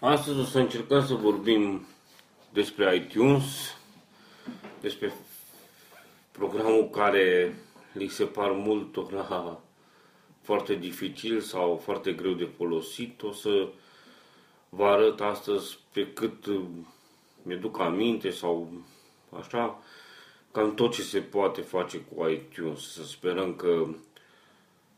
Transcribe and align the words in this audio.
Astăzi 0.00 0.38
o 0.38 0.44
să 0.44 0.58
încercăm 0.58 1.06
să 1.06 1.14
vorbim 1.14 1.86
despre 2.52 2.96
iTunes, 2.96 3.76
despre 4.80 5.12
programul 6.30 6.88
care 6.88 7.54
li 7.92 8.08
se 8.08 8.24
par 8.24 8.50
multora 8.50 9.60
foarte 10.46 10.74
dificil 10.74 11.40
sau 11.40 11.76
foarte 11.76 12.12
greu 12.12 12.32
de 12.32 12.48
folosit. 12.56 13.22
O 13.22 13.32
să 13.32 13.68
vă 14.68 14.84
arăt 14.84 15.20
astăzi 15.20 15.78
pe 15.92 16.12
cât 16.12 16.46
mi-duc 17.42 17.78
aminte 17.80 18.30
sau 18.30 18.70
așa, 19.38 19.82
cam 20.52 20.74
tot 20.74 20.92
ce 20.92 21.02
se 21.02 21.20
poate 21.20 21.60
face 21.60 21.98
cu 21.98 22.28
iTunes. 22.28 22.92
Să 22.92 23.04
sperăm 23.04 23.54
că 23.54 23.86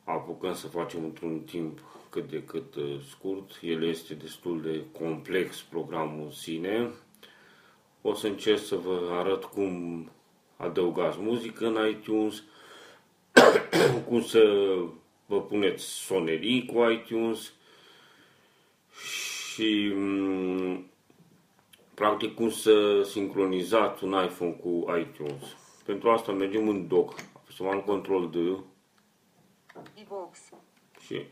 apucăm 0.05 0.55
să 0.55 0.67
facem 0.67 1.05
într-un 1.05 1.41
timp 1.41 1.80
cât 2.11 2.30
de 2.30 2.42
cât 2.45 2.74
uh, 2.74 3.00
scurt. 3.08 3.58
El 3.62 3.82
este 3.82 4.14
destul 4.14 4.62
de 4.62 4.84
complex 4.98 5.61
programul 5.61 6.25
în 6.25 6.30
sine. 6.30 6.90
O 8.02 8.14
să 8.14 8.26
încerc 8.26 8.58
să 8.58 8.76
vă 8.76 9.08
arăt 9.11 9.44
cum 9.44 10.11
adăugați 10.57 11.18
muzică 11.21 11.66
în 11.66 11.88
iTunes, 11.88 12.43
cum 14.08 14.22
să 14.22 14.75
vă 15.26 15.40
puneți 15.40 15.85
sonerii 15.85 16.66
cu 16.66 16.90
iTunes 16.90 17.52
și 19.52 19.93
mm, 19.94 20.86
practic 21.94 22.35
cum 22.35 22.50
să 22.50 23.02
sincronizați 23.02 24.04
un 24.04 24.24
iPhone 24.24 24.50
cu 24.50 24.85
iTunes. 25.00 25.57
Pentru 25.85 26.11
asta 26.11 26.32
mergem 26.32 26.68
în 26.68 26.88
doc, 26.88 27.14
apăsăm 27.35 27.80
control 27.80 28.30
D 28.30 28.64
și 31.00 31.27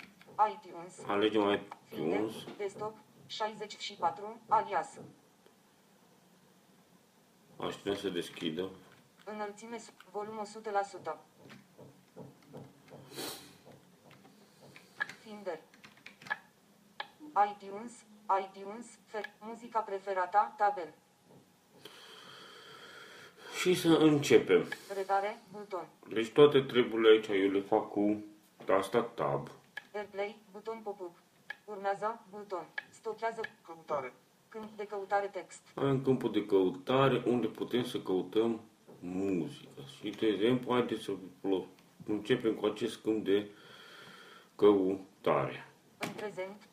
iTunes. 0.47 0.99
Alegem 1.07 1.61
iTunes. 1.93 2.33
Desktop 2.57 2.97
64 3.27 4.41
alias. 4.49 4.99
Așteptăm 7.57 7.97
să 7.97 8.09
deschidă. 8.09 8.71
Înălțime 9.25 9.77
volum 10.11 10.47
100%. 11.13 11.17
Finder. 15.23 15.59
iTunes, 17.53 17.93
iTunes, 18.41 18.87
muzica 19.41 19.81
preferată, 19.81 20.55
tabel. 20.57 20.95
Și 23.61 23.75
să 23.75 23.89
începem. 23.89 24.69
Redare, 24.97 25.43
buton. 25.53 25.89
Deci 26.09 26.29
toate 26.29 26.61
treburile 26.61 27.09
aici 27.09 27.27
eu 27.27 27.51
le 27.51 27.61
fac 27.61 27.91
cu 27.91 28.25
tasta 28.65 29.03
tab. 29.03 29.51
AirPlay, 29.99 30.39
buton 30.53 30.81
pop-up. 30.83 31.17
Urmează, 31.65 32.21
buton. 32.31 32.67
Stochează, 32.91 33.41
Căutare. 33.67 34.13
câmp 34.49 34.77
de 34.77 34.87
căutare 34.87 35.27
text. 35.27 35.61
Avem 35.75 36.03
câmpul 36.03 36.33
de 36.33 36.47
căutare 36.47 37.23
unde 37.27 37.47
putem 37.47 37.85
să 37.85 38.01
căutăm 38.01 38.61
muzică. 39.01 39.81
Și, 39.99 40.11
de 40.11 40.27
exemplu, 40.27 40.73
haideți 40.73 41.03
să 41.03 41.13
începem 42.07 42.55
cu 42.55 42.67
acest 42.67 42.97
câmp 43.03 43.25
de 43.25 43.51
căutare. 44.57 45.67
În 45.99 46.09
prezent, 46.17 46.69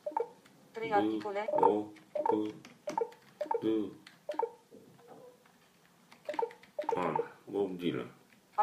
trei 0.71 0.93
articole, 0.93 1.49
B, 1.59 1.61
O, 1.61 1.81
P, 2.11 2.53
D. 3.61 3.65
Ana, 6.95 7.31
Bob 7.49 7.77
Dylan. 7.77 8.11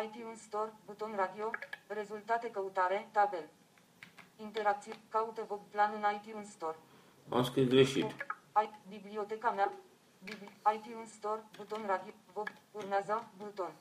iTunes 0.04 0.40
Store, 0.42 0.72
buton 0.86 1.12
radio, 1.16 1.50
rezultate 1.86 2.50
căutare, 2.50 3.08
tabel. 3.12 3.48
Interacțiuni, 4.42 5.00
caută 5.08 5.44
Vogue 5.48 5.66
Plan 5.70 5.92
în 5.94 6.04
iTunes 6.14 6.50
Store. 6.50 6.76
Am 7.28 7.44
scris 7.44 7.68
greșit. 7.68 8.10
I, 8.62 8.70
biblioteca 8.88 9.50
mea, 9.50 9.72
Bibli, 10.24 10.50
iTunes 10.74 11.12
Store, 11.12 11.44
buton 11.56 11.82
radio, 11.86 12.12
Vogue, 12.32 12.54
urmează, 12.70 13.28
buton. 13.36 13.72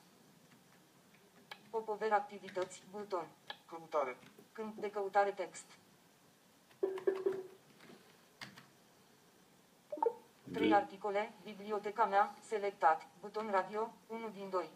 Popover 1.70 2.12
activități, 2.12 2.84
buton. 2.92 3.28
Căutare. 3.66 4.18
Câmp 4.52 4.78
de 4.78 4.90
căutare 4.90 5.32
text. 5.32 5.66
Trei 10.54 10.70
D. 10.70 10.74
articole, 10.74 11.34
biblioteca 11.44 12.06
mea, 12.06 12.36
selectat, 12.40 13.08
buton 13.20 13.50
radio, 13.52 13.94
1 14.08 14.30
din 14.30 14.50
2. 14.50 14.70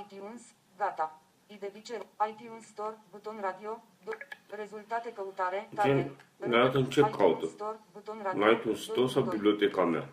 iTunes, 0.00 0.42
gata. 0.76 1.21
Idevicer, 1.54 2.06
iTunes 2.28 2.64
Store, 2.66 2.96
buton 3.10 3.38
radio, 3.40 3.82
do, 4.04 4.10
rezultate 4.50 5.12
căutare, 5.12 5.68
tabel. 5.74 6.10
ne 6.36 6.56
arată 6.56 6.76
în 6.78 6.84
ce 6.84 7.00
iTunes 7.00 7.16
caută. 7.16 7.46
Store, 7.46 7.78
buton 7.92 8.20
radio, 8.22 8.44
În 8.44 8.50
iTunes 8.52 8.86
doi 8.86 8.94
Store 8.94 9.06
sau 9.06 9.22
din 9.22 9.30
doi. 9.30 9.38
biblioteca 9.38 9.84
mea? 9.84 10.08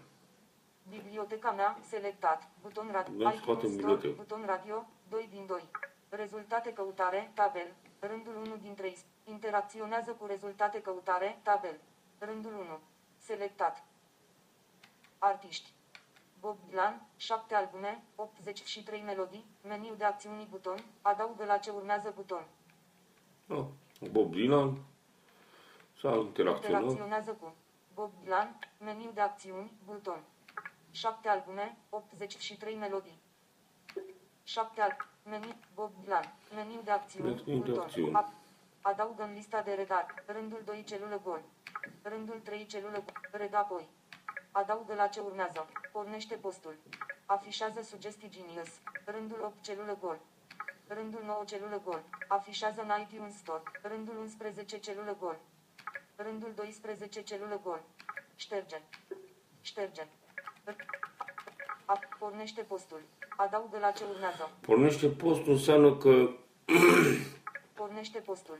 Biblioteca 0.89 1.51
mea, 1.51 1.77
selectat, 1.87 2.47
buton 2.61 2.89
radio, 2.91 3.23
Da, 3.23 3.31
scoatem 3.31 3.69
iTunes 3.69 3.73
Store, 3.79 3.95
bibliotecă. 3.95 4.13
buton 4.21 4.43
radio, 4.45 4.87
2 5.09 5.27
din 5.31 5.45
2. 5.45 5.61
Rezultate 6.09 6.73
căutare, 6.73 7.31
tabel, 7.33 7.67
rândul 7.99 8.35
1 8.45 8.55
din 8.61 8.73
3. 8.75 8.97
Interacționează 9.23 10.11
cu 10.11 10.25
rezultate 10.25 10.81
căutare, 10.81 11.39
tabel, 11.43 11.79
rândul 12.19 12.53
1. 12.53 12.79
Selectat. 13.17 13.83
Artiști. 15.17 15.69
Bob 16.39 16.57
Dylan, 16.69 17.01
7 17.17 17.55
albume, 17.55 18.03
83 18.15 19.01
melodii, 19.01 19.45
meniu 19.67 19.93
de 19.97 20.03
acțiuni 20.03 20.47
buton, 20.49 20.77
adaugă 21.01 21.45
la 21.45 21.57
ce 21.57 21.69
urmează 21.69 22.11
buton. 22.15 22.45
Oh, 23.49 23.65
Bob 24.11 24.31
Dylan. 24.33 24.77
Sau 26.01 26.21
interacționăm. 26.21 26.81
Interacționează 26.81 27.31
cu 27.31 27.53
Bob 27.93 28.11
Dylan, 28.23 28.59
meniu 28.77 29.11
de 29.13 29.21
acțiuni, 29.21 29.71
buton. 29.85 30.23
7 30.91 31.27
albume, 31.29 31.77
83 31.89 32.75
melodii. 32.75 33.19
7 34.43 34.81
al 34.81 34.95
meniu 35.29 35.53
Bob 35.75 35.91
Dylan, 36.03 36.33
meniu 36.55 36.81
de 36.83 36.91
acțiuni, 36.91 37.29
Meniu 37.45 37.61
de 37.63 37.69
buton. 37.69 37.83
acțiuni. 37.83 38.13
A- 38.13 38.33
Adaugă 38.81 39.23
în 39.23 39.33
lista 39.33 39.61
de 39.61 39.73
redat. 39.73 40.23
Rândul 40.25 40.61
2 40.65 40.83
celulă 40.83 41.19
gol. 41.23 41.41
Rândul 42.01 42.39
3 42.43 42.65
celulă 42.65 43.03
gol. 43.05 43.21
Reda 43.31 43.57
apoi. 43.59 43.87
Adaugă 44.51 44.93
la 44.93 45.07
ce 45.07 45.19
urmează. 45.19 45.65
Pornește 45.91 46.35
postul. 46.35 46.75
Afișează 47.25 47.81
sugestii 47.81 48.29
Genius. 48.29 48.69
Rândul 49.05 49.41
8 49.43 49.61
celulă 49.61 49.97
gol. 50.01 50.19
Rândul 50.87 51.23
9 51.25 51.43
celulă 51.45 51.81
gol. 51.85 52.01
Afișează 52.27 52.81
în 52.81 52.91
iTunes 53.01 53.37
Store. 53.37 53.61
Rândul 53.81 54.17
11 54.17 54.79
celulă 54.79 55.17
gol. 55.19 55.37
Rândul 56.15 56.51
12 56.55 57.21
celulă 57.23 57.59
gol. 57.63 57.81
Șterge. 58.35 58.81
Șterge. 59.61 60.07
A, 61.85 61.99
pornește 62.19 62.61
postul. 62.61 63.01
Adaugă 63.37 63.77
la 63.79 63.91
ce 63.91 64.03
urmează. 64.13 64.51
Pornește 64.61 65.07
postul 65.07 65.51
înseamnă 65.51 65.95
că... 65.95 66.29
Pornește 67.79 68.19
postul. 68.19 68.57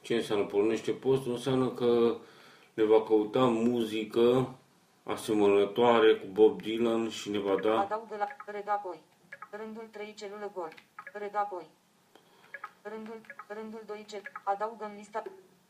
Ce 0.00 0.14
înseamnă 0.14 0.44
pornește 0.44 0.92
postul? 0.92 1.32
Înseamnă 1.32 1.68
că 1.70 2.16
ne 2.74 2.84
va 2.84 3.02
căuta 3.02 3.44
muzică 3.44 4.56
asemănătoare 5.02 6.14
cu 6.14 6.26
Bob 6.26 6.62
Dylan 6.62 7.08
și 7.08 7.30
ne 7.30 7.38
va 7.38 7.60
da... 7.60 7.80
Adaugă 7.80 8.16
la 8.16 8.26
reda 8.46 8.72
apoi. 8.72 9.00
Rândul 9.50 9.88
3 9.90 10.14
celulă 10.14 10.50
gol. 10.54 10.72
Reda 11.12 11.38
apoi. 11.38 11.66
Rândul, 12.82 13.20
rândul 13.48 13.82
2 13.86 14.04
cel. 14.08 14.22
Adaugă 14.44 14.84
în 14.84 14.94
lista. 14.96 15.22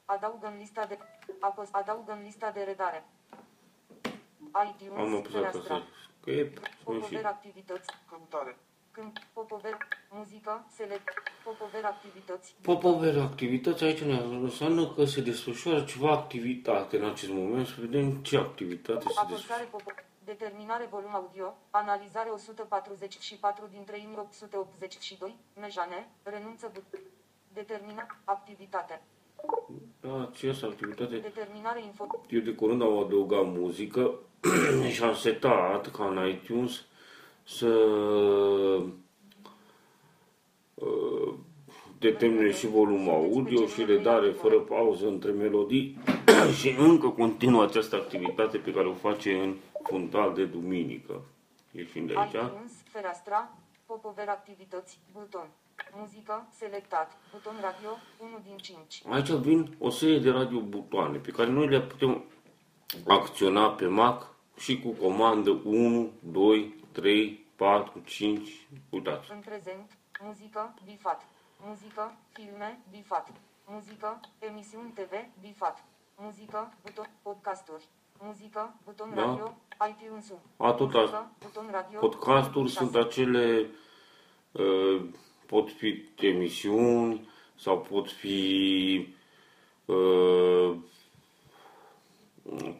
Adaugă 0.05 0.47
în 0.47 0.59
lista 0.59 0.87
de. 0.87 0.99
Apăs. 1.41 1.69
Adaugă 1.73 2.13
în 2.13 2.23
lista 2.23 2.51
de 2.51 2.63
redare. 2.63 3.05
iTunes. 4.69 4.99
Am 4.99 5.15
apăsat 5.15 5.33
fereastra. 5.33 5.61
asta. 5.75 5.87
Script, 6.21 6.71
spun 6.81 6.95
și... 6.95 7.01
Popover 7.01 7.25
activități. 7.25 7.91
Căutare. 8.09 8.57
Când 8.93 9.13
Popover. 9.33 9.77
Muzică. 10.11 10.67
Select. 10.77 11.09
Popover 11.45 11.85
activități. 11.85 12.55
Popover 12.63 13.19
activități 13.19 13.85
aici 13.85 14.03
ne 14.03 14.19
înseamnă 14.19 14.89
că 14.89 15.05
se 15.05 15.21
desfășoară 15.21 15.85
ceva 15.85 16.11
activitate 16.11 16.97
în 16.97 17.05
acest 17.05 17.33
moment. 17.33 17.67
Să 17.67 17.75
vedem 17.79 18.15
ce 18.15 18.37
activitate 18.37 19.01
se 19.01 19.05
desfășoară. 19.07 19.33
Apăsare 19.33 19.65
popo. 19.71 19.91
Determinare 20.25 20.87
volum 20.91 21.15
audio. 21.15 21.57
Analizare 21.71 22.29
144 22.31 23.69
din 23.71 23.85
3882. 23.85 25.37
Mejane. 25.61 26.09
Renunță 26.23 26.71
but. 26.75 27.01
Determina. 27.53 28.07
Activitate. 28.25 29.03
Da, 30.01 30.29
această 30.31 30.67
activitate 30.67 31.17
Determinare 31.17 31.83
info. 31.83 32.07
Eu 32.29 32.41
de 32.41 32.51
curând 32.51 32.83
am 32.83 32.99
adăugat 32.99 33.45
muzică 33.45 34.15
și 34.93 35.03
am 35.03 35.15
setat 35.15 35.91
ca 35.91 36.07
în 36.07 36.29
iTunes 36.29 36.85
să 37.45 37.67
uh, 40.75 41.35
determine 41.99 42.53
și 42.53 42.67
volumul 42.67 43.13
audio 43.13 43.67
și 43.67 43.85
redare 43.85 44.31
fără 44.31 44.59
pauză 44.59 45.07
între 45.07 45.31
melodii 45.31 45.99
și 46.59 46.75
încă 46.79 47.09
continuă 47.09 47.63
această 47.63 47.97
activitate 47.97 48.59
pe 48.59 48.73
care 48.73 48.89
o 48.89 48.95
face 48.95 49.39
în 49.39 49.57
fundal 49.83 50.35
de 50.35 50.45
duminică. 50.45 51.25
Ieșind 51.71 52.07
de 52.09 52.15
aici. 52.17 52.33
iTunes, 52.33 52.73
fereastra, 52.91 53.57
Popover 53.87 54.29
activități, 54.29 54.99
buton. 55.13 55.49
Muzică, 55.97 56.49
selectat. 56.59 57.19
Buton 57.33 57.55
radio, 57.61 57.91
1 58.19 58.31
din 58.45 58.57
5. 58.57 59.03
Aici 59.09 59.31
vin 59.31 59.75
o 59.79 59.91
serie 59.91 60.19
de 60.19 60.31
radiobutoane 60.31 61.19
pe 61.19 61.31
care 61.31 61.51
noi 61.51 61.69
le 61.69 61.81
putem 61.81 62.25
acționa 63.07 63.71
pe 63.71 63.87
Mac 63.87 64.35
și 64.59 64.81
cu 64.81 64.89
comandă 64.89 65.61
1, 65.65 66.11
2, 66.33 66.75
3, 66.93 67.47
4, 67.57 68.01
5. 68.05 68.67
Uitați. 68.91 69.31
În 69.33 69.41
prezent, 69.41 69.99
muzică, 70.21 70.75
bifat. 70.85 71.23
Muzică, 71.67 72.17
filme, 72.33 72.81
bifat. 72.91 73.29
Muzică, 73.67 74.21
emisiuni 74.39 74.91
TV, 74.95 75.13
bifat. 75.41 75.85
Muzică, 76.17 76.73
buton, 76.85 77.11
podcasturi. 77.23 77.85
Muzică, 78.19 78.75
buton 78.85 79.11
Da. 79.15 79.25
radio, 79.25 79.55
iTunes. 79.89 80.33
Atâta. 80.57 80.99
Muzică, 80.99 81.31
buton 81.41 81.69
radio. 81.71 81.99
Podcasturi 81.99 82.69
șase. 82.69 82.85
sunt 82.85 82.95
acele, 83.05 83.71
uh, 84.53 85.03
pot 85.47 85.71
fi 85.71 86.09
emisiuni 86.21 87.29
sau 87.55 87.81
pot 87.81 88.11
fi 88.11 89.15
uh, 89.85 90.77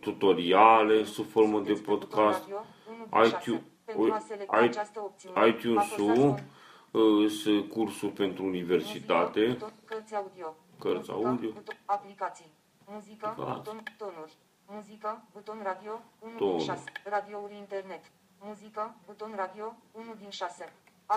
tutoriale 0.01 1.05
sub 1.05 1.27
formă 1.31 1.59
de 1.61 1.65
Despre 1.73 1.93
buton 1.93 2.09
podcast. 2.09 2.41
radio, 2.41 2.65
unu 2.89 3.07
din 3.11 3.31
șase. 3.31 3.37
iTunes, 3.43 3.63
Pentru 3.85 4.13
a 4.13 4.19
selecta 4.19 4.61
i- 4.61 4.65
această 4.65 5.01
opțiune, 5.01 5.49
iTunes-ul 5.49 6.11
apăsați 6.11 6.43
uh, 6.91 7.31
sunt 7.31 7.71
cursuri 7.71 8.13
pentru 8.13 8.45
universitate. 8.45 9.41
Muzică, 9.41 9.53
buton, 9.59 9.73
cărți 9.85 10.15
audio. 10.15 10.57
Cărți 10.79 11.11
Muzică, 11.11 11.29
audio. 11.29 11.51
Buton, 11.51 11.77
aplicații. 11.85 12.53
Muzică, 12.87 13.35
Da. 13.39 13.45
buton, 13.45 13.83
tonuri. 13.99 14.33
Muzică, 14.67 15.23
buton 15.33 15.59
radio, 15.63 16.01
1 16.19 16.37
Tonuri. 16.37 16.57
din 16.57 16.67
6. 16.67 16.85
Radiouri 17.05 17.57
internet. 17.57 18.05
Muzică, 18.41 18.95
buton 19.07 19.33
radio, 19.37 19.75
1 19.93 20.15
din 20.19 20.31
6. 20.31 20.73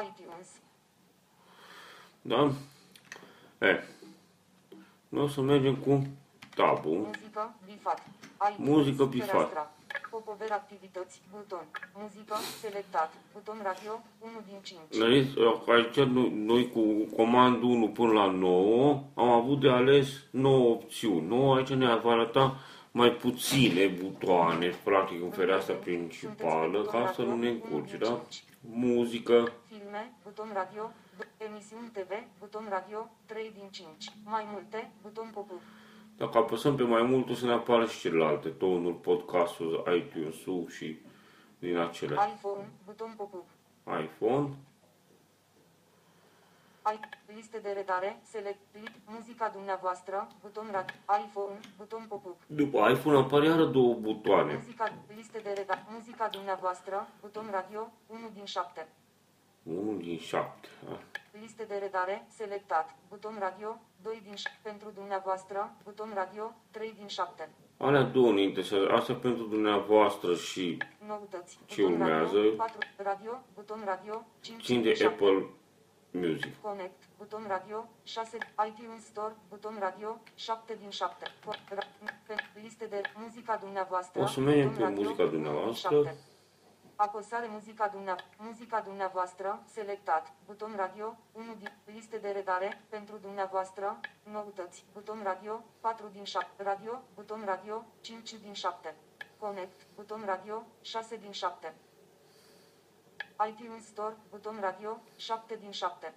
iTunes. 0.08 0.48
Da? 2.22 2.52
E. 3.68 3.84
Noi 5.10 5.24
o 5.24 5.28
să 5.28 5.42
mergem 5.42 5.76
cu 5.76 6.02
tabul. 6.56 6.98
Muzică, 6.98 7.56
bifat. 7.66 8.04
iTunes, 8.52 8.70
Muzică, 8.70 9.06
bifat. 9.06 9.28
fereastra. 9.30 9.72
Popover 10.16 10.52
activități, 10.52 11.22
buton. 11.32 11.66
Muzică, 11.94 12.36
selectat. 12.62 13.14
Buton 13.34 13.60
radio, 13.64 13.94
1 14.20 14.32
din 14.48 14.58
5. 14.64 14.80
Noi, 14.98 15.34
aici 15.76 15.96
noi, 15.96 16.30
noi 16.36 16.72
cu 16.72 16.82
comandul 17.16 17.70
1 17.70 17.88
până 17.90 18.12
la 18.14 18.26
9 18.32 19.04
am 19.16 19.30
avut 19.30 19.60
de 19.60 19.70
ales 19.70 20.08
9 20.32 20.70
opțiuni. 20.70 21.28
9 21.28 21.56
aici 21.56 21.70
ne 21.70 21.96
va 21.96 22.12
arăta 22.12 22.56
mai 22.92 23.12
puține 23.12 23.88
butoane, 23.88 24.68
practic 24.84 25.22
în 25.22 25.30
fereastra 25.30 25.74
principală, 25.74 26.82
ca 26.82 27.12
să 27.16 27.22
nu 27.22 27.36
ne 27.36 27.50
încurce, 27.50 27.98
da? 27.98 28.22
Muzică, 28.70 29.52
Filme, 29.68 30.14
buton 30.24 30.50
radio, 30.54 30.92
bu- 31.18 31.46
emisiuni 31.50 31.90
TV, 31.94 32.12
buton 32.40 32.66
radio, 32.70 33.10
3 33.26 33.52
din 33.58 33.68
5. 33.72 33.88
Mai 34.24 34.44
multe, 34.52 34.92
buton 35.02 35.30
pop-up. 35.34 35.62
Dacă 36.18 36.38
apăsăm 36.38 36.76
pe 36.76 36.84
mai 36.84 37.02
mult 37.04 37.30
o 37.30 37.34
să 37.34 37.46
ne 37.46 37.52
apară 37.52 37.86
și 37.86 38.00
celelalte, 38.00 38.50
tonul, 38.50 38.94
podcastul, 38.94 39.84
iTunes-ul 39.98 40.68
și 40.70 41.00
din 41.60 41.78
acelea. 41.78 42.26
iPhone, 42.36 42.70
buton 42.86 43.14
pop-up. 43.18 43.46
iPhone, 44.04 44.50
Ai, 46.82 47.00
liste 47.36 47.58
de 47.60 47.70
redare, 47.72 48.20
select, 48.24 48.60
li- 48.72 49.02
muzica 49.06 49.50
dumneavoastră, 49.50 50.28
buton 50.42 50.68
radio, 50.72 50.96
iPhone, 51.26 51.60
buton 51.78 52.06
pop-up. 52.10 52.36
după 52.48 52.90
iPhone 52.90 53.18
apar 53.18 53.44
iară 53.44 53.66
două 53.66 53.94
butoane. 53.94 54.54
Muzica, 54.56 54.94
liste 55.16 55.40
de 55.44 55.50
redare, 55.56 55.86
muzica 55.90 56.28
dumneavoastră, 56.28 57.08
buton 57.22 57.48
radio, 57.52 57.92
1 58.08 58.20
din 58.34 58.46
7. 58.46 58.88
1 59.66 59.98
din 59.98 60.18
7. 60.18 60.68
Liste 61.42 61.64
de 61.64 61.76
redare, 61.76 62.26
selectat, 62.30 62.96
buton 63.10 63.36
radio, 63.40 63.78
2 64.04 64.22
din 64.24 64.36
7. 64.36 64.60
Pentru 64.64 64.92
dumneavoastră, 64.96 65.76
buton 65.84 66.12
radio, 66.14 66.54
3 66.72 66.94
din 66.98 67.08
7. 67.08 67.50
Alea 67.78 68.02
două 68.02 68.32
ne 68.32 68.42
interesează. 68.42 68.90
Asta 68.90 69.14
pentru 69.14 69.44
dumneavoastră 69.44 70.36
și 70.36 70.78
Noutăți. 71.08 71.60
Ce 71.66 71.82
buton 71.82 72.02
urmează? 72.02 72.36
Radio, 72.38 72.52
4, 72.56 72.78
radio, 72.98 73.32
buton 73.54 73.82
radio, 73.86 74.26
5 74.42 74.64
țin 74.66 74.76
din 74.82 74.84
de 74.84 74.94
7. 74.94 75.06
Apple 75.14 75.46
Music. 76.12 76.62
Connect, 76.62 77.04
buton 77.18 77.44
radio, 77.48 77.90
6, 78.04 78.38
iTunes 78.68 79.06
Store, 79.06 79.34
buton 79.50 79.76
radio, 79.80 80.20
7 80.36 80.78
din 80.82 80.90
7. 80.90 81.26
Co- 81.26 81.76
ra- 81.76 82.14
pe 82.28 82.36
liste 82.62 82.86
de 82.86 83.02
muzica 83.16 83.56
dumneavoastră. 83.56 84.22
O 84.22 84.26
să 84.26 84.40
mergem 84.40 84.70
buton 84.70 84.78
pe 84.78 84.84
radio, 84.90 85.02
muzica 85.04 85.24
1 85.24 85.32
din 85.32 85.42
dumneavoastră. 85.44 85.90
7. 86.04 86.16
Apăsare 86.96 87.48
muzica, 87.52 87.88
dumnea, 87.88 88.16
muzica 88.38 88.82
dumneavoastră, 88.82 89.64
selectat, 89.74 90.34
buton 90.46 90.74
radio, 90.76 91.18
1 91.32 91.56
din 91.60 91.72
liste 91.94 92.18
de 92.18 92.30
redare, 92.30 92.82
pentru 92.90 93.18
dumneavoastră, 93.22 94.00
noutăți, 94.32 94.84
buton 94.94 95.20
radio, 95.24 95.64
4 95.82 96.10
din 96.14 96.24
7, 96.24 96.64
radio, 96.64 97.02
buton 97.16 97.42
radio, 97.46 97.86
5 98.02 98.34
din 98.34 98.54
7. 98.54 98.96
Connect, 99.40 99.88
buton 99.96 100.24
radio, 100.26 100.64
6 100.82 101.16
din 101.16 101.32
7. 101.32 101.74
iTunes 103.48 103.86
Store, 103.86 104.16
buton 104.30 104.58
radio, 104.62 105.02
7 105.16 105.56
din 105.62 105.72
7. 105.72 106.14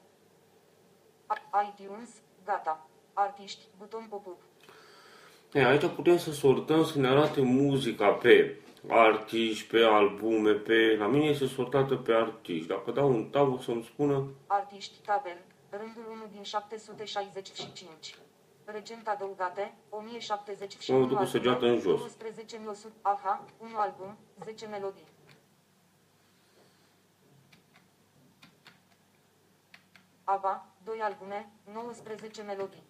A- 1.27 1.63
iTunes, 1.73 2.11
gata. 2.45 2.87
Artiști, 3.13 3.65
buton 3.79 4.07
pop-up. 4.09 4.41
E, 5.53 5.65
aici 5.67 5.87
putem 5.95 6.19
să 6.19 6.33
sortăm, 6.33 6.85
să 6.85 6.99
ne 6.99 7.09
arate 7.09 7.41
muzica 7.41 8.09
pe 8.09 8.61
artiști, 8.89 9.67
pe 9.67 9.79
albume, 9.79 10.53
pe... 10.53 10.97
La 10.99 11.07
mine 11.07 11.25
este 11.25 11.47
sortată 11.47 11.97
pe 11.97 12.13
artiști. 12.13 12.67
Dacă 12.67 12.91
dau 12.91 13.09
un 13.09 13.29
tab, 13.29 13.53
o 13.53 13.59
să-mi 13.59 13.83
spună 13.83 14.29
Artiști, 14.47 14.99
tabel, 15.07 15.39
rândul 15.71 16.07
1 16.11 16.27
din 16.33 16.43
765. 16.43 18.15
Recent 18.65 19.09
adăugate, 19.09 19.75
1071 19.89 21.01
Mă 21.01 21.07
duc 21.07 21.19
cu 21.19 21.25
săgeată 21.25 21.67
în 21.67 21.79
jos. 21.79 22.17
12100, 22.17 22.95
aha, 23.03 23.45
1 23.59 23.77
album, 23.77 24.17
10 24.45 24.67
melodii. 24.67 25.07
ABBA, 30.25 30.67
2 30.85 31.01
albume, 31.01 31.51
19 31.73 32.43
melodii. 32.43 32.83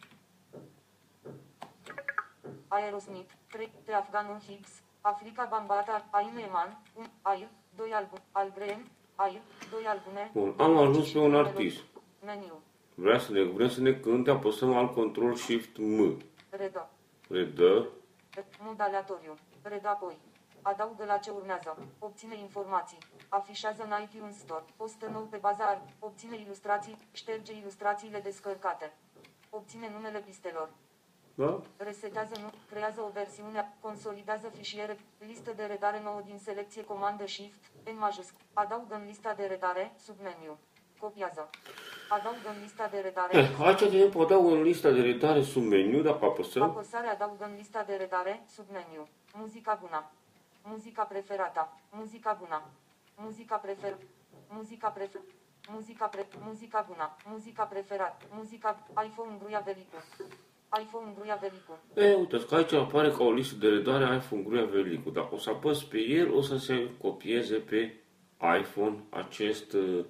Aerosmith, 2.68 3.32
3, 3.50 3.72
The 3.84 3.94
Afghan 3.94 4.40
Hicks, 4.46 4.82
Africa 5.12 5.46
Bambata, 5.50 6.06
Aime 6.10 6.40
Eman, 6.40 6.82
1, 6.94 7.06
Air, 7.22 7.48
2 7.76 7.92
album, 7.92 8.18
Al 8.32 8.52
Graham, 8.54 8.82
Air, 9.14 9.40
2 9.70 9.86
albume. 9.86 10.30
Bun, 10.32 10.54
am 10.58 10.76
ajuns 10.76 11.10
pe 11.12 11.18
un 11.18 11.30
melodii. 11.30 11.50
artist. 11.50 11.80
Meniu, 12.24 12.62
Vrea 12.94 13.18
să 13.18 13.32
ne, 13.32 13.42
vrem 13.42 13.68
să 13.68 13.80
ne 13.80 13.92
cânte, 13.92 14.30
apăsăm 14.30 14.76
al 14.76 14.88
control 14.94 15.34
shift 15.34 15.76
M. 15.78 16.16
redă, 16.50 16.88
Redă. 17.28 17.88
mod 18.60 18.80
aleatoriu, 18.80 19.34
redă 19.62 19.88
apoi. 19.88 20.16
Adaugă 20.62 21.04
la 21.04 21.16
ce 21.16 21.30
urmează. 21.30 21.76
Obține 21.98 22.38
informații. 22.38 22.98
Afișează 23.28 23.82
în 23.82 24.02
iTunes 24.02 24.38
Store. 24.38 24.64
Postă 24.76 25.06
nou 25.12 25.22
pe 25.22 25.36
baza 25.36 25.64
ar. 25.64 25.80
Obține 25.98 26.36
ilustrații. 26.36 26.96
Șterge 27.12 27.52
ilustrațiile 27.56 28.20
descărcate. 28.20 28.92
Obține 29.50 29.90
numele 29.94 30.18
pistelor. 30.18 30.68
Da? 31.42 31.60
Resetează 31.76 32.34
nu, 32.42 32.50
creează 32.70 33.00
o 33.00 33.10
versiune, 33.20 33.72
consolidează 33.80 34.48
fișiere, 34.56 34.98
listă 35.18 35.52
de 35.56 35.64
redare 35.64 36.00
nouă 36.02 36.20
din 36.24 36.38
selecție 36.38 36.84
comandă 36.84 37.26
Shift, 37.26 37.62
N 37.84 37.98
majusc, 37.98 38.34
adaugă 38.52 38.94
în 38.94 39.04
lista 39.06 39.34
de 39.36 39.44
redare, 39.44 39.92
submeniu, 40.04 40.58
copiază, 41.00 41.50
adaugă 42.08 42.48
în 42.54 42.62
lista 42.62 42.86
de 42.86 42.98
redare, 42.98 43.38
Eh, 43.38 43.60
aici 43.60 43.78
de 43.78 43.84
exemplu 43.84 44.20
adaug 44.20 44.50
în 44.50 44.62
lista 44.62 44.90
de 44.90 45.00
redare 45.00 45.42
sub 45.42 45.62
meniu, 45.62 46.02
dacă 46.02 46.24
apăsăm. 46.24 46.62
apăsare 46.62 47.06
adaugă 47.06 47.44
în 47.44 47.54
lista 47.56 47.82
de 47.82 47.94
redare, 47.94 48.44
submeniu, 48.54 49.08
muzica 49.34 49.78
bună, 49.80 50.10
muzica 50.62 51.02
preferată, 51.04 51.72
muzica 51.90 52.32
bună, 52.40 52.62
muzica 53.16 53.56
prefer, 53.56 53.96
muzica 54.48 54.88
prefer, 54.88 55.20
muzica 55.68 56.06
pre, 56.06 56.26
muzica 56.46 56.84
bună, 56.88 57.16
muzica 57.24 57.64
preferat, 57.64 58.22
muzica, 58.30 58.78
iPhone 59.04 59.36
gruia 59.40 59.60
velicu, 59.64 59.96
iPhone 60.80 61.12
gruia 61.18 61.38
velicu. 61.40 61.78
E, 61.94 62.14
uite, 62.14 62.44
că 62.44 62.54
aici 62.54 62.72
apare 62.72 63.10
ca 63.10 63.24
o 63.24 63.32
listă 63.32 63.54
de 63.56 63.68
redare 63.68 64.16
iPhone 64.16 64.42
Gruia 64.42 64.64
Velicu. 64.64 65.10
Dacă 65.10 65.34
o 65.34 65.38
să 65.38 65.50
apăs 65.50 65.82
pe 65.84 65.98
el, 65.98 66.32
o 66.34 66.40
să 66.40 66.56
se 66.56 66.90
copieze 67.00 67.56
pe 67.56 67.94
iPhone 68.60 69.04
acest, 69.10 69.72
uh, 69.72 70.04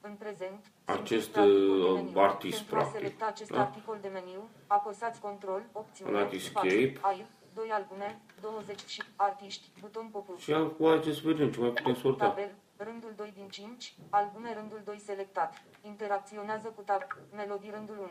În 0.00 0.14
prezent, 0.14 0.64
Acest, 0.84 1.32
sunt 1.32 1.36
articol 1.46 1.58
de 1.62 1.88
uh, 1.88 2.02
meniu. 2.04 2.20
artist, 2.20 2.56
Pentru 2.56 2.74
a 2.76 2.78
practic, 2.78 3.00
selecta 3.00 3.26
acest 3.26 3.50
da? 3.50 3.60
articol 3.60 3.94
articol 3.94 4.10
de 4.22 4.26
meniu, 4.26 4.48
apăsați 4.66 5.20
control, 5.20 5.62
opțiune, 5.72 6.20
În 6.20 6.28
Escape. 6.32 6.92
ai, 7.00 7.26
2 7.54 7.68
albume, 7.70 8.20
20 8.40 8.78
și 8.86 9.02
artiști, 9.16 9.70
buton 9.80 10.08
popul. 10.12 10.36
și 10.38 10.52
acum 10.52 10.86
haideți 10.86 11.16
să 11.16 11.22
vedem 11.24 11.50
ce 11.52 11.60
mai 11.60 11.70
putem 11.70 11.94
sorta. 11.94 12.26
Tabel, 12.28 12.54
rândul 12.76 13.12
2 13.16 13.32
din 13.32 13.48
5, 13.48 13.94
albume 14.10 14.54
rândul 14.54 14.80
2 14.84 14.98
selectat. 14.98 15.62
Interacționează 15.82 16.68
cu 16.68 16.82
tab, 16.82 17.02
melodii 17.34 17.70
rândul 17.70 17.98
1. 17.98 18.08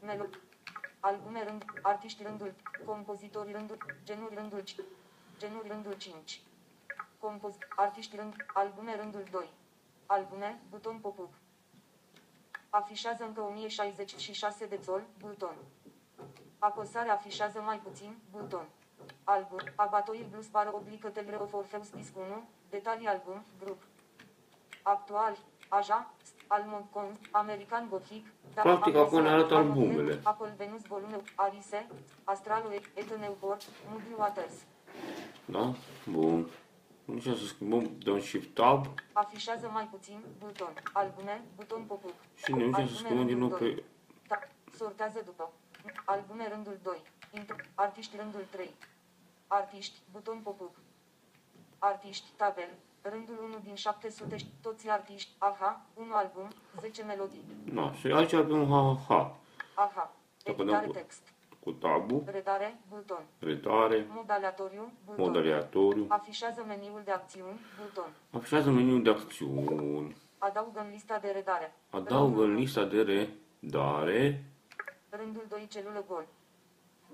Melo 0.00 0.24
albume 1.00 1.44
rând, 1.44 1.64
artiști 1.82 2.22
rândul, 2.22 2.54
compozitori 2.86 3.52
rândul, 3.52 3.76
genuri 4.04 4.34
rândul 4.34 4.60
5. 4.60 4.86
Genuri 5.38 5.68
rândul 5.68 5.92
5. 5.92 6.40
Compoz, 7.18 7.54
artiști 7.76 8.16
rând, 8.16 8.34
albume 8.54 8.96
rândul 8.96 9.24
2. 9.30 9.50
Albume, 10.06 10.62
buton 10.70 10.98
pop-up. 10.98 11.34
Afișează 12.70 13.24
încă 13.24 13.40
1066 13.40 14.66
de 14.66 14.78
țol, 14.78 15.02
buton. 15.18 15.56
Apăsare 16.58 17.08
afișează 17.08 17.60
mai 17.60 17.78
puțin, 17.78 18.16
buton. 18.30 18.68
Album, 19.24 19.58
abatoir 19.74 20.26
blues 20.30 20.48
bară 20.48 20.70
oblică 20.72 21.08
Telre 21.08 21.36
of 21.36 21.52
Orpheus 21.52 21.90
disc 21.90 22.16
1, 22.16 22.24
detalii 22.70 23.06
album, 23.06 23.44
grup. 23.62 23.82
Actual, 24.82 25.36
Aja, 25.68 26.10
Almond 26.46 26.84
Con, 26.92 27.18
American 27.30 27.86
Gothic, 27.90 28.26
Dar 28.54 28.64
Practic, 28.64 28.94
acum 28.94 29.22
ne 29.22 29.28
arată 29.28 29.54
Almond 29.54 29.76
albumele. 29.76 30.02
Venus, 30.02 30.24
Apple 30.26 30.54
Venus 30.56 30.82
Volume, 30.86 31.20
Alice, 31.34 31.86
Astralo, 32.24 32.68
Eteneuport, 32.94 33.62
Moody 33.90 34.14
Waters. 34.18 34.54
Da? 35.44 35.74
Bun. 36.10 36.48
Nu 37.04 37.18
știu 37.20 37.34
să 37.34 37.44
schimbăm, 37.46 37.90
dăm 37.98 38.20
Shift 38.20 38.54
Tab 38.54 38.86
Afișează 39.12 39.70
mai 39.72 39.88
puțin, 39.90 40.20
buton. 40.38 40.72
Albume, 40.92 41.42
buton 41.56 41.82
pop-up. 41.82 42.14
și 42.34 42.52
ne 42.52 42.64
ducem 42.64 42.72
să 42.72 42.80
Albume, 42.80 42.98
schimbăm 42.98 43.26
din 43.26 43.38
nou 43.38 43.48
rândul 43.48 43.66
doi. 43.68 43.74
pe... 43.74 43.82
Da, 44.28 44.38
sortează 44.76 45.22
după. 45.24 45.52
Albume 46.04 46.48
rândul 46.48 46.78
2. 46.82 47.02
Intro, 47.30 47.56
artiști 47.74 48.16
rândul 48.16 48.44
3. 48.50 48.70
Artiști, 49.46 49.98
buton 50.12 50.40
pop-up. 50.42 50.74
Artiști, 51.78 52.26
tabel. 52.36 52.68
Rândul 53.02 53.38
1 53.44 53.58
din 53.64 53.74
700, 53.74 54.36
toți 54.62 54.88
artiști, 54.88 55.30
aha, 55.38 55.80
1 55.94 56.14
album, 56.14 56.48
10 56.80 57.02
melodii. 57.04 57.44
Da, 57.74 57.92
și 57.92 58.06
aici 58.06 58.32
avem 58.32 58.66
ha-ha-ha. 58.68 59.36
Aha, 59.74 60.12
Dacă 60.44 60.62
editare 60.62 60.86
dăm- 60.86 60.92
text. 60.92 61.22
Cu 61.60 61.72
tabul, 61.72 62.22
Redare, 62.26 62.80
buton. 62.88 63.24
redare, 63.38 64.06
Mod 64.14 64.30
aleatoriu, 64.30 64.92
buton. 65.04 65.24
mod 65.24 65.36
aleatoriu. 65.36 66.04
Afișează 66.08 66.64
meniul 66.66 67.02
de 67.04 67.10
acțiuni, 67.10 67.60
buton. 67.82 68.10
Afișează 68.30 68.70
meniul 68.70 69.02
de 69.02 69.10
acțiuni. 69.10 70.16
Adaugă 70.38 70.80
în 70.80 70.90
lista 70.90 71.18
de 71.18 71.28
redare. 71.30 71.74
Adaugă 71.90 72.24
Rândul 72.24 72.44
în 72.50 72.54
lista 72.54 72.84
de 72.84 73.02
redare. 73.02 74.44
Rândul 75.10 75.44
2, 75.48 75.66
celulă 75.70 76.04
gol. 76.08 76.26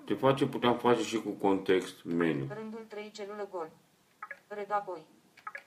Ce 0.05 0.15
face, 0.15 0.47
puteam 0.47 0.79
face 0.79 1.03
și 1.03 1.23
cu 1.23 1.31
context 1.31 2.05
meniu. 2.05 2.47
Rândul 2.55 2.85
3, 2.89 3.11
celulă 3.11 3.49
gol. 3.51 3.71
Reda 4.49 4.75
apoi. 4.75 5.01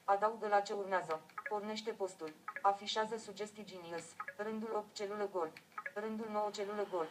Adaugă 0.03 0.47
la 0.47 0.59
ce 0.59 0.73
urmează. 0.73 1.21
Pornește 1.49 1.91
postul. 1.91 2.33
Afișează 2.61 3.17
sugestii 3.17 3.65
genius. 3.65 4.03
Rândul 4.37 4.69
8, 4.75 4.85
celulă 4.93 5.29
gol. 5.33 5.49
Rândul 5.93 6.27
9, 6.31 6.49
celulă 6.51 6.87
gol. 6.91 7.07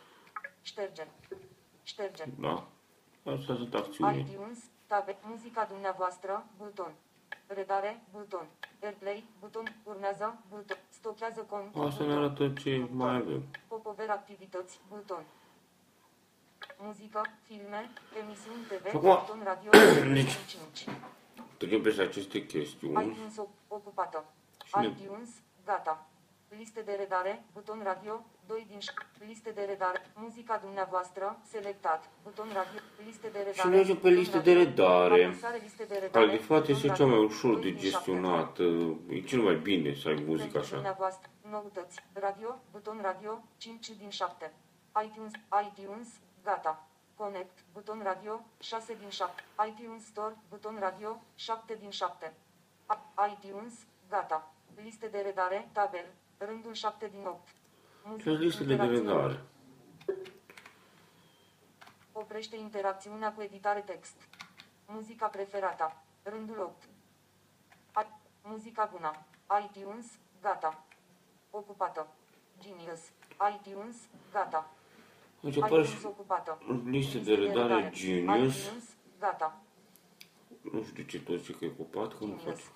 Șterge. 0.63 1.07
Șterge. 1.83 2.25
Da? 2.41 2.67
Astea 3.25 3.55
sunt 3.55 3.75
acțiuni. 3.75 4.21
iTunes, 4.21 4.59
tabe, 4.87 5.17
muzica 5.23 5.65
dumneavoastră, 5.71 6.47
buton. 6.57 6.93
Redare, 7.47 8.03
buton. 8.13 8.47
Airplay, 8.83 9.25
buton, 9.41 9.65
urmează, 9.85 10.39
buton. 10.49 10.77
Stochează 10.89 11.41
cont, 11.41 11.77
Asta 11.77 12.05
ne 12.05 12.09
buton. 12.09 12.25
arată 12.25 12.53
ce 12.61 12.87
mai 12.91 13.15
avem. 13.15 13.43
Popover 13.69 14.09
activități, 14.11 14.81
buton. 14.89 15.25
Muzică, 16.87 17.21
filme, 17.47 17.81
emisiuni 18.23 18.63
TV, 18.69 18.85
Și 18.89 18.97
acum- 18.97 19.19
buton 19.27 19.41
radio, 19.45 19.71
Deci- 20.13 20.39
5. 20.47 20.87
Trecem 21.57 21.83
peste 21.83 22.03
aceste 22.03 22.47
chestiuni. 22.47 23.05
iTunes 23.07 23.37
op- 23.39 23.59
ocupată. 23.69 24.25
Și 24.65 24.73
ne- 24.79 24.87
iTunes, 24.87 25.29
gata. 25.65 26.07
Liste 26.59 26.81
de 26.81 26.93
redare, 26.93 27.45
buton 27.53 27.81
radio, 27.85 28.25
2 28.47 28.65
din 28.69 28.79
ș- 28.79 29.27
liste 29.27 29.51
de 29.51 29.63
redare, 29.63 30.07
muzica 30.15 30.59
dumneavoastră, 30.65 31.39
selectat, 31.51 32.11
buton 32.23 32.47
radio, 32.53 32.81
liste 33.05 33.29
de 33.29 33.39
redare. 33.39 33.57
Și 33.59 33.67
mergem 33.67 33.95
pe 33.95 34.01
buton 34.01 34.19
liste 34.19 34.37
radio, 34.37 34.53
de 34.53 34.59
redare. 34.63 35.25
apăsare 35.25 35.59
liste 35.63 35.85
de 35.85 35.95
redare, 35.95 36.27
Califat 36.27 36.59
buton 36.59 36.75
este 36.75 36.87
cea 36.87 36.93
radio, 36.93 37.07
mai 37.09 37.25
ușor 37.25 37.53
2 37.53 37.63
de 37.63 37.69
din 37.69 37.91
șapte. 37.91 38.11
gestionat. 38.11 38.59
E 39.09 39.21
cel 39.21 39.41
mai 39.41 39.57
bine 39.57 39.95
să 39.95 40.09
ai 40.09 40.15
muzică 40.27 40.43
Pentru 40.43 40.59
așa. 40.59 40.75
dumneavoastră, 40.75 41.29
noutăți, 41.51 41.97
radio, 42.13 42.61
buton 42.73 42.99
radio, 43.03 43.33
5 43.57 43.91
din 43.91 44.09
7. 44.11 44.53
iTunes, 45.07 45.33
iTunes, 45.67 46.09
gata. 46.45 46.87
Connect, 47.17 47.59
buton 47.73 48.03
radio, 48.03 48.41
6 48.61 48.95
din 48.95 49.09
7. 49.09 49.43
iTunes 49.69 50.05
Store, 50.05 50.37
buton 50.49 50.77
radio, 50.79 51.21
7 51.35 51.75
din 51.75 51.91
7. 51.91 52.33
A- 52.87 53.27
iTunes, 53.33 53.73
gata. 54.09 54.53
Liste 54.83 55.07
de 55.09 55.19
redare, 55.21 55.69
tabel, 55.73 56.07
rândul 56.39 56.73
7 56.75 57.07
din 57.09 57.27
8. 57.27 57.49
Și 58.21 58.29
listele 58.29 58.67
de 58.67 58.73
interacțiune. 58.73 59.13
redare. 59.13 59.41
Oprește 62.13 62.57
interacțiunea 62.57 63.33
cu 63.33 63.43
editare 63.43 63.81
text. 63.81 64.17
Muzica 64.87 65.27
preferată. 65.27 65.97
Rândul 66.23 66.59
8. 66.61 66.83
A- 67.93 68.19
muzica 68.43 68.85
bună. 68.93 69.13
iTunes, 69.65 70.07
gata. 70.41 70.85
Ocupată. 71.51 72.07
Genius. 72.61 73.01
iTunes, 73.57 73.97
gata. 74.33 74.71
Deci 75.43 75.57
apare 75.57 75.83
și 75.83 75.89
iTunes 75.89 76.05
ocupată. 76.05 76.59
liste 76.85 77.19
de 77.19 77.35
redare 77.35 77.91
Genius. 77.91 78.65
iTunes, 78.65 78.97
gata. 79.19 79.61
Nu 80.61 80.83
știu 80.83 81.03
ce 81.05 81.23
tot 81.23 81.43
ce 81.45 81.53
că 81.55 81.65
e 81.65 81.69
ocupat, 81.79 82.19
că 82.19 82.25
nu 82.25 82.37
Genius. 82.37 82.61
fac. 82.61 82.73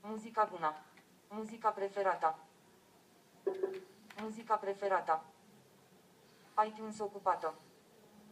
Muzica 0.00 0.48
bună. 0.50 0.72
Muzica 1.28 1.70
preferată. 1.70 2.38
Muzica 4.22 4.56
preferată. 4.56 5.24
iTunes 6.66 6.98
ocupată. 6.98 7.54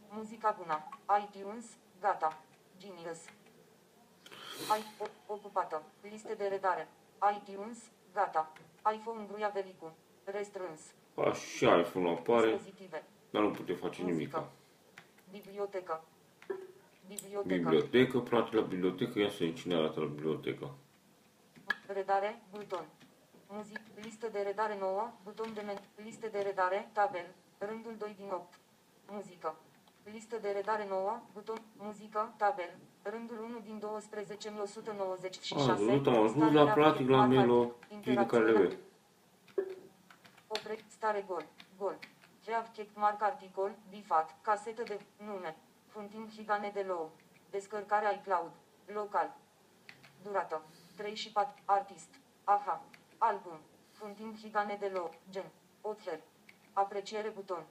Muzica 0.09 0.51
bună. 0.57 0.87
iTunes, 1.23 1.65
gata. 1.99 2.37
Genius. 2.77 3.19
I, 4.79 4.83
o, 4.99 5.33
ocupată. 5.33 5.83
Liste 6.01 6.33
de 6.33 6.47
redare. 6.47 6.87
iTunes, 7.37 7.77
gata. 8.13 8.51
iPhone 8.93 9.25
gruia 9.27 9.49
velicu. 9.49 9.95
Restrâns. 10.31 10.81
Așa, 11.15 11.79
iPhone 11.79 12.09
apare, 12.09 12.51
Dispozitive. 12.51 13.03
dar 13.29 13.41
nu 13.41 13.51
putem 13.51 13.75
face 13.75 14.01
nimic. 14.01 14.15
Muzică. 14.17 14.49
Bibliotecă. 15.31 16.03
Bibliotecă. 17.07 17.53
Bibliotecă, 17.55 18.19
frate, 18.19 18.55
la 18.55 18.61
bibliotecă, 18.61 19.19
ia 19.19 19.29
să 19.29 19.35
vedem 19.39 19.55
cine 19.55 19.75
arată 19.75 19.99
la 19.99 20.05
bibliotecă. 20.05 20.71
Redare, 21.87 22.41
buton. 22.51 22.85
Muzic, 23.47 23.79
listă 24.01 24.27
de 24.31 24.39
redare 24.39 24.77
nouă, 24.79 25.11
buton 25.23 25.53
de 25.53 25.61
men, 25.65 25.77
listă 26.03 26.27
de 26.31 26.39
redare, 26.39 26.89
tabel, 26.93 27.27
rândul 27.57 27.95
2 27.97 28.13
din 28.17 28.29
8. 28.31 28.53
Muzică. 29.11 29.55
Listă 30.11 30.37
de 30.41 30.49
redare 30.49 30.85
nouă, 30.89 31.21
buton, 31.33 31.61
muzică, 31.77 32.33
tabel, 32.37 32.71
rândul 33.03 33.37
1 33.49 33.59
din 33.59 33.79
12, 33.79 34.53
196. 34.61 35.71
A, 35.71 35.73
văzut, 35.73 36.07
am 36.07 36.13
ajuns 36.13 36.31
stare 36.31 36.53
la 36.53 36.63
rapid, 36.63 36.83
practic 36.83 37.09
la 37.09 37.17
marcat, 37.17 37.35
melodii 37.35 37.73
pe 38.03 38.13
care 38.13 38.43
le 38.43 38.51
interacțiune. 38.51 38.77
Avem. 40.47 40.61
Opre, 40.63 40.85
stare 40.87 41.23
gol, 41.27 41.45
gol. 41.77 41.97
Have 42.51 42.69
check 42.73 42.89
mark 42.95 43.21
articol, 43.21 43.71
bifat, 43.89 44.35
casetă 44.41 44.83
de 44.83 44.99
nume, 45.17 45.55
funtim 45.87 46.29
higane 46.35 46.71
de 46.73 46.81
low, 46.87 47.11
descărcare 47.49 48.13
iCloud, 48.21 48.51
local, 48.85 49.35
durată, 50.23 50.61
3 50.97 51.15
și 51.15 51.31
4, 51.31 51.53
artist, 51.65 52.09
aha, 52.43 52.81
album, 53.17 53.59
funtim 53.91 54.35
higane 54.41 54.77
de 54.79 54.91
low, 54.93 55.13
gen, 55.29 55.45
author, 55.81 56.19
apreciere 56.73 57.29
buton, 57.29 57.63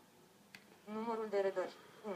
numărul 0.85 1.26
de 1.30 1.40
redări, 1.40 1.73
1, 2.04 2.14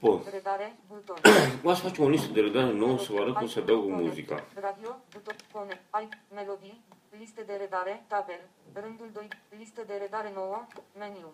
Bun, 0.00 0.22
redare, 0.30 0.76
buton. 0.88 1.16
o 1.64 1.74
să 1.74 1.80
facem 1.80 2.04
o 2.04 2.08
listă 2.08 2.32
de 2.32 2.40
redare 2.40 2.72
nouă 2.72 2.98
să 2.98 3.12
vă 3.12 3.20
arăt 3.20 3.34
cum 3.34 3.46
se 3.46 3.58
adaugă 3.58 3.82
Connect, 3.82 4.06
muzica. 4.08 4.44
Radio, 4.54 4.96
buton, 5.12 5.36
connect, 5.52 5.82
ai, 5.90 6.08
melodii, 6.34 6.84
listă 7.18 7.42
de 7.46 7.52
redare, 7.54 8.04
tabel, 8.06 8.40
rândul 8.72 9.10
2, 9.12 9.28
listă 9.58 9.82
de 9.86 9.94
redare 9.94 10.30
nouă, 10.34 10.66
meniu, 10.98 11.32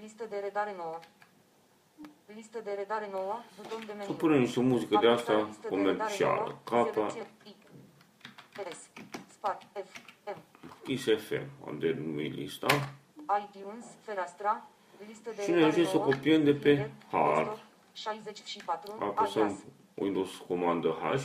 listă 0.00 0.24
de 0.28 0.36
redare 0.36 0.74
nouă, 0.76 0.98
listă 2.34 2.60
de 2.64 2.70
redare 2.72 3.08
nouă, 3.10 3.40
buton 3.56 3.78
de 3.80 3.86
Să 3.86 3.94
meniu. 3.96 4.12
punem 4.14 4.40
niște 4.40 4.60
muzică 4.60 4.96
de 5.00 5.08
asta 5.08 5.32
Apăsare, 5.32 5.48
listă 5.48 5.68
de 5.68 5.76
redare 5.76 5.96
comercială. 5.96 6.38
nouă, 6.42 6.58
Capa, 6.84 7.08
selecție, 7.08 7.26
I, 7.44 7.54
S, 8.74 8.88
Spart, 9.32 9.62
F, 9.72 9.98
M, 10.26 10.36
Kiss 10.84 11.04
FM, 11.26 11.46
unde 11.66 11.92
numi 11.92 12.28
lista. 12.28 12.66
iTunes, 13.44 13.84
fereastra, 14.00 14.66
listă 15.06 15.30
de 15.36 15.42
Și 15.42 15.48
ne 15.50 15.54
redare 15.56 15.70
ajunge 15.72 15.90
să 15.90 15.96
nouă, 15.96 16.06
copiem 16.08 16.44
de 16.44 16.54
pe 16.54 16.74
Finder, 16.74 16.90
hard. 17.10 17.48
desktop, 17.48 17.58
64, 17.92 18.92
Apăsăm 19.00 19.42
alias. 19.42 19.58
Windows 19.94 20.36
comandă 20.48 20.88
H. 20.88 21.20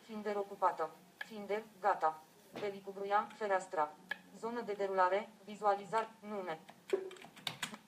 Finder 0.00 0.36
ocupată. 0.36 0.90
Finder, 1.16 1.62
gata. 1.80 2.22
Belicubruia, 2.58 3.28
fereastra. 3.36 3.92
Zonă 4.38 4.60
de 4.60 4.72
derulare, 4.72 5.28
vizualizar, 5.44 6.10
nume. 6.28 6.60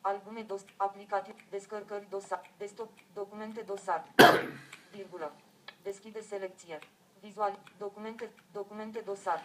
Albume 0.01 0.41
dos, 0.43 0.65
aplicativ, 0.77 1.35
descărcări 1.51 2.07
dosar, 2.11 2.51
desktop, 2.59 2.91
documente 3.15 3.61
dosar. 3.61 4.05
Virgulă. 4.97 5.33
Deschide 5.83 6.21
selecție. 6.21 6.79
Vizual, 7.21 7.59
documente, 7.79 8.31
documente 8.53 9.01
dosar. 9.05 9.43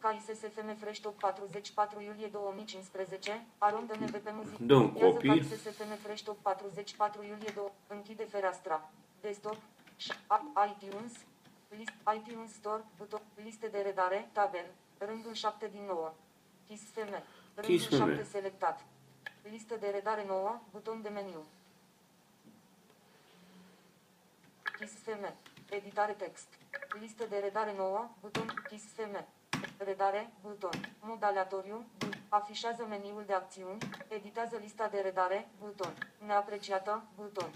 KISSFM 0.00 0.76
Fresh 0.76 1.00
Top 1.00 1.18
44 1.18 2.00
iulie 2.00 2.26
2015, 2.26 3.46
arondă 3.58 3.94
NVP 3.94 4.30
muzic. 4.32 4.58
Dăm 4.58 4.90
copii. 4.90 5.40
KISSFM 5.40 5.96
Fresh 6.02 6.22
Top 6.22 6.38
44 6.42 7.22
iulie 7.22 7.52
2, 7.54 7.72
închide 7.86 8.24
fereastra. 8.24 8.90
Desktop, 9.20 9.56
și- 9.96 10.12
a- 10.26 10.66
iTunes, 10.78 11.12
List, 11.76 11.92
iTunes 12.16 12.52
Store, 12.52 12.84
buton, 12.96 13.20
liste 13.44 13.68
de 13.68 13.78
redare, 13.80 14.28
tabel, 14.32 14.64
rândul 14.98 15.32
7 15.34 15.68
din 15.72 15.84
9. 15.86 16.14
Kiss 16.68 16.82
FM, 16.92 17.08
rândul 17.54 17.76
Kiss 17.76 17.86
FM. 17.86 17.96
7 17.96 18.22
selectat. 18.24 18.84
Listă 19.50 19.76
de 19.80 19.86
redare 19.88 20.24
9, 20.26 20.60
buton 20.72 21.02
de 21.02 21.08
meniu. 21.08 21.44
Kiss 24.78 24.92
FM, 25.02 25.32
editare 25.70 26.12
text. 26.12 26.48
Listă 27.00 27.24
de 27.28 27.36
redare 27.38 27.74
9, 27.76 28.08
buton 28.20 28.54
Kiss 28.68 28.84
FM. 28.94 29.24
Redare, 29.78 30.32
buton. 30.42 30.70
Mod 31.00 31.22
aleatoriu, 31.22 31.84
bu- 31.98 32.08
afișează 32.28 32.86
meniul 32.88 33.24
de 33.26 33.32
acțiuni, 33.32 33.78
editează 34.08 34.56
lista 34.60 34.88
de 34.88 34.98
redare, 35.00 35.48
buton. 35.58 35.94
Neapreciată, 36.26 37.04
buton. 37.16 37.50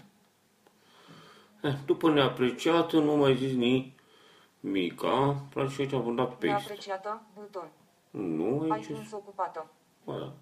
Eh, 1.61 1.73
după 1.85 2.11
neapreciată, 2.11 2.99
nu 2.99 3.15
mai 3.15 3.35
zis 3.35 3.53
ni 3.55 3.95
mica, 4.63 5.35
practic 5.49 5.79
aici 5.79 5.93
am 5.93 6.15
dat 6.15 6.29
paste. 6.29 6.45
Neapreciată, 6.45 7.21
buton. 7.33 7.69
Nu, 8.11 8.71
aici 8.71 8.85
iTunes 8.85 9.11
ocupată. 9.11 9.65
Voilà. 10.01 10.33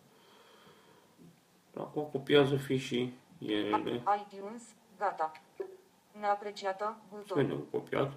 Acum 1.77 2.07
copiază 2.11 2.55
fișii 2.55 3.13
ele. 3.39 4.03
iTunes, 4.19 4.63
gata. 4.97 5.31
Neapreciată, 6.19 6.97
buton. 7.09 7.41
Vedem 7.41 7.67
copiat. 7.71 8.13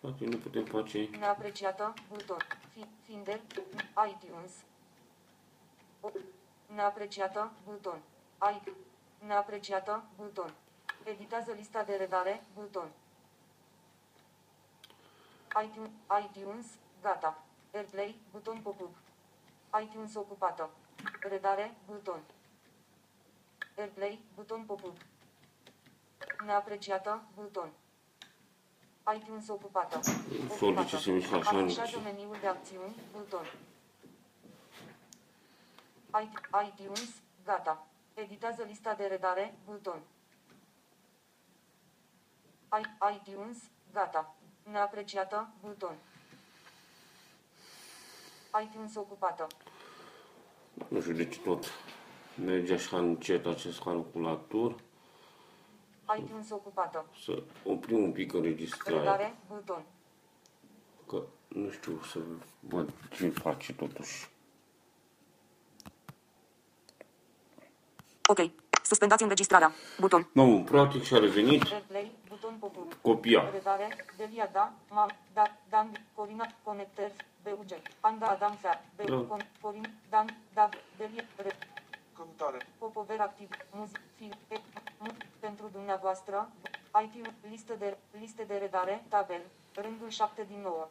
Poate 0.00 0.24
nu 0.24 0.36
putem 0.36 0.64
face 0.64 1.08
Neapreciată, 1.18 1.92
buton. 2.08 2.36
Fi, 2.70 2.84
Finder, 3.02 3.40
iTunes. 4.08 4.52
O, 6.00 6.08
neapreciată, 6.74 7.52
buton. 7.64 7.98
I, 8.40 8.72
neapreciată, 9.26 10.04
buton. 10.16 10.54
Editează 11.04 11.52
lista 11.52 11.82
de 11.82 11.94
redare, 11.96 12.44
buton. 12.54 12.88
iTunes, 15.64 15.90
iTunes, 16.24 16.66
gata. 17.02 17.42
AirPlay, 17.74 18.18
buton 18.30 18.60
pop-up. 18.60 18.96
iTunes 19.82 20.14
ocupată. 20.14 20.70
Redare, 21.20 21.74
buton. 21.86 22.20
AirPlay, 23.76 24.20
buton 24.34 24.64
pop-up. 24.64 24.96
Neapreciată, 26.44 27.22
buton. 27.34 27.70
iTunes 29.16 29.48
ocupată. 29.48 30.00
Sol 30.56 30.74
de 30.74 30.84
ce 30.84 30.96
se 30.96 31.10
mișcă 31.10 31.34
așa, 31.34 31.52
nu 31.52 31.62
Afișează 31.64 31.88
știu. 31.88 32.00
meniul 32.00 32.36
de 32.40 32.46
acțiuni, 32.46 32.94
buton. 33.12 33.44
I- 36.22 36.66
iTunes, 36.68 37.10
gata. 37.44 37.86
Editează 38.14 38.62
lista 38.62 38.94
de 38.94 39.04
redare, 39.06 39.54
buton. 39.64 40.00
I- 42.80 43.14
iTunes, 43.14 43.56
gata. 43.92 44.34
Neapreciată, 44.70 45.48
buton. 45.60 45.94
iTunes 48.62 48.94
ocupată. 48.96 49.46
Nu 50.88 51.00
știu 51.00 51.12
de 51.12 51.28
ce 51.28 51.38
tot 51.40 51.66
merge 52.44 52.74
așa 52.74 52.98
încet 52.98 53.46
acest 53.46 53.82
calculator. 53.82 54.74
iTunes 56.18 56.50
ocupată. 56.50 57.04
Să 57.24 57.42
oprim 57.64 58.02
un 58.02 58.12
pic 58.12 58.32
înregistrarea. 58.32 59.00
Redare, 59.00 59.36
buton. 59.48 59.84
Că 61.08 61.22
nu 61.48 61.70
știu 61.70 62.00
să 62.02 62.18
văd 62.60 62.92
ce 63.10 63.28
face 63.28 63.72
totuși. 63.74 64.28
Ok. 68.28 68.50
Suspendați 68.82 69.22
înregistrarea. 69.22 69.72
Buton. 70.00 70.28
Nu, 70.32 70.62
practic 70.70 71.02
și-a 71.02 71.18
revenit. 71.18 71.62
AirPlay, 71.72 72.12
buton 72.44 72.58
pop-up. 72.58 72.96
Copia. 73.02 73.50
Redare, 73.50 73.88
Delia 74.16 74.48
Da, 74.52 74.72
Ma, 74.90 75.06
Da, 75.32 75.44
Dan, 75.68 75.90
Corina, 76.14 76.46
Connector, 76.62 77.10
BUG, 77.42 77.70
Anda 78.00 78.26
Adam 78.26 78.52
Fea, 78.60 78.82
Da. 78.96 79.04
BU, 79.04 79.22
Con, 79.26 79.40
Corin, 79.60 79.86
Dan, 80.10 80.26
Da, 80.54 80.68
Delia, 80.96 81.24
Re, 81.36 81.56
Căutare. 82.16 82.66
Popover 82.78 83.20
activ, 83.20 83.48
muzic, 83.70 84.00
film, 84.16 84.30
e, 84.48 84.56
mu, 84.98 85.06
pentru 85.40 85.68
dumneavoastră, 85.72 86.50
iTunes, 87.04 87.32
listă 87.50 87.74
de, 87.78 87.96
liste 88.20 88.42
de 88.46 88.54
redare, 88.56 89.04
tabel, 89.08 89.40
rândul 89.74 90.08
7 90.08 90.44
din 90.48 90.60
9. 90.62 90.88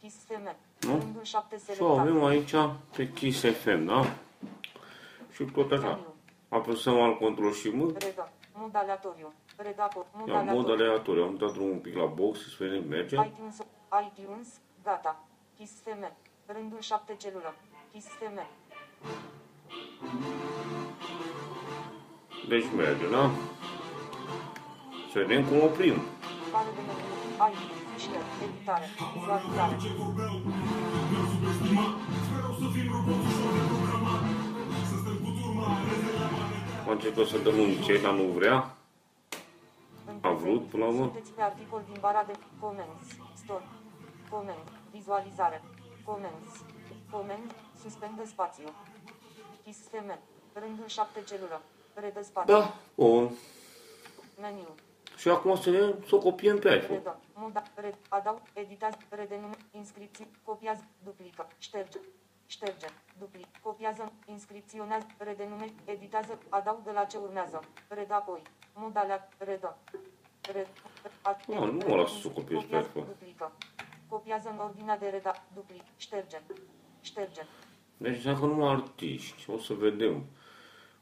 Kiss 0.00 0.16
FM, 0.26 0.56
Nu? 0.80 0.98
rândul 0.98 1.22
7 1.24 1.56
Și 1.56 1.64
șo 1.64 1.72
selectat. 1.72 1.98
avem 1.98 2.24
aici 2.24 2.54
pe 2.96 3.10
Kiss 3.12 3.44
FM, 3.44 3.84
da? 3.84 4.04
Și 5.32 5.44
tot 5.44 5.70
așa. 5.72 5.80
Meniu. 5.88 6.14
Apăsăm 6.48 7.00
al 7.00 7.16
control 7.16 7.52
și 7.52 7.68
M. 7.68 7.96
Reda, 7.98 8.28
mod 8.60 8.74
aleatoriu, 8.74 9.32
Redapo, 9.56 10.06
mod 10.14 10.28
Ia 10.28 10.34
mod 10.34 10.42
aleatoriu. 10.48 10.84
aleatoriu. 10.84 11.22
Am 11.22 11.36
dat 11.36 11.52
drumul 11.52 11.72
un 11.72 11.78
pic 11.78 11.94
la 11.96 12.04
box 12.04 12.38
să 12.38 12.54
vedem 12.58 12.84
merge. 12.88 13.14
iTunes, 13.26 13.56
iTunes, 14.06 14.48
gata. 14.82 15.24
Kiss 15.56 15.72
FM, 15.84 16.02
rândul 16.46 16.80
7 16.80 17.14
celulă. 17.16 17.54
Kiss 17.92 18.06
FM, 18.06 18.38
Deci 22.48 22.64
merge, 22.76 23.08
da? 23.10 23.30
Să 25.12 25.18
vedem 25.18 25.44
cum 25.44 25.60
oprim. 25.62 25.94
Bară 26.52 26.68
de 26.74 26.80
meniu, 26.86 27.52
ID, 27.52 27.58
fișier, 27.94 28.22
editare, 28.44 28.86
vizualizare. 29.14 29.76
Am 36.86 36.88
încercat 36.90 37.26
să 37.26 37.38
dăm 37.38 37.58
un 37.58 37.72
ce, 37.82 38.00
dar 38.00 38.12
nu 38.14 38.22
vrea. 38.22 38.74
A 40.20 40.30
vrut, 40.32 40.66
până 40.68 40.84
la 40.84 40.90
urmă? 40.90 41.02
Sunteți 41.04 41.30
pe 41.32 41.42
articol 41.42 41.82
din 41.86 41.96
bara 42.00 42.24
de 42.26 42.32
comments, 42.60 43.06
store, 43.34 43.64
comment, 44.30 44.68
vizualizare, 44.90 45.62
comments, 46.04 46.52
comment, 47.10 47.54
suspendă 47.82 48.24
spațiu. 48.26 48.64
Kiss 49.64 49.78
FM, 49.88 50.18
rândul 50.52 50.86
7 50.86 51.22
celulă, 51.28 51.60
redă 51.94 52.22
spațiu, 52.22 52.54
Da, 52.54 52.74
bun. 52.94 53.30
meniu, 54.40 54.74
Și 55.16 55.28
acum 55.28 55.56
să 55.56 55.70
vedem 55.70 55.94
să 56.08 56.14
o 56.14 56.18
copiem 56.18 56.58
pe 56.58 56.74
iPhone. 56.74 56.94
redă, 56.98 57.20
moda, 57.34 57.62
red, 57.74 57.94
adaug, 58.08 58.40
editați, 58.52 58.98
redenume, 59.08 59.56
inscripții, 59.70 60.30
copiază, 60.44 60.84
duplică, 61.04 61.48
șterge, 61.58 61.98
șterge, 62.54 62.86
duplic, 63.18 63.46
copiază, 63.62 64.12
inscripționează, 64.26 65.06
redenume, 65.18 65.72
editează, 65.84 66.38
adaugă 66.48 66.90
la 66.92 67.04
ce 67.04 67.16
urmează, 67.16 67.60
redă 67.88 68.14
apoi, 68.14 68.42
moda 68.74 69.00
alea, 69.00 69.28
redă, 69.38 69.76
red, 70.52 70.68
a- 71.22 71.36
Nu, 71.46 71.64
nu 71.64 71.86
mă 71.88 71.94
las 71.96 72.20
să 72.20 72.26
o 72.26 72.30
copiez 72.30 72.58
pe 72.60 72.64
copiază, 72.64 72.86
iPhone. 72.88 73.04
duplică, 73.06 73.52
copiază 74.08 74.48
în 74.50 74.58
ordinea 74.58 74.98
de 74.98 75.08
reda, 75.08 75.44
duplic, 75.54 75.82
șterge, 75.96 76.40
șterge, 77.00 77.42
Deci 77.96 78.22
dacă 78.22 78.44
nu 78.46 78.68
artiști, 78.68 79.50
o 79.50 79.58
să 79.58 79.74
vedem. 79.74 80.24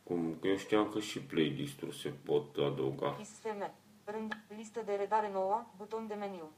Cum, 0.03 0.37
că 0.41 0.47
eu 0.49 0.57
știam 0.57 0.89
că 0.91 1.01
și 1.01 1.21
playlist-uri 1.23 1.99
se 1.99 2.09
pot 2.09 2.57
adăuga. 2.57 3.15
Kiss 3.15 3.31
FM, 3.41 3.71
rând, 4.05 4.37
listă 4.57 4.81
de 4.85 4.95
redare 4.95 5.31
nouă, 5.33 5.67
buton 5.77 6.07
de 6.07 6.15
meniu. 6.15 6.51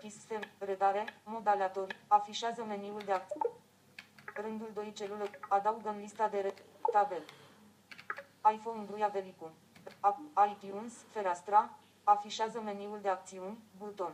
Kiss 0.00 0.24
FM, 0.26 0.40
redare, 0.58 1.04
mod 1.24 1.46
aleatoriu, 1.46 1.96
afișează 2.06 2.64
meniul 2.64 3.00
de 3.04 3.12
acțiune. 3.12 3.46
Rândul 4.42 4.70
2 4.74 4.92
celulă, 4.96 5.24
adaugă 5.48 5.88
în 5.88 6.00
lista 6.00 6.28
de 6.28 6.38
red, 6.40 6.54
tabel. 6.92 7.22
iPhone 8.54 8.82
Bruia 8.86 9.08
Velicu. 9.12 9.50
App, 10.00 10.18
iTunes, 10.52 10.92
fereastra, 11.12 11.70
afișează 12.04 12.60
meniul 12.64 12.98
de 13.02 13.08
acțiuni, 13.08 13.58
buton. 13.78 14.12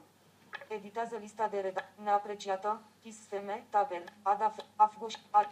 Editează 0.69 1.17
lista 1.21 1.49
de 1.49 1.57
redare, 1.61 1.93
neapreciată, 2.03 2.81
Kiss 3.03 3.19
FM, 3.29 3.63
tabel, 3.71 4.05
adaf, 4.23 4.55
afgoș, 4.77 5.15
ad, 5.31 5.47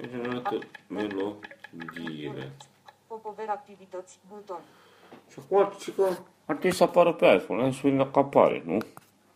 Generată 0.00 0.58
melodiile. 0.88 2.52
popover 3.06 3.48
activități, 3.48 4.18
buton. 4.28 4.60
Și 5.30 5.38
acum 5.44 5.72
zice 5.78 5.94
că 5.94 6.02
ar 6.46 6.56
trebui 6.56 6.72
să 6.72 6.82
apară 6.82 7.12
pe 7.12 7.26
iPhone. 7.26 7.60
Hai 7.60 7.72
să 7.72 7.80
vedem 7.82 7.96
dacă 7.98 8.18
apare, 8.18 8.62
nu? 8.64 8.78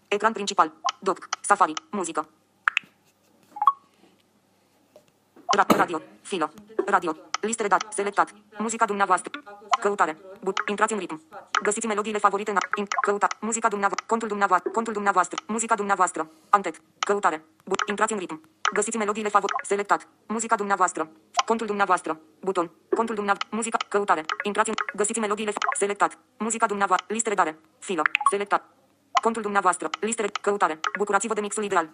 Ecran 0.09 0.33
principal. 0.33 0.73
Doc. 1.01 1.29
Safari. 1.41 1.73
Muzică. 1.91 2.29
Ra- 5.61 5.77
radio. 5.77 6.01
Filă. 6.23 6.53
Radio. 6.87 7.17
Liste 7.41 7.63
redat. 7.63 7.93
Selectat. 7.93 8.29
Muzica 8.59 8.85
dumneavoastră. 8.85 9.31
Căutare. 9.81 10.17
But. 10.41 10.59
Intrați 10.67 10.93
în 10.93 10.99
ritm. 10.99 11.21
Găsiți 11.63 11.87
melodiile 11.87 12.19
favorite 12.19 12.51
în... 12.51 12.57
In, 12.75 12.87
căuta. 13.01 13.27
Muzica 13.41 13.69
dumneavoastră. 13.69 14.07
Contul 14.09 14.29
dumneavoastră. 14.29 14.71
Contul 14.71 14.93
dumneavoastră. 14.93 15.37
Muzica 15.47 15.75
dumneavoastră. 15.75 16.29
Antet. 16.51 16.81
Căutare. 16.99 17.45
But. 17.65 17.83
Intrați 17.89 18.13
în 18.13 18.19
ritm. 18.19 18.41
Găsiți 18.73 18.97
melodiile 18.97 19.29
favorite. 19.29 19.63
Selectat. 19.63 20.07
Muzica 20.27 20.57
dumneavoastră. 20.57 21.09
Contul 21.45 21.67
dumneavoastră. 21.67 22.21
Buton. 22.41 22.71
Contul 22.97 23.15
dumneavoastră. 23.15 23.57
Muzica. 23.57 23.79
Căutare. 23.89 24.25
Intrați 24.43 24.69
în... 24.69 24.75
Găsiți 24.97 25.19
melodiile... 25.19 25.51
fa- 25.51 25.77
Selectat. 25.79 26.19
Muzica 26.39 26.67
dumneavoastră. 26.67 27.07
Liste 27.13 27.29
redare. 27.29 27.59
Filă. 27.79 28.03
Selectat. 28.31 28.63
Contul 29.23 29.43
dumneavoastră. 29.43 29.91
Liste 30.01 30.23
de 30.23 30.31
căutare. 30.41 30.81
Bucurați-vă 30.99 31.35
de 31.35 31.41
mixul 31.41 31.65
ideal. 31.65 31.89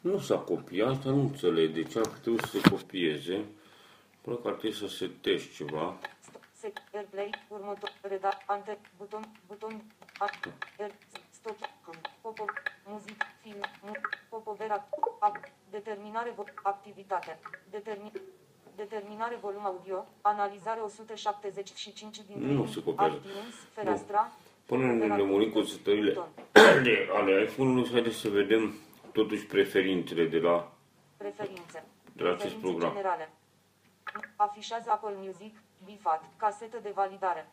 Nu 0.00 0.18
s-a 0.18 0.38
copiat, 0.38 1.04
dar 1.04 1.12
nu 1.12 1.20
înțeleg 1.20 1.70
de 1.74 1.82
ce 1.82 1.98
ar 1.98 2.06
trebui 2.06 2.40
să 2.40 2.58
se 2.58 2.70
copieze. 2.70 3.44
Până 4.20 4.36
că 4.36 4.48
ar 4.48 4.54
trebui 4.54 4.76
să 4.76 4.86
setezi 4.88 5.50
ceva. 5.54 5.96
sec, 6.52 6.76
airplay, 6.94 7.30
următor, 7.48 7.92
reda, 8.00 8.38
ante, 8.46 8.78
buton, 8.96 9.24
buton, 9.46 9.82
a, 10.18 10.30
air, 10.78 10.90
stop, 11.30 11.56
popo, 12.20 12.44
muzic, 12.86 13.22
film, 13.42 13.60
mu, 13.82 13.92
popovera, 14.28 14.88
a, 15.18 15.40
determinare, 15.70 16.32
vo, 16.36 16.44
activitate, 16.62 17.38
determin, 17.70 18.12
determinare 18.76 19.38
volum 19.40 19.64
audio, 19.64 20.06
analizare 20.20 20.80
175 20.80 22.20
din 22.28 22.52
Nu 22.54 22.66
se 22.66 22.82
copiază. 22.82 23.14
iTunes, 23.14 23.54
fereastra, 23.74 24.32
Până 24.66 24.84
ne 24.86 24.92
Opera 25.04 25.16
lămurim 25.16 25.48
cu 25.50 25.58
buton, 25.58 25.70
setările 25.70 26.12
buton. 26.12 26.28
de 26.82 27.08
ale 27.16 27.42
iPhone-ului, 27.42 27.90
haideți 27.90 28.16
să 28.16 28.28
vedem 28.28 28.74
totuși 29.12 29.46
preferințele 29.46 30.24
de 30.26 30.38
la... 30.38 30.72
Preferințe. 31.16 31.84
De 32.12 32.22
la 32.22 32.28
acest 32.28 32.42
Preferințe 32.42 32.66
program. 32.68 32.90
generale. 32.90 33.30
Afișează 34.36 34.90
Apple 34.90 35.14
Music, 35.16 35.58
bifat, 35.84 36.22
casetă 36.36 36.78
de 36.82 36.90
validare. 36.94 37.50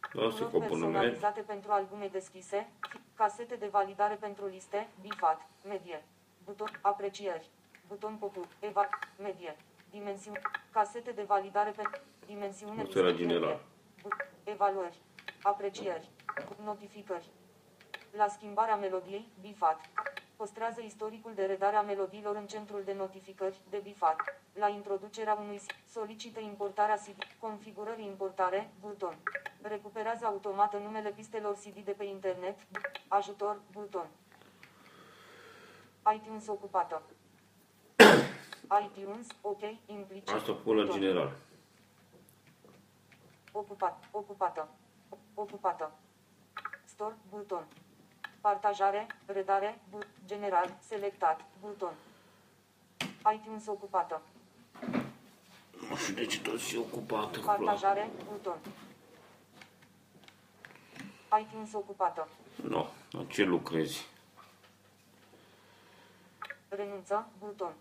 Da, 0.00 0.08
se 0.08 0.18
Culori 0.20 0.50
compună 0.50 0.68
personalizate 0.86 1.40
pentru 1.40 1.70
albume 1.72 2.08
deschise, 2.12 2.68
fi- 2.88 3.00
casete 3.14 3.54
de 3.56 3.66
validare 3.66 4.14
pentru 4.14 4.46
liste, 4.46 4.88
bifat, 5.00 5.48
medie. 5.68 6.04
Buton 6.44 6.78
aprecieri. 6.80 7.48
Buton 7.88 8.14
popu, 8.16 8.46
eva, 8.60 8.88
medie. 9.22 9.56
Dimensiune, 9.90 10.40
casete 10.72 11.10
de 11.10 11.22
validare 11.22 11.70
pentru 11.70 12.00
dimensiune 12.26 12.82
Asta 12.82 12.98
era 12.98 13.08
liste, 13.08 13.22
general. 13.22 13.48
medie. 13.48 13.64
Bu- 14.02 14.50
Evaluări, 14.50 14.96
aprecieri, 15.42 16.08
notificări. 16.64 17.28
La 18.16 18.28
schimbarea 18.28 18.76
melodiei, 18.76 19.28
bifat. 19.40 19.80
Păstrează 20.40 20.80
istoricul 20.80 21.32
de 21.34 21.44
redare 21.44 21.76
a 21.76 21.82
melodiilor 21.82 22.36
în 22.36 22.46
centrul 22.46 22.82
de 22.84 22.92
notificări, 22.92 23.60
de 23.70 23.80
bifat. 23.82 24.16
La 24.54 24.68
introducerea 24.68 25.34
unui 25.34 25.56
CD, 25.56 25.74
solicită 25.88 26.40
importarea 26.40 26.94
CD, 26.94 27.22
configurări 27.38 28.04
importare, 28.04 28.70
buton. 28.80 29.16
Recuperează 29.62 30.24
automat 30.24 30.74
în 30.74 30.82
numele 30.82 31.10
pistelor 31.10 31.54
CD 31.54 31.84
de 31.84 31.90
pe 31.90 32.04
internet, 32.04 32.58
ajutor, 33.08 33.60
buton. 33.72 34.08
iTunes 36.14 36.46
ocupată. 36.46 37.02
iTunes, 38.84 39.26
ok, 39.40 39.60
implicit. 39.86 40.28
Asta 40.28 40.52
pun 40.52 40.76
la 40.76 40.84
buton. 40.84 41.00
general. 41.00 41.36
Ocupat, 43.52 44.08
ocupată. 44.10 44.68
Ocupată. 45.34 45.92
Store, 46.84 47.14
buton. 47.28 47.66
Partajare, 48.40 49.06
redare, 49.26 49.78
bu- 49.90 50.06
general, 50.26 50.76
selectat, 50.80 51.40
buton. 51.60 51.92
iTunes 53.34 53.66
ocupată. 53.66 54.22
Nu 55.88 55.96
știu 55.96 56.14
de 56.14 56.26
ce 56.26 56.40
tot 56.40 56.58
și 56.60 56.76
ocupată. 56.76 57.38
cu 57.38 57.44
Partajare, 57.44 58.10
buton. 58.30 58.58
iTunes 61.40 61.72
ocupată. 61.72 62.28
Nu, 62.68 62.86
la 63.10 63.24
ce 63.24 63.42
lucrezi? 63.44 64.06
Renunță, 66.68 67.28
buton. 67.38 67.72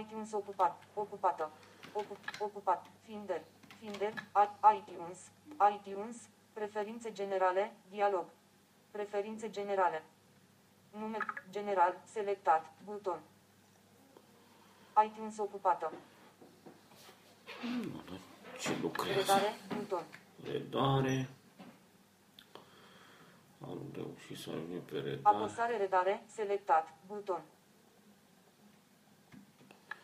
iTunes 0.00 0.32
ocupat, 0.32 0.82
ocupată. 0.94 1.50
Ocup, 1.92 2.18
ocupat, 2.38 2.86
Finder, 3.04 3.42
Finder, 3.78 4.12
I- 4.12 4.76
iTunes, 4.76 5.18
iTunes, 5.76 6.16
preferințe 6.58 7.12
generale, 7.12 7.72
dialog. 7.90 8.24
Preferințe 8.90 9.50
generale. 9.50 10.04
Nume, 10.90 11.18
general, 11.50 12.00
selectat, 12.04 12.72
buton. 12.84 13.20
iTunes 15.04 15.38
ocupată. 15.38 15.92
Nu, 17.62 18.02
dar 18.08 18.18
ce 18.60 18.76
lucrezi? 18.80 19.18
Redare, 19.18 19.54
buton. 19.76 20.04
Redare. 20.44 21.28
Am 23.60 23.80
reușit 23.94 24.38
să 24.38 24.50
ajungem 24.50 24.82
pe 24.82 24.94
redare. 24.94 25.36
Apăsare 25.36 25.76
redare, 25.76 26.24
selectat, 26.26 26.94
buton. 27.06 27.42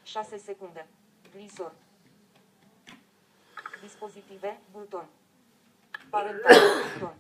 6 0.03 0.37
secunde. 0.37 0.87
Glisor. 1.35 1.73
Dispozitive, 3.83 4.61
buton. 4.73 5.07
Parental, 6.13 6.57
buton. 6.93 7.15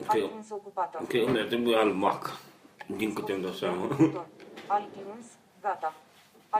Ok, 0.00 0.14
iTunes 0.14 0.50
ocupată. 0.50 0.98
ok, 1.02 1.12
mi-a 1.12 1.46
trebuit 1.46 1.76
al 1.76 1.92
Mac. 1.92 2.38
Din 2.86 3.12
câte 3.12 3.32
îmi 3.32 3.42
dau 3.42 3.52
seama. 3.52 3.86
Buton. 3.86 4.26
iTunes, 4.80 5.26
gata. 5.60 5.94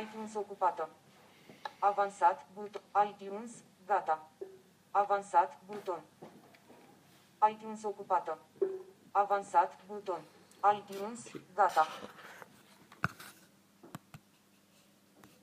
iTunes 0.01 0.35
ocupată. 0.35 0.89
Avansat, 1.79 2.47
buton. 2.55 2.81
iTunes, 3.09 3.51
gata. 3.87 4.31
Avansat, 4.91 5.59
buton. 5.67 6.01
iTunes 7.51 7.83
ocupată. 7.83 8.39
Avansat, 9.11 9.79
buton. 9.87 10.21
iTunes, 10.75 11.21
gata. 11.55 11.87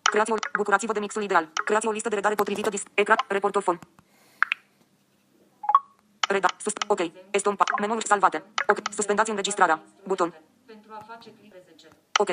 Creați 0.01 0.31
o, 0.31 0.35
bucurați-vă 0.53 0.93
de 0.93 0.99
mixul 0.99 1.23
ideal. 1.23 1.49
Creați 1.65 1.87
o 1.87 1.91
listă 1.91 2.09
de 2.09 2.15
redare 2.15 2.35
potrivită 2.35 2.69
dis, 2.69 2.83
ecran, 2.93 3.17
reportofon. 3.27 3.79
Reda, 6.31 6.47
sus, 6.57 6.73
ok, 6.87 6.99
estompa, 7.31 7.63
menuri 7.79 8.07
salvate. 8.07 8.43
Ok, 8.67 8.77
suspendați 8.93 9.29
înregistrarea. 9.29 9.83
Buton. 10.07 10.33
Pentru 10.65 10.91
a 10.93 11.03
face 11.07 11.29
clipe 11.39 11.63
10. 11.69 11.87
Ok. 12.19 12.29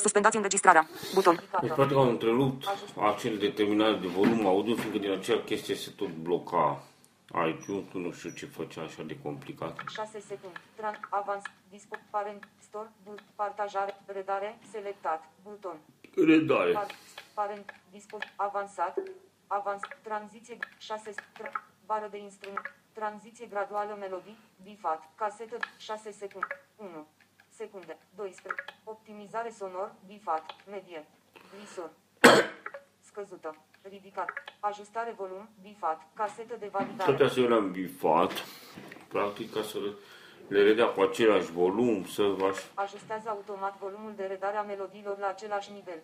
Suspendați 0.00 0.36
înregistrarea. 0.36 0.88
Buton. 1.14 1.34
Deci, 1.60 1.72
practic, 1.72 1.96
am 1.96 2.08
întrerupt 2.08 2.64
acel 3.00 3.38
determinat 3.38 4.00
de 4.00 4.06
volum 4.06 4.46
audio, 4.46 4.74
fiindcă 4.74 4.98
din 4.98 5.10
acea 5.10 5.38
chestie 5.38 5.74
se 5.74 5.90
tot 5.90 6.08
bloca 6.08 6.82
iTunes, 7.48 7.84
nu 7.92 8.12
știu 8.12 8.30
ce 8.30 8.46
făcea 8.46 8.82
așa 8.82 9.02
de 9.02 9.18
complicat. 9.22 9.78
6 9.88 10.20
secunde. 10.20 10.60
Tran, 10.74 11.06
avans, 11.10 11.42
dispo, 11.70 11.96
parent, 12.10 12.48
store, 12.58 12.90
but, 13.04 13.20
partajare, 13.34 14.00
redare, 14.06 14.58
selectat, 14.70 15.24
buton. 15.42 15.76
Redare. 16.26 16.72
Par, 16.72 16.86
parent, 17.34 17.74
dispo, 17.90 18.18
avansat, 18.36 18.98
avans, 19.46 19.80
tranziție, 20.02 20.58
6, 20.78 21.14
tra, 21.32 21.50
bară 21.86 22.08
de 22.10 22.18
instrument, 22.18 22.74
tranziție 22.98 23.46
graduală 23.46 23.96
melodii, 23.98 24.38
bifat, 24.62 25.02
casetă, 25.14 25.56
6 25.76 26.10
secunde, 26.10 26.54
1 26.76 27.06
secunde, 27.48 27.98
12, 28.16 28.64
optimizare 28.84 29.50
sonor, 29.50 29.92
bifat, 30.06 30.44
medie, 30.70 31.06
glisor, 31.54 31.90
scăzută, 33.00 33.56
ridicat, 33.82 34.28
ajustare 34.60 35.12
volum, 35.16 35.48
bifat, 35.62 36.00
casetă 36.14 36.56
de 36.58 36.68
validare. 36.72 37.10
Toate 37.10 37.22
astea 37.22 37.42
eu 37.42 37.48
le-am 37.48 37.70
bifat, 37.70 38.32
practic, 39.08 39.52
ca 39.52 39.62
să 39.62 39.78
le 40.48 40.62
redea 40.62 40.86
cu 40.86 41.00
același 41.00 41.50
volum, 41.50 42.04
să 42.04 42.22
aș... 42.50 42.58
Ajustează 42.74 43.28
automat 43.28 43.78
volumul 43.78 44.12
de 44.16 44.24
redare 44.24 44.56
a 44.56 44.62
melodiilor 44.62 45.18
la 45.18 45.28
același 45.28 45.72
nivel. 45.72 46.02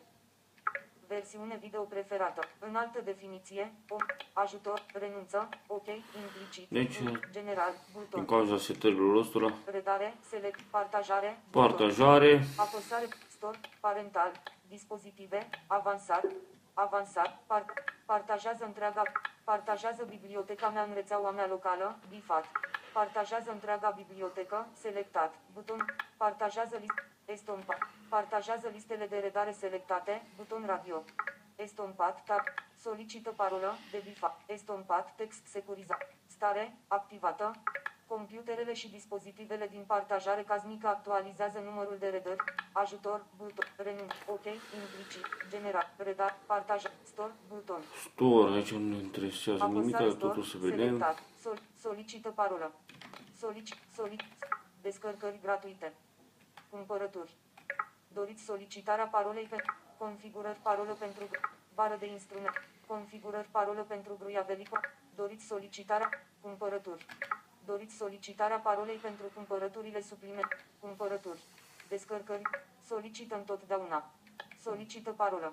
Versiune 1.08 1.56
video 1.60 1.80
preferată. 1.82 2.40
În 2.58 2.74
altă 2.76 3.00
definiție, 3.04 3.72
o, 3.88 3.96
ajutor, 4.32 4.82
renunță, 4.92 5.48
ok, 5.66 5.86
implicit, 5.86 6.68
Deci, 6.68 6.98
în 6.98 7.20
general, 7.30 7.72
În 7.94 8.00
buton, 8.00 8.24
cauza 8.24 8.58
setărilor 8.58 9.16
ăstora, 9.16 9.54
redare, 9.64 10.14
select, 10.28 10.60
partajare, 10.60 11.40
buton, 11.50 11.68
partajare, 11.68 12.44
apăsare, 12.56 13.08
store, 13.28 13.58
parental, 13.80 14.32
dispozitive, 14.68 15.48
avansat, 15.66 16.24
avansat, 16.74 17.38
par, 17.46 17.64
partajează 18.04 18.64
întreaga, 18.64 19.02
partajează 19.44 20.04
biblioteca 20.04 20.68
mea 20.68 20.82
în 20.82 20.94
rețeaua 20.94 21.30
mea 21.30 21.46
locală, 21.46 21.98
bifat, 22.08 22.44
partajează 22.92 23.50
întreaga 23.50 23.90
bibliotecă, 23.96 24.66
selectat, 24.72 25.34
buton, 25.52 25.84
partajează 26.16 26.76
list, 26.80 27.13
estompa, 27.24 27.78
partajează 28.08 28.68
listele 28.72 29.06
de 29.06 29.18
redare 29.18 29.52
selectate, 29.52 30.22
buton 30.36 30.64
radio, 30.66 31.02
estompat, 31.56 32.24
tab, 32.24 32.42
solicită 32.80 33.30
parolă, 33.30 33.74
de 33.90 34.02
bifat, 34.04 34.40
estompat, 34.46 35.14
text 35.16 35.46
securizat, 35.46 36.14
stare, 36.26 36.76
activată, 36.88 37.52
Computerele 38.06 38.74
și 38.74 38.90
dispozitivele 38.90 39.68
din 39.70 39.84
partajare 39.86 40.42
casnică 40.42 40.86
actualizează 40.86 41.58
numărul 41.64 41.96
de 41.98 42.08
redări, 42.08 42.44
ajutor, 42.72 43.24
buton, 43.36 43.68
renunț, 43.76 44.12
ok, 44.26 44.44
implicit, 44.80 45.26
general, 45.50 45.94
redar, 45.96 46.38
partaj, 46.46 46.82
store, 47.02 47.32
buton. 47.48 47.82
store, 48.10 48.52
aici 48.52 48.72
nu 48.72 48.88
ne 48.88 48.96
interesează 48.96 49.64
nimic, 49.64 49.94
Apăsare 49.94 50.10
dar 50.10 50.28
totul 50.28 50.42
să 50.42 50.56
vedem. 50.58 50.78
selectat, 50.78 51.22
sol, 51.42 51.58
solicită 51.80 52.28
parolă. 52.30 52.72
Solici, 53.38 53.74
solic, 53.94 54.20
descărcări 54.82 55.38
gratuite. 55.42 55.92
Cumpărături. 56.74 57.34
Doriți 58.12 58.42
solicitarea 58.42 59.06
parolei 59.06 59.44
pe 59.44 59.56
configurări 59.98 60.58
parolă 60.62 60.92
pentru 60.92 61.24
bară 61.74 61.96
de 61.98 62.06
instrument. 62.06 62.60
Configurări 62.86 63.48
parolă 63.50 63.82
pentru 63.82 64.16
gruiavelico. 64.20 64.80
Doriți 65.14 65.44
solicitarea 65.44 66.08
cumpărături. 66.40 67.06
Doriți 67.64 67.94
solicitarea 67.94 68.58
parolei 68.58 68.96
pentru 68.96 69.24
cumpărăturile 69.34 70.00
supliment. 70.00 70.66
Cumpărături. 70.80 71.42
Descărcări. 71.88 72.42
Solicită 72.86 73.34
întotdeauna. 73.36 74.10
Solicită 74.60 75.10
parolă. 75.10 75.52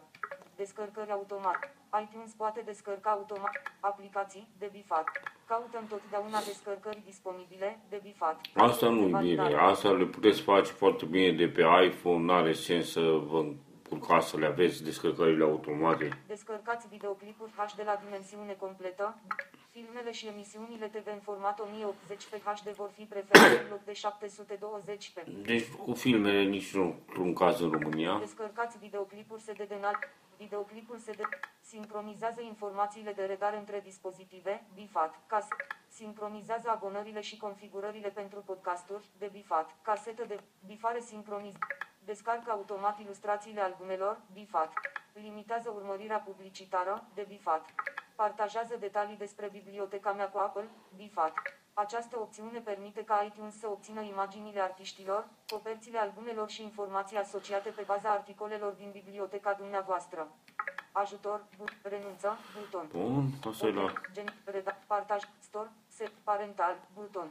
Descărcări 0.56 1.12
automat. 1.12 1.60
iTunes 2.02 2.32
poate 2.32 2.62
descărca 2.62 3.10
automat. 3.10 3.62
Aplicații, 3.80 4.48
de 4.58 4.70
bifat. 4.72 5.06
Caută 5.54 5.78
întotdeauna 5.80 6.40
descărcări 6.40 7.02
disponibile, 7.06 7.80
de 7.90 8.00
bifat. 8.04 8.40
Asta 8.56 8.90
nu 8.90 9.02
e 9.02 9.04
bine. 9.04 9.12
Validare. 9.12 9.56
Asta 9.56 9.92
le 9.92 10.06
puteți 10.06 10.42
face 10.42 10.72
foarte 10.72 11.06
bine 11.06 11.32
de 11.32 11.48
pe 11.48 11.64
iPhone. 11.86 12.24
N-are 12.24 12.54
sens 12.54 12.92
să 12.92 13.02
vă 13.30 13.40
încurcați 13.90 14.30
să 14.30 14.38
le 14.38 14.46
aveți 14.46 14.84
descărcările 14.84 15.44
automate. 15.44 16.20
Descărcați 16.28 16.88
videoclipuri 16.88 17.52
HD 17.56 17.82
la 17.86 18.00
dimensiune 18.04 18.54
completă. 18.60 19.18
Filmele 19.72 20.12
și 20.12 20.28
emisiunile 20.28 20.88
TV 20.88 21.08
în 21.18 21.20
format 21.24 21.60
1080 21.60 22.26
pe 22.32 22.42
HD 22.46 22.68
vor 22.76 22.90
fi 22.98 23.04
preferate 23.04 23.62
în 23.64 23.70
loc 23.70 23.84
de 23.84 23.94
720 23.94 25.12
pe. 25.14 25.22
Deci 25.46 25.68
cu 25.68 25.94
filmele 25.94 26.44
nici 26.44 26.74
nu 26.74 26.96
într-un 27.08 27.34
caz 27.34 27.60
în 27.60 27.72
România. 27.72 28.18
Descărcați 28.20 28.78
videoclipuri 28.78 29.42
SD 29.42 29.58
de 29.68 29.76
înalt. 29.78 30.00
Videoclipul 30.42 30.98
SD 30.98 31.22
sincronizează 31.60 32.42
informațiile 32.42 33.14
de 33.14 33.26
redare 33.26 33.58
între 33.58 33.80
dispozitive, 33.80 34.64
bifat, 34.74 35.20
cas. 35.28 35.48
Sincronizează 35.88 36.70
abonările 36.70 37.22
și 37.22 37.38
configurările 37.38 38.10
pentru 38.10 38.40
podcasturi, 38.40 39.10
de 39.18 39.30
bifat, 39.32 39.76
casetă 39.82 40.24
de 40.26 40.40
bifare 40.66 41.00
sincroniz. 41.00 41.54
Descarcă 42.06 42.52
automat 42.52 43.00
ilustrațiile 43.00 43.62
albumelor, 43.62 44.22
bifat. 44.34 44.74
Limitează 45.14 45.70
urmărirea 45.70 46.20
publicitară, 46.20 47.06
de 47.14 47.26
bifat. 47.28 47.66
Partajează 48.16 48.76
detalii 48.80 49.18
despre 49.18 49.50
biblioteca 49.50 50.14
mea 50.14 50.30
cu 50.30 50.38
Apple, 50.38 50.70
bifat. 50.96 51.34
Această 51.82 52.20
opțiune 52.20 52.60
permite 52.60 53.04
ca 53.04 53.24
iTunes 53.28 53.60
să 53.60 53.68
obțină 53.68 54.02
imaginile 54.02 54.62
artiștilor, 54.62 55.28
coperțile 55.50 55.98
albumelor 55.98 56.50
și 56.50 56.62
informații 56.64 57.18
asociate 57.18 57.70
pe 57.70 57.82
baza 57.86 58.10
articolelor 58.10 58.72
din 58.72 58.90
biblioteca 58.92 59.54
dumneavoastră. 59.54 60.28
Ajutor, 60.92 61.44
bu- 61.58 61.64
renunță, 61.82 62.38
buton. 62.60 62.88
Bun, 62.92 63.26
asta 63.50 63.68
e 63.68 63.72
la 63.72 63.94
Gen, 64.14 64.34
reda, 64.46 64.78
partaj, 64.88 65.22
store, 65.40 65.70
set, 65.88 66.12
parental, 66.24 66.76
buton. 66.94 67.30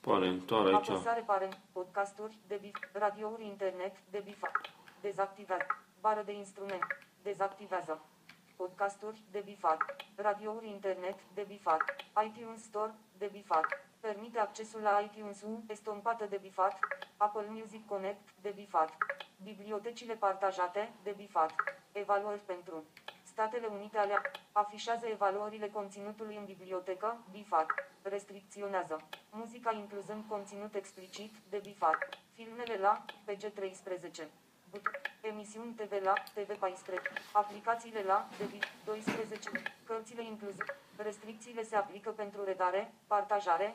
parental 0.00 0.66
aici. 0.74 0.88
Apăsare 0.88 1.20
parent, 1.20 1.58
podcasturi, 1.72 2.38
de 2.46 2.58
bif, 2.60 2.76
radiouri 2.92 3.44
internet, 3.44 3.94
de 4.10 4.22
bifa. 4.24 4.50
Dezactivează. 5.00 5.66
Bară 6.00 6.22
de 6.24 6.32
instrument. 6.32 6.86
Dezactivează. 7.22 8.00
Podcasturi, 8.56 9.22
de 9.30 9.42
bifat. 9.44 9.78
Radiouri 10.16 10.68
internet, 10.68 11.18
de 11.34 11.44
bifat. 11.48 11.80
iTunes 12.24 12.62
Store, 12.62 12.94
de 13.18 13.28
bifat. 13.32 13.66
Permite 14.00 14.38
accesul 14.38 14.80
la 14.80 15.00
iTunes 15.00 15.42
U, 15.42 15.62
estompată 15.66 16.26
de 16.26 16.38
bifat. 16.42 16.78
Apple 17.16 17.46
Music 17.48 17.86
Connect, 17.86 18.28
de 18.40 18.52
bifat. 18.54 18.96
Bibliotecile 19.42 20.14
partajate, 20.14 20.92
de 21.02 21.14
bifat. 21.16 21.52
Evaluări 21.92 22.40
pentru 22.40 22.84
Statele 23.22 23.66
Unite 23.66 23.98
ale 23.98 24.14
afișează 24.52 25.06
evaluările 25.06 25.68
conținutului 25.68 26.36
în 26.36 26.44
bibliotecă, 26.44 27.18
bifat. 27.30 27.66
Restricționează. 28.02 29.08
Muzica 29.30 29.72
incluzând 29.72 30.24
conținut 30.28 30.74
explicit, 30.74 31.32
de 31.48 31.60
bifat. 31.62 31.98
Filmele 32.34 32.76
la 32.76 33.04
PG13. 33.26 34.47
But- 34.70 35.06
Emisiuni 35.20 35.72
TV 35.72 35.92
la 36.02 36.12
TV14. 36.34 37.02
Aplicațiile 37.32 38.02
la 38.02 38.28
DV12. 38.38 39.62
Cărțile 39.84 40.22
incluse. 40.24 40.64
Restricțiile 40.96 41.62
se 41.62 41.76
aplică 41.76 42.10
pentru 42.10 42.44
redare, 42.44 42.92
partajare. 43.06 43.74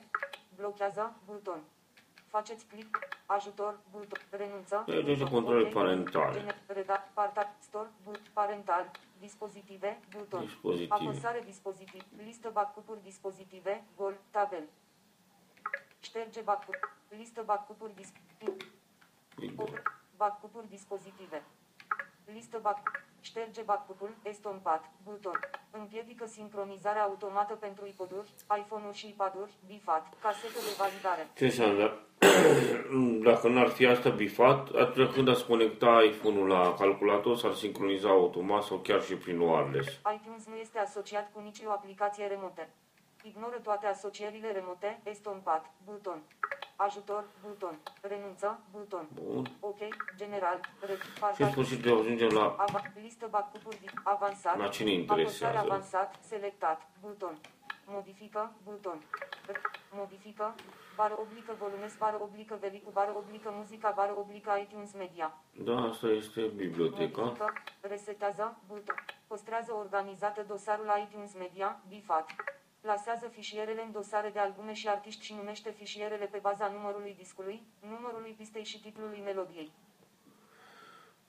Blochează, 0.56 1.14
buton. 1.26 1.62
Faceți 2.28 2.66
click, 2.66 3.00
ajutor, 3.26 3.80
buton, 3.92 4.20
renunță. 4.30 4.84
Deci, 4.88 5.06
deci, 5.06 5.18
buton, 5.18 5.32
controle 5.34 5.64
OK, 5.66 5.72
parentale. 5.74 6.40
gener- 6.40 6.56
Reda, 6.68 7.08
parta, 7.14 7.56
store, 7.60 7.90
but, 8.04 8.20
parental, 8.34 8.92
dispozitive, 9.20 10.00
buton. 10.10 10.46
Dispozitive. 10.46 10.94
Apăsare 10.94 11.42
dispozitiv, 11.46 12.04
listă 12.24 12.50
backup-uri 12.50 13.04
dispozitive, 13.04 13.84
gol, 13.96 14.14
tabel. 14.32 14.64
Șterge 16.00 16.42
backup, 16.42 16.96
listă 17.10 17.42
backup-uri 17.46 17.94
dispozitive, 17.96 18.66
backup-uri 20.24 20.70
dispozitive. 20.78 21.40
Listă 22.36 22.58
backup, 22.62 22.96
șterge 23.30 23.62
backup-ul, 23.62 24.12
estompat, 24.32 24.84
buton. 25.04 25.40
Împiedică 25.72 26.26
sincronizarea 26.26 27.04
automată 27.04 27.54
pentru 27.66 27.86
iPod-uri, 27.86 28.30
iPhone-uri 28.62 28.98
și 28.98 29.08
iPad-uri, 29.08 29.54
bifat, 29.68 30.04
casetă 30.22 30.60
de 30.68 30.74
validare. 30.78 31.24
Ce 31.40 31.46
înseamnă? 31.46 31.86
Dacă 33.30 33.48
n-ar 33.48 33.68
fi 33.68 33.86
asta 33.86 34.10
bifat, 34.10 34.70
atunci 34.84 35.14
când 35.14 35.28
ați 35.28 35.46
conecta 35.46 36.04
iPhone-ul 36.12 36.48
la 36.48 36.74
calculator, 36.74 37.38
s-ar 37.38 37.54
sincroniza 37.54 38.10
automat 38.10 38.64
sau 38.64 38.78
chiar 38.78 39.02
și 39.02 39.16
prin 39.16 39.40
wireless. 39.40 40.00
iTunes 40.16 40.46
nu 40.46 40.56
este 40.56 40.80
asociat 40.80 41.32
cu 41.34 41.40
nicio 41.40 41.70
aplicație 41.70 42.26
remote. 42.28 42.70
Ignoră 43.24 43.58
toate 43.64 43.86
asocierile 43.86 44.52
remote, 44.52 45.02
estompat, 45.04 45.64
buton. 45.86 46.22
Ajutor, 46.76 47.24
buton. 47.48 47.80
Renunță, 48.02 48.60
buton. 48.72 49.08
Bun. 49.14 49.46
OK, 49.60 49.78
general, 50.16 50.60
re, 50.80 50.94
Și 50.94 51.00
în 51.08 51.14
partaj, 51.20 51.52
sfârșit 51.52 51.86
ajungem 51.86 52.30
la 52.30 52.56
ava, 52.58 52.82
listă 53.02 53.28
backup-uri, 53.30 53.80
di- 53.80 53.90
avansat, 54.04 54.58
La 54.58 54.68
cine 54.68 54.92
interesează? 54.92 55.46
apăsare 55.46 55.72
avansat, 55.72 56.16
selectat, 56.22 56.82
buton. 57.02 57.38
Modifică, 57.86 58.52
buton. 58.64 59.02
R- 59.52 59.62
Modifică, 59.96 60.56
bară 60.96 61.16
oblică 61.20 61.56
volumes, 61.60 61.96
bară 61.98 62.18
oblică 62.22 62.58
velicu, 62.60 62.90
bară 62.92 63.14
oblică 63.18 63.52
muzica, 63.56 63.92
bară 63.96 64.14
oblică 64.18 64.52
iTunes 64.62 64.94
Media. 64.94 65.38
Da, 65.52 65.76
asta 65.82 66.08
este 66.08 66.42
biblioteca. 66.42 67.22
Modifică, 67.22 67.54
resetează, 67.82 68.58
buton. 68.68 68.96
Păstrează 69.28 69.74
organizată 69.74 70.44
dosarul 70.48 70.88
iTunes 71.08 71.34
Media, 71.34 71.80
bifat. 71.88 72.26
Plasează 72.88 73.28
fișierele 73.28 73.82
în 73.86 73.92
dosare 73.92 74.30
de 74.34 74.40
albume 74.40 74.74
și 74.74 74.88
artiști 74.88 75.26
și 75.26 75.34
numește 75.40 75.70
fișierele 75.80 76.26
pe 76.26 76.40
baza 76.42 76.72
numărului 76.76 77.16
discului, 77.18 77.62
numărului 77.90 78.36
pistei 78.38 78.64
și 78.64 78.82
titlului 78.82 79.22
melodiei. 79.24 79.72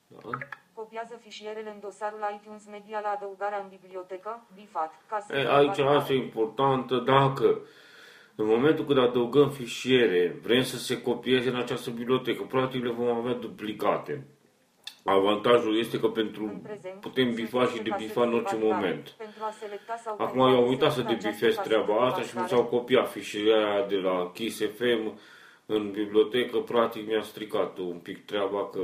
Da. 0.06 0.18
Copiază 0.72 1.16
fișierele 1.20 1.70
în 1.70 1.80
dosarul 1.80 2.18
iTunes 2.40 2.66
Media 2.70 3.00
la 3.00 3.08
adăugarea 3.08 3.58
în 3.58 3.68
bibliotecă, 3.68 4.46
bifat. 4.54 4.92
Casetă 5.08 5.38
E, 5.38 5.42
de 5.42 5.48
aici 5.48 5.66
validare. 5.76 5.96
asta 5.96 6.12
e 6.12 6.16
importantă. 6.16 6.96
Dacă 6.98 7.60
în 8.34 8.46
momentul 8.46 8.84
când 8.84 8.98
adăugăm 8.98 9.50
fișiere, 9.50 10.38
vrem 10.42 10.62
să 10.62 10.76
se 10.78 11.02
copieze 11.02 11.48
în 11.48 11.56
această 11.56 11.90
bibliotecă, 11.90 12.42
practic 12.42 12.82
le 12.84 12.90
vom 12.90 13.16
avea 13.16 13.32
duplicate. 13.34 14.26
Avantajul 15.04 15.78
este 15.78 16.00
că 16.00 16.08
pentru 16.08 16.44
În 16.44 16.58
prezent, 16.58 17.00
putem 17.00 17.24
sunt 17.24 17.36
bifa 17.36 17.60
și 17.64 17.66
puse 17.70 17.82
debifa 17.82 17.98
casete 18.00 18.20
în 18.24 18.30
de 18.30 18.36
orice 18.36 18.56
validare. 18.56 18.80
moment. 18.82 19.08
Pentru 19.08 19.42
a 19.44 19.50
selecta 19.50 19.96
sau 20.04 20.12
Acum 20.12 20.24
pentru 20.24 20.42
a 20.42 20.50
eu 20.50 20.56
am 20.62 20.68
uitat 20.68 20.92
să 20.92 21.00
inserta 21.00 21.08
această 21.10 21.28
debifez 21.28 21.54
casetă 21.54 21.68
treaba 21.68 21.94
de 21.98 22.04
asta 22.04 22.20
și 22.20 22.26
mi 22.26 22.32
validare. 22.34 22.54
s-au 22.54 22.64
copiat 22.76 23.10
fișierea 23.10 23.86
de 23.86 23.96
la 23.96 24.30
Kiss 24.34 24.58
FM 24.78 25.18
în 25.66 25.90
bibliotecă. 25.90 26.58
Practic 26.58 27.06
mi-a 27.06 27.22
stricat 27.22 27.78
un 27.78 27.98
pic 27.98 28.24
treaba 28.24 28.68
că 28.68 28.80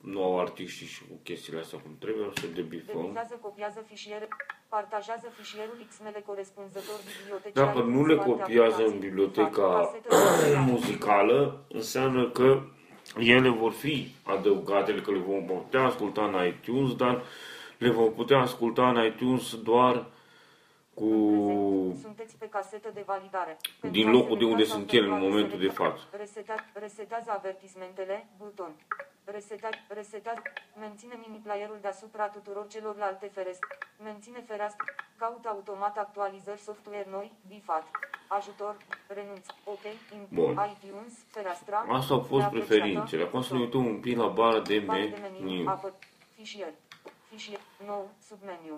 nu 0.00 0.22
au 0.24 0.40
artiștii 0.40 0.86
și 0.86 1.00
cu 1.08 1.14
chestiile 1.22 1.58
astea 1.60 1.78
cum 1.78 1.96
trebuie, 1.98 2.24
o 2.26 2.30
să 2.40 2.46
debifăm. 2.54 3.00
Debitează, 3.00 3.38
copiază 3.40 3.84
fișiere, 3.88 4.28
partajează 4.68 5.26
fișierul 5.38 5.76
XML 5.88 6.22
corespunzător 6.26 6.98
bibliotecii. 7.18 7.60
Dacă 7.62 7.78
nu 7.80 8.06
le 8.06 8.16
copiază 8.16 8.82
în 8.84 8.98
biblioteca 8.98 9.94
muzicală, 10.70 11.64
înseamnă 11.68 12.30
că 12.30 12.62
ele 13.16 13.48
vor 13.48 13.72
fi 13.72 14.14
adăugate, 14.22 14.94
că 14.94 15.10
le 15.10 15.18
vom 15.18 15.44
putea 15.44 15.82
asculta 15.84 16.24
în 16.24 16.46
iTunes, 16.46 16.94
dar 16.96 17.22
le 17.78 17.90
vom 17.90 18.12
putea 18.12 18.38
asculta 18.38 18.88
în 18.88 19.04
iTunes 19.04 19.56
doar 19.62 20.06
cu 20.94 21.06
Sunteți 22.02 22.36
pe 22.38 22.48
casetă 22.48 22.90
de 22.94 23.02
validare. 23.06 23.56
Din 23.80 23.90
Pentru 23.90 24.08
a 24.08 24.12
locul 24.12 24.36
de 24.38 24.44
selecta 24.44 24.52
unde 24.52 24.64
sau 24.64 24.76
sunt 24.76 24.86
pentru 24.86 25.04
ele 25.04 25.14
în 25.14 25.22
a 25.22 25.26
momentul 25.28 25.58
de 25.58 25.66
reselecta- 25.66 25.82
față. 25.84 26.16
Reseta, 26.16 26.54
resetează 26.72 27.30
avertismentele, 27.30 28.26
buton. 28.38 28.72
Reseta, 29.24 29.68
resetează, 29.88 30.42
menține 30.78 31.14
mini-playerul 31.26 31.78
deasupra 31.80 32.28
tuturor 32.28 32.66
celorlalte 32.68 33.26
ferestre. 33.26 33.78
Menține 34.02 34.44
fereastră, 34.46 34.84
caută 35.18 35.48
automat 35.48 35.96
actualizări 35.98 36.60
software 36.60 37.06
noi, 37.10 37.32
bifat. 37.48 37.86
Ajutor, 38.28 38.76
renunț, 39.06 39.46
ok, 39.64 39.84
in, 40.12 40.26
Bun. 40.32 40.50
iTunes, 40.50 41.12
fereastra. 41.30 41.78
Asta 41.88 42.14
au 42.14 42.20
fost 42.20 42.40
neapreciată, 42.40 42.66
preferințele. 42.74 43.22
Acum 43.22 43.42
să 43.42 43.54
ne 43.54 43.58
buton. 43.64 43.80
uităm 43.80 43.94
un 43.94 44.00
pic 44.00 44.16
la 44.16 44.26
bara 44.26 44.60
de 44.60 44.78
Bară 44.78 45.00
de 45.00 45.16
meniu, 45.20 45.44
meniu. 45.44 45.68
apă, 45.68 45.94
fișier, 46.34 46.72
fișier, 47.30 47.60
nou, 47.86 48.10
submeniu, 48.28 48.74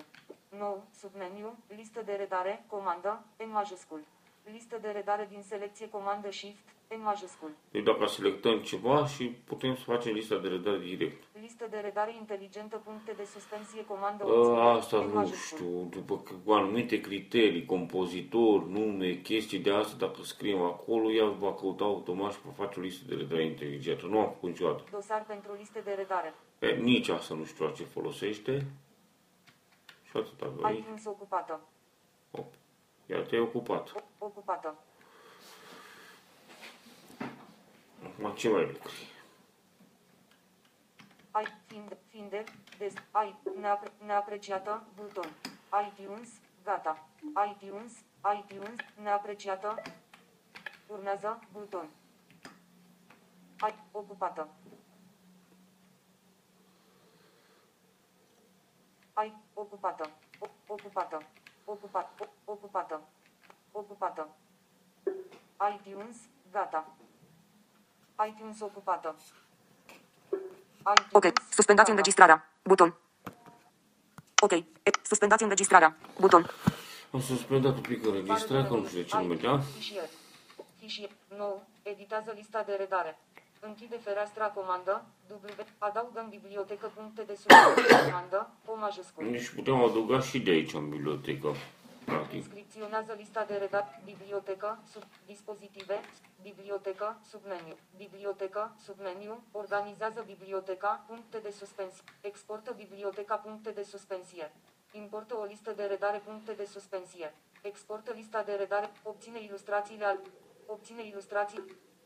nou, 0.57 0.83
submeniu, 0.99 1.57
listă 1.75 2.01
de 2.05 2.11
redare, 2.13 2.63
comandă, 2.67 3.23
N 3.47 3.51
majuscul, 3.51 4.01
listă 4.53 4.77
de 4.81 4.87
redare 4.89 5.27
din 5.31 5.41
selecție 5.41 5.89
comandă 5.89 6.31
Shift, 6.31 6.63
N 6.97 7.01
majuscul, 7.03 7.49
Deci 7.71 7.83
dacă 7.83 8.05
selectăm 8.05 8.59
ceva 8.59 9.05
și 9.07 9.23
putem 9.25 9.75
să 9.75 9.81
facem 9.83 10.13
lista 10.13 10.37
de 10.37 10.47
redare 10.47 10.77
direct. 10.79 11.23
listă 11.41 11.67
de 11.69 11.77
redare 11.77 12.15
inteligentă, 12.15 12.77
puncte 12.77 13.11
de 13.11 13.23
suspensie, 13.25 13.85
comandă 13.85 14.23
Ă, 14.25 14.27
opțiune, 14.31 14.59
Asta 14.59 14.97
N 14.97 15.07
nu 15.07 15.13
majuscul. 15.13 15.57
știu, 15.57 15.87
după 15.89 16.17
că- 16.19 16.33
cu 16.45 16.51
anumite 16.51 17.01
criterii, 17.01 17.65
compozitor, 17.65 18.63
nume, 18.63 19.13
chestii 19.13 19.59
de 19.59 19.71
asta, 19.73 19.95
dacă 20.05 20.21
scriem 20.23 20.61
acolo, 20.61 21.11
ea 21.11 21.25
va 21.25 21.53
căuta 21.53 21.83
automat 21.83 22.31
și 22.31 22.39
va 22.45 22.51
face 22.65 22.79
o 22.79 22.81
listă 22.81 23.05
de 23.07 23.15
redare 23.15 23.45
inteligentă. 23.45 24.05
Nu 24.05 24.19
am 24.19 24.25
făcut 24.31 24.49
niciodată. 24.49 24.83
Dosar 24.91 25.23
pentru 25.27 25.53
liste 25.53 25.79
de 25.79 25.91
redare, 25.91 26.33
E, 26.59 26.67
nici 26.75 27.09
asta 27.09 27.33
nu 27.35 27.43
știu 27.45 27.65
la 27.65 27.71
ce 27.71 27.83
folosește. 27.83 28.65
Și 30.09 30.17
atâta 30.17 30.53
doi. 30.59 30.77
iTunes 30.77 31.05
ocupată. 31.05 31.61
Op. 32.31 32.45
Iar 33.11 33.21
te-ai 33.25 33.41
ocupat. 33.41 33.91
O- 33.95 34.25
ocupată. 34.25 34.75
Acum 38.03 38.33
ce 38.35 38.49
mai 38.49 38.65
lucri? 38.71 39.07
Ai, 41.31 41.45
fiind, 41.65 41.97
fiind, 42.09 42.43
des, 42.77 42.93
ai, 43.11 43.35
neapre, 43.59 43.91
neapreciată, 44.05 44.83
buton. 44.95 45.29
iTunes, 45.87 46.29
gata. 46.63 47.07
iTunes, 47.51 47.91
iTunes, 48.39 48.75
neapreciată. 49.01 49.81
Urmează, 50.87 51.39
buton. 51.51 51.89
Ai, 53.59 53.75
ocupată. 53.91 54.49
Ai, 59.13 59.35
ocupată. 59.53 60.09
O, 60.39 60.47
ocupată. 60.67 61.21
Ocupat, 61.65 62.09
o, 62.19 62.51
ocupată. 62.51 63.01
Ocupată. 63.71 64.27
iTunes, 65.75 66.15
gata. 66.51 66.87
iTunes 68.27 68.59
ocupată. 68.61 69.15
Ok. 71.11 71.23
iTunes, 71.25 71.49
Suspendați 71.49 71.75
gata. 71.75 71.91
înregistrarea. 71.91 72.49
Buton. 72.63 72.95
Ok. 74.41 74.51
E, 74.51 74.65
suspendați 75.03 75.43
înregistrarea. 75.43 75.95
Buton. 76.19 76.49
Am 77.11 77.21
suspendat 77.21 77.75
un 77.75 77.81
pic 77.81 78.05
înregistrarea, 78.05 78.67
că 78.67 78.73
nu 78.73 78.85
știu 78.85 79.01
de 79.01 79.05
ce 79.05 79.17
nu 79.17 79.23
mergea. 79.23 79.59
Fișier. 79.59 80.09
Fișier. 80.77 81.09
Nou. 81.37 81.63
Editează 81.83 82.31
lista 82.35 82.63
de 82.63 82.73
redare. 82.73 83.19
Închide 83.63 83.97
fereastra 83.97 84.47
comandă. 84.47 85.05
W. 85.29 85.35
Adaugă 85.77 86.19
în 86.19 86.29
bibliotecă 86.29 86.91
puncte 86.95 87.21
de 87.21 87.35
susținere 87.35 88.03
comandă. 88.03 88.49
O 88.65 88.75
majuscul. 88.75 89.31
Deci 89.31 89.49
putem 89.49 89.83
adăuga 89.83 90.19
și 90.19 90.39
de 90.39 90.51
aici 90.51 90.73
în 90.73 90.89
bibliotecă. 90.89 91.49
Practic. 92.05 92.35
Inscripționează 92.35 93.13
lista 93.17 93.43
de 93.43 93.55
redat. 93.55 94.01
Bibliotecă. 94.05 94.79
Sub 94.91 95.03
dispozitive. 95.25 95.99
Bibliotecă. 96.41 97.17
Submeniu. 97.29 97.75
Bibliotecă. 97.97 98.75
Submeniu. 98.85 99.43
Organizează 99.51 100.23
biblioteca. 100.25 101.03
Puncte 101.07 101.37
de 101.37 101.51
suspensie. 101.51 102.03
Exportă 102.21 102.73
biblioteca. 102.77 103.35
Puncte 103.35 103.69
de 103.69 103.83
suspensie. 103.83 104.51
Importă 104.91 105.37
o 105.37 105.43
listă 105.43 105.71
de 105.75 105.83
redare. 105.83 106.21
Puncte 106.25 106.51
de 106.51 106.65
suspensie. 106.65 107.33
Exportă 107.61 108.11
lista 108.15 108.43
de 108.43 108.53
redare. 108.53 108.91
Obține 109.03 109.43
ilustrațiile 109.43 110.05
al. 110.05 110.19
Obține 110.65 111.05
ilustrații. 111.05 111.63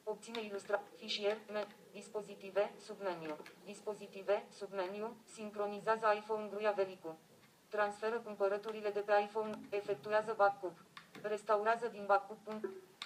Obține 0.08 0.42
ilustra. 0.44 0.82
Fișier. 0.96 1.38
Me, 1.52 1.66
dispozitive. 1.92 2.74
Submeniu. 2.86 3.36
Dispozitive. 3.64 4.46
Submeniu. 4.50 5.16
Sincronizează 5.34 6.06
iPhone 6.16 6.48
Gruia 6.52 6.72
Velicu. 6.72 7.18
Transferă 7.70 8.20
cumpărăturile 8.20 8.90
de 8.90 9.00
pe 9.00 9.14
iPhone, 9.24 9.60
efectuează 9.70 10.34
backup. 10.38 10.84
Restaurează 11.22 11.88
din 11.88 12.04
backup. 12.06 12.38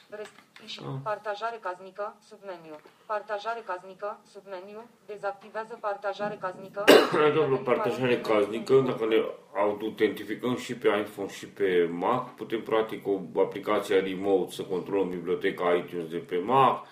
Punct. 0.09 0.17
Rest, 0.17 0.31
și 0.65 0.81
partajare 1.03 1.57
casnică, 1.61 2.15
submeniu. 2.27 2.75
Partajare 3.05 3.61
casnică, 3.65 4.19
submeniu. 4.31 4.89
Dezactivează 5.05 5.77
partajare 5.81 6.37
casnică. 6.41 6.83
Dacă 7.11 7.39
o 7.51 7.55
partajare 7.55 8.21
casnică, 8.21 8.83
dacă 8.85 9.05
ne 9.05 9.15
autentificăm 9.55 10.55
și 10.55 10.75
pe 10.75 10.87
iPhone 10.87 11.29
și 11.29 11.47
pe 11.47 11.89
Mac, 11.91 12.35
putem 12.35 12.61
practic 12.61 13.07
o 13.07 13.41
aplicație 13.41 13.99
remote 13.99 14.51
să 14.51 14.63
controlăm 14.63 15.09
biblioteca 15.09 15.73
iTunes 15.73 16.09
de 16.09 16.17
pe 16.17 16.37
Mac 16.37 16.85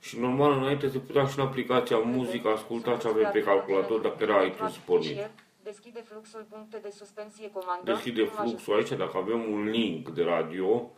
și 0.00 0.18
normal 0.18 0.52
înainte 0.52 0.88
se 0.88 0.98
putea 0.98 1.26
și 1.26 1.38
în 1.38 1.44
aplicația 1.44 1.98
muzică 1.98 2.48
asculta 2.48 2.96
ce 2.96 3.08
avem 3.08 3.30
pe 3.32 3.42
calculator 3.42 4.00
dacă 4.00 4.22
era 4.22 4.42
iTunes 4.42 4.76
pornit. 4.76 5.30
Deschide 5.62 6.00
fluxul 6.00 6.46
puncte 6.50 6.78
de 6.82 6.90
suspensie 6.90 7.50
comandă. 7.50 7.92
Deschide 7.92 8.24
fluxul 8.24 8.74
aici, 8.74 8.88
dacă 8.88 9.16
avem 9.16 9.52
un 9.52 9.64
link 9.64 10.08
de 10.08 10.22
radio, 10.22 10.90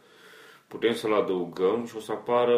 putem 0.70 0.94
să-l 0.94 1.14
adăugăm 1.14 1.86
și 1.86 1.96
o 1.96 2.00
să 2.00 2.12
apară 2.12 2.56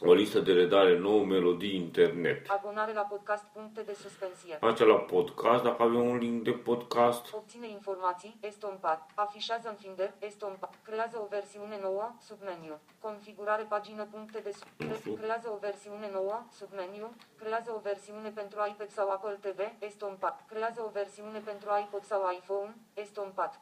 o 0.00 0.12
listă 0.14 0.40
de 0.40 0.52
redare 0.52 0.98
nouă, 0.98 1.24
melodii 1.24 1.74
internet. 1.84 2.48
Abonare 2.50 2.92
la 2.92 3.00
podcast 3.12 3.44
puncte 3.56 3.80
de 3.88 3.94
suspensie. 4.04 4.58
Aici 4.60 4.78
la 4.78 4.94
podcast, 5.14 5.62
dacă 5.68 5.82
avem 5.82 6.04
un 6.12 6.16
link 6.16 6.42
de 6.42 6.50
podcast, 6.50 7.34
Obține 7.34 7.68
informații, 7.68 8.36
estompat. 8.40 9.10
Afișează 9.14 9.68
în 9.68 9.74
Finder, 9.74 10.10
estompat. 10.18 10.74
Creează 10.86 11.16
o 11.24 11.26
versiune 11.30 11.78
nouă, 11.82 12.06
submeniu. 12.28 12.74
Configurare 13.00 13.62
pagină 13.74 14.04
puncte 14.14 14.38
de 14.46 14.52
Nu 14.76 14.94
știu. 14.94 15.10
sub... 15.10 15.20
Creează 15.20 15.48
o 15.54 15.58
versiune 15.68 16.08
nouă, 16.12 16.36
submeniu. 16.58 17.06
Creează 17.40 17.70
o 17.76 17.80
versiune 17.90 18.28
pentru 18.40 18.58
iPad 18.70 18.90
sau 18.90 19.06
Apple 19.10 19.38
TV, 19.44 19.60
estompat. 19.88 20.36
Creează 20.50 20.80
o 20.86 20.90
versiune 21.00 21.38
pentru 21.50 21.68
iPod 21.84 22.04
sau 22.04 22.20
iPhone, 22.38 22.74
estompat. 22.94 23.60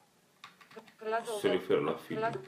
Creează 1.01 1.31
o 1.35 1.39
se 1.39 1.49
ver- 1.49 1.59
referă 1.59 1.81
la 1.81 1.95
film. 1.95 2.19
Creează, 2.19 2.41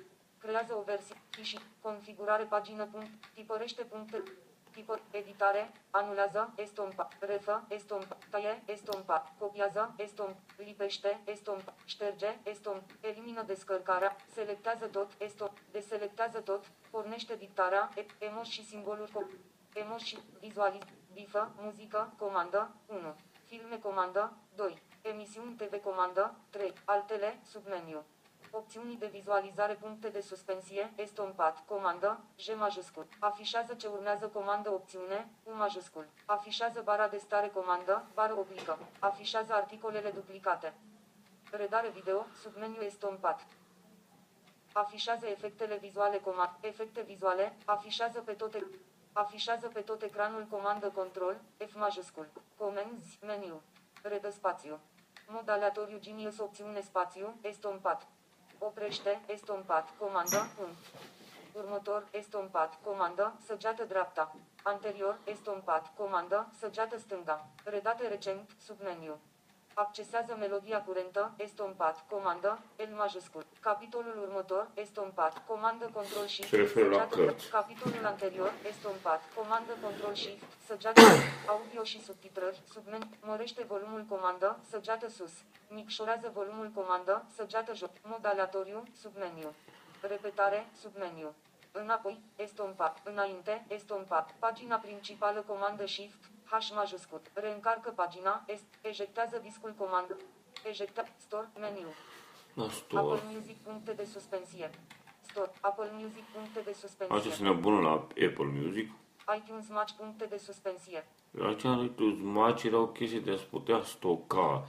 creează 0.45 0.75
o 0.77 0.83
versiune 0.83 1.21
și 1.43 1.59
configurare 1.81 2.45
pagină 2.45 2.85
punct, 2.85 3.11
tipărește 3.35 3.83
puncte, 3.83 4.23
tipă, 4.71 5.01
editare, 5.11 5.73
anulează, 5.91 6.53
estompa, 6.57 7.09
refă, 7.19 7.65
estompa, 7.69 8.17
taie, 8.31 8.63
estompa, 8.67 9.33
copiază, 9.39 9.95
estomp, 9.97 10.37
lipește, 10.57 11.21
estomp, 11.25 11.73
șterge, 11.85 12.39
estomp, 12.43 12.83
elimină 13.01 13.43
descărcarea, 13.43 14.17
selectează 14.33 14.87
tot, 14.87 15.11
estomp, 15.19 15.59
deselectează 15.71 16.41
tot, 16.41 16.65
pornește 16.91 17.37
dictarea, 17.37 17.91
e- 17.97 18.25
emos 18.25 18.47
și 18.49 18.67
simboluri, 18.67 19.11
co- 19.11 19.31
emos 19.75 20.03
și 20.03 20.19
vizualiz, 20.41 20.83
bifă, 21.13 21.53
muzică, 21.61 22.13
comandă, 22.19 22.71
1, 22.87 23.15
filme 23.45 23.79
comandă, 23.79 24.33
2, 24.55 24.83
emisiuni 25.03 25.55
TV 25.55 25.83
comandă, 25.83 26.35
3, 26.51 26.73
altele, 26.85 27.41
submeniu. 27.51 28.05
Opțiunii 28.57 28.97
de 28.97 29.07
vizualizare 29.07 29.75
puncte 29.75 30.09
de 30.09 30.21
suspensie, 30.21 30.93
estompat, 30.97 31.65
comandă, 31.67 32.21
J 32.37 32.49
majuscul. 32.57 33.07
Afișează 33.19 33.75
ce 33.75 33.87
urmează 33.87 34.27
comandă 34.29 34.71
opțiune, 34.73 35.29
U 35.45 35.55
majuscul. 35.55 36.07
Afișează 36.27 36.81
bara 36.85 37.09
de 37.09 37.19
stare 37.19 37.49
comandă, 37.49 38.05
bară 38.15 38.39
oblică. 38.39 38.79
Afișează 38.99 39.53
articolele 39.53 40.11
duplicate. 40.11 40.75
Redare 41.51 41.89
video, 41.89 42.27
submeniu 42.43 42.81
estompat. 42.81 43.47
Afișează 44.73 45.27
efectele 45.27 45.77
vizuale 45.77 46.19
comand, 46.19 46.51
efecte 46.61 47.03
vizuale, 47.03 47.57
afișează 47.65 48.21
pe 48.21 48.33
tot, 48.33 48.55
e- 48.55 48.67
afișează 49.13 49.69
pe 49.69 49.81
tot 49.81 50.03
ecranul 50.03 50.47
comandă 50.51 50.91
control, 50.91 51.37
F 51.67 51.75
majuscul. 51.75 52.29
Comenzi, 52.57 53.19
meniu. 53.27 53.63
Redă 54.03 54.31
spațiu. 54.31 54.79
Mod 55.27 55.49
aleatoriu 55.49 55.99
Genius 55.99 56.39
opțiune 56.39 56.81
spațiu, 56.81 57.35
estompat. 57.41 58.07
Oprește, 58.59 59.21
estompat, 59.27 59.89
comandă, 59.99 60.47
punct. 60.57 60.77
Următor, 61.53 62.07
estompat, 62.11 62.79
comandă, 62.85 63.33
săgeată 63.47 63.85
dreapta. 63.85 64.35
Anterior, 64.63 65.19
estompat, 65.25 65.93
comandă, 65.97 66.49
săgeată 66.59 66.99
stânga. 66.99 67.47
Redate 67.65 68.09
recent, 68.09 68.51
submeniu. 68.65 69.19
Accesează 69.75 70.37
melodia 70.39 70.83
curentă, 70.83 71.33
estompat, 71.37 72.05
comandă, 72.09 72.59
L 72.77 72.95
majuscul. 72.97 73.45
Capitolul 73.61 74.19
următor, 74.23 74.69
estompat, 74.75 75.47
comandă, 75.47 75.91
control 75.93 76.27
și 76.27 76.43
Se 76.43 76.57
referă 76.57 76.89
la 76.89 76.93
săgeată 76.93 77.17
cărți. 77.17 77.49
Capitolul 77.49 78.05
anterior, 78.07 78.53
estompat, 78.69 79.23
comandă, 79.35 79.73
control 79.83 80.15
shift, 80.15 80.45
săgeată, 80.67 81.01
audio 81.47 81.83
și 81.83 82.03
subtitrări, 82.03 82.63
submen, 82.73 83.09
mărește 83.21 83.65
volumul 83.69 84.05
comandă, 84.09 84.59
săgeată 84.71 85.09
sus, 85.09 85.33
micșorează 85.69 86.31
volumul 86.35 86.71
comandă, 86.75 87.25
săgeată 87.37 87.75
jos, 87.75 87.91
mod 88.03 88.27
aleatoriu, 88.27 88.83
submeniu. 89.01 89.55
Repetare, 90.01 90.67
submeniu. 90.81 91.35
Înapoi, 91.73 92.21
estompat, 92.37 93.01
înainte, 93.05 93.65
estompat, 93.69 94.35
pagina 94.39 94.77
principală 94.77 95.45
comandă 95.47 95.87
shift, 95.87 96.23
H 96.59 96.71
majuscul, 96.75 97.21
reîncarcă 97.33 97.91
pagina, 97.91 98.45
est, 98.47 98.65
ejectează 98.81 99.41
discul 99.43 99.75
comandă, 99.79 100.17
ejecta, 100.69 101.05
store, 101.17 101.49
meniu. 101.61 101.89
La 102.55 102.63
Apple 102.63 102.77
store. 102.77 103.21
Music 103.33 103.57
puncte 103.57 103.93
de 103.93 104.05
suspensie. 104.05 104.71
Store, 105.31 105.51
Apple 105.61 105.91
Music 105.93 106.25
puncte 106.35 106.61
de 106.61 106.63
Aici 106.67 106.75
să 106.77 106.87
suspensie. 106.87 107.45
ne 107.45 107.49
abonăm 107.49 107.83
la 107.83 107.91
Apple 107.91 108.51
Music. 108.61 108.91
iTunes 109.37 109.69
Match 109.69 109.93
puncte 109.93 110.25
de 110.25 110.37
suspensie. 110.39 111.07
Aici 111.47 111.63
în 111.65 111.85
iTunes 111.85 112.19
Match 112.21 112.63
era 112.63 112.79
o 112.79 112.87
chestie 112.87 113.21
de 113.21 113.31
a-ți 113.31 113.45
putea 113.45 113.83
stoca 113.83 114.67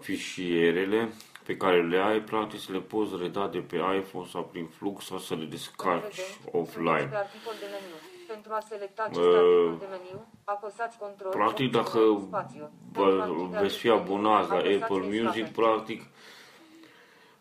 fișierele 0.00 1.12
pe 1.44 1.56
care 1.56 1.82
le 1.82 1.98
ai, 1.98 2.20
practic 2.20 2.60
să 2.60 2.72
le 2.72 2.80
poți 2.80 3.16
reda 3.16 3.48
de 3.48 3.58
pe 3.58 3.76
iPhone 3.76 4.28
sau 4.28 4.44
prin 4.44 4.66
flux 4.66 5.04
sau 5.04 5.18
să 5.18 5.34
le 5.34 5.44
descarci 5.44 6.16
Vedem, 6.16 6.60
offline. 6.60 7.06
Pe 7.06 7.16
articol 7.16 7.54
de 7.60 7.66
meniu. 7.66 8.13
Pentru 8.34 8.52
a 8.52 8.60
selecta 8.70 9.02
acest 9.08 9.26
Uh, 9.26 9.34
articol 9.34 9.76
de 9.78 9.88
meniu, 9.96 10.18
apăsați 10.44 10.98
control. 10.98 11.30
Practic, 11.30 11.66
opțiune, 11.66 11.82
dacă 11.82 11.98
spațiu. 12.26 12.70
vă, 12.92 13.04
Pentru 13.04 13.20
a 13.22 13.26
închide 13.26 13.58
veți 13.60 13.76
fi 13.76 13.88
acest 13.88 14.08
meniu, 14.08 14.14
abonați 14.14 14.48
la 14.50 14.56
apăsați 14.56 14.82
Apple 14.82 14.96
escape. 14.96 15.22
Music, 15.22 15.46
practic, 15.60 16.00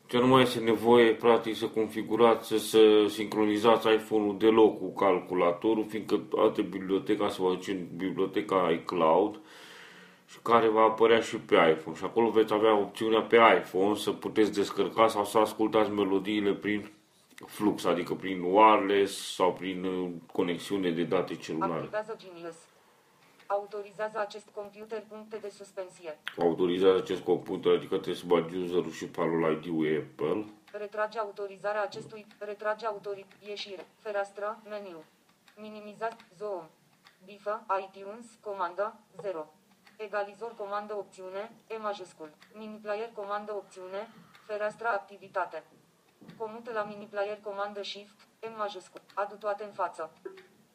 ce 0.06 0.18
nu 0.18 0.28
mai 0.28 0.42
este 0.42 0.60
nevoie, 0.60 1.14
practic, 1.14 1.56
să 1.56 1.66
configurați, 1.68 2.48
să, 2.48 2.58
să 2.58 2.80
sincronizați 3.08 3.88
iPhone-ul 3.94 4.38
deloc 4.38 4.78
cu 4.78 4.94
calculatorul, 4.94 5.86
fiindcă 5.90 6.16
toate 6.16 6.62
biblioteca 6.62 7.30
se 7.30 7.42
va 7.42 7.50
duce 7.50 7.72
în 7.72 7.88
biblioteca 7.96 8.70
iCloud 8.72 9.40
și 10.28 10.40
care 10.42 10.68
va 10.68 10.82
apărea 10.82 11.20
și 11.20 11.38
pe 11.38 11.56
iPhone. 11.56 11.98
Și 11.98 12.04
acolo 12.04 12.30
veți 12.30 12.54
avea 12.54 12.78
opțiunea 12.78 13.22
pe 13.22 13.38
iPhone 13.58 13.96
să 13.96 14.12
puteți 14.12 14.54
descărca 14.54 15.08
sau 15.08 15.26
să 15.26 15.38
ascultați 15.38 15.92
melodiile 15.92 16.54
prin 16.54 16.92
flux, 17.48 17.86
adică 17.86 18.14
prin 18.14 18.42
wireless 18.42 19.36
sau 19.36 19.54
prin 19.54 19.84
uh, 19.84 20.12
conexiune 20.32 20.92
de 20.92 21.04
date 21.04 21.36
celulare. 21.36 21.74
Activează 21.74 22.16
Genius. 22.18 22.56
Autorizează 23.48 24.20
acest 24.20 24.48
computer 24.54 25.04
puncte 25.08 25.38
de 25.38 25.50
suspensie. 25.50 26.20
Autorizează 26.38 26.98
acest 26.98 27.22
computer, 27.22 27.72
adică 27.72 27.96
trebuie 27.96 28.16
să 28.16 28.26
bagi 28.26 28.56
userul 28.56 28.92
și 28.92 29.06
parol 29.06 29.52
ID-ul 29.52 30.06
Apple. 30.08 30.46
Retrage 30.72 31.20
autorizarea 31.20 31.84
acestui. 31.84 32.26
Retrage 32.38 32.86
autori. 32.86 33.26
Ieșire. 33.48 33.86
Fereastră. 34.00 34.62
Meniu. 34.70 35.04
Minimizat. 35.56 36.16
Zoom. 36.38 36.64
Bifă. 37.26 37.66
iTunes. 37.88 38.26
Comandă. 38.42 38.96
0. 39.22 39.54
Egalizor 39.98 40.54
comandă 40.58 40.94
opțiune. 40.96 41.52
E 41.68 41.78
majuscul. 41.78 42.30
Miniplayer 42.54 43.10
comandă 43.14 43.54
opțiune. 43.54 44.10
Fereastra 44.46 44.90
activitate. 44.90 45.64
Comută 46.38 46.72
la 46.72 46.84
miniplayer 46.84 47.40
comandă 47.44 47.84
Shift. 47.84 48.16
M 48.42 48.58
majuscul. 48.58 49.02
Adu 49.14 49.36
toate 49.36 49.64
în 49.64 49.72
față. 49.72 50.12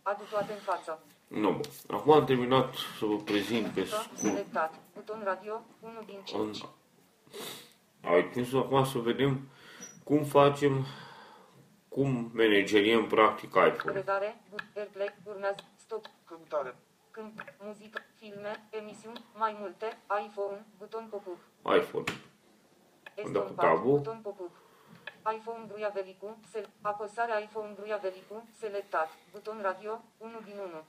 Adu 0.02 0.22
toate 0.30 0.52
în 0.52 0.58
față. 0.58 0.98
Nu, 1.28 1.50
bun. 1.50 1.60
Acum 1.90 2.12
am 2.12 2.24
terminat 2.24 2.74
să 2.98 3.04
vă 3.04 3.16
prezint 3.16 3.66
pe 3.66 3.80
Bifă. 3.80 3.96
scurt 3.96 4.18
Selectat. 4.18 4.74
Buton 4.94 5.20
radio. 5.24 5.60
1 5.80 5.92
din 6.06 6.14
în 6.16 6.52
5. 6.52 6.64
iTunes. 8.18 8.52
Acum 8.54 8.84
să 8.84 8.98
vedem 8.98 9.48
cum 10.04 10.24
facem, 10.24 10.86
cum 11.88 12.30
manageriem 12.34 13.06
practic 13.06 13.48
iPhone. 13.48 13.92
Redare. 13.92 14.40
but- 14.54 14.76
Airplay. 14.76 15.14
Urmează. 15.24 15.56
Stop. 15.76 16.06
Căutare. 16.24 16.76
Câmp. 17.10 17.44
Muzică. 17.60 18.00
Filme. 18.18 18.66
Emisiuni. 18.70 19.24
Mai 19.34 19.56
multe. 19.60 19.98
iPhone. 20.26 20.66
Buton 20.78 21.06
pop-up. 21.10 21.38
iPhone. 21.76 22.04
Am 23.24 23.32
dat 23.32 23.42
cu 23.42 23.48
Estompat, 23.48 23.64
tabul. 23.74 23.96
buton 23.96 24.18
pop-up. 24.22 24.50
iPhone 25.34 25.64
Gruia 25.68 25.88
Velicu, 25.94 26.36
sel- 26.50 26.68
apăsarea 26.80 27.38
iPhone 27.38 27.72
Gruia 27.78 27.96
Velicu, 27.96 28.48
selectat, 28.58 29.08
buton 29.32 29.58
radio, 29.62 30.00
1 30.18 30.30
din 30.44 30.58
1. 30.58 30.84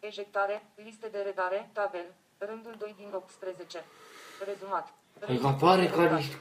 Ejectare, 0.00 0.62
liste 0.74 1.08
de 1.08 1.18
redare, 1.18 1.70
tabel, 1.72 2.06
rândul 2.38 2.74
2 2.78 2.94
din 2.96 3.10
18. 3.14 3.84
Rezumat. 4.44 4.92
Adică 5.20 5.46
apare 5.46 5.86
ca, 5.86 6.16
niște- 6.16 6.40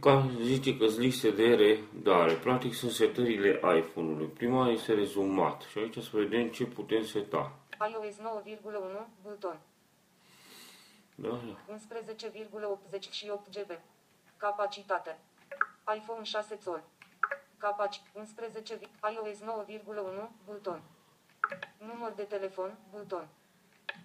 ca 0.00 0.30
zice 0.40 0.76
că 0.78 0.86
sunt 0.86 0.98
liste 1.00 1.30
de 1.30 1.54
redare. 1.54 2.32
Practic 2.34 2.74
sunt 2.74 2.90
setările 2.90 3.60
iPhone-ului. 3.78 4.26
Prima 4.26 4.68
este 4.70 4.94
rezumat. 4.94 5.62
Și 5.70 5.78
aici 5.78 6.02
să 6.02 6.08
vedem 6.12 6.48
ce 6.48 6.64
putem 6.64 7.04
seta. 7.04 7.52
iOS 7.92 8.16
9,1, 8.18 9.06
buton, 9.22 9.58
Da, 11.14 11.28
da. 11.28 11.58
11,88 11.74 13.48
GB. 13.50 13.70
Capacitate. 14.36 15.18
iPhone 15.96 16.22
6 16.22 16.56
țol. 16.56 16.82
Capaci 17.58 18.00
11, 18.14 18.74
vi- 18.74 18.90
iOS 19.12 19.38
9,1, 19.40 20.30
buton. 20.44 20.82
Număr 21.78 22.12
de 22.12 22.22
telefon, 22.22 22.78
buton. 22.90 23.28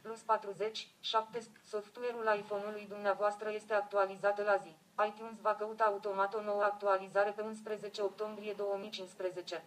Plus 0.02 0.20
40, 0.20 0.88
7, 1.00 1.40
software-ul 1.68 2.36
iPhone-ului 2.38 2.86
dumneavoastră 2.88 3.50
este 3.52 3.74
actualizat 3.74 4.44
la 4.44 4.58
zi. 4.58 4.76
iTunes 5.08 5.40
va 5.42 5.56
căuta 5.56 5.84
automat 5.84 6.34
o 6.34 6.42
nouă 6.42 6.64
actualizare 6.64 7.32
pe 7.32 7.42
11 7.42 8.02
octombrie 8.02 8.54
2015. 8.54 9.64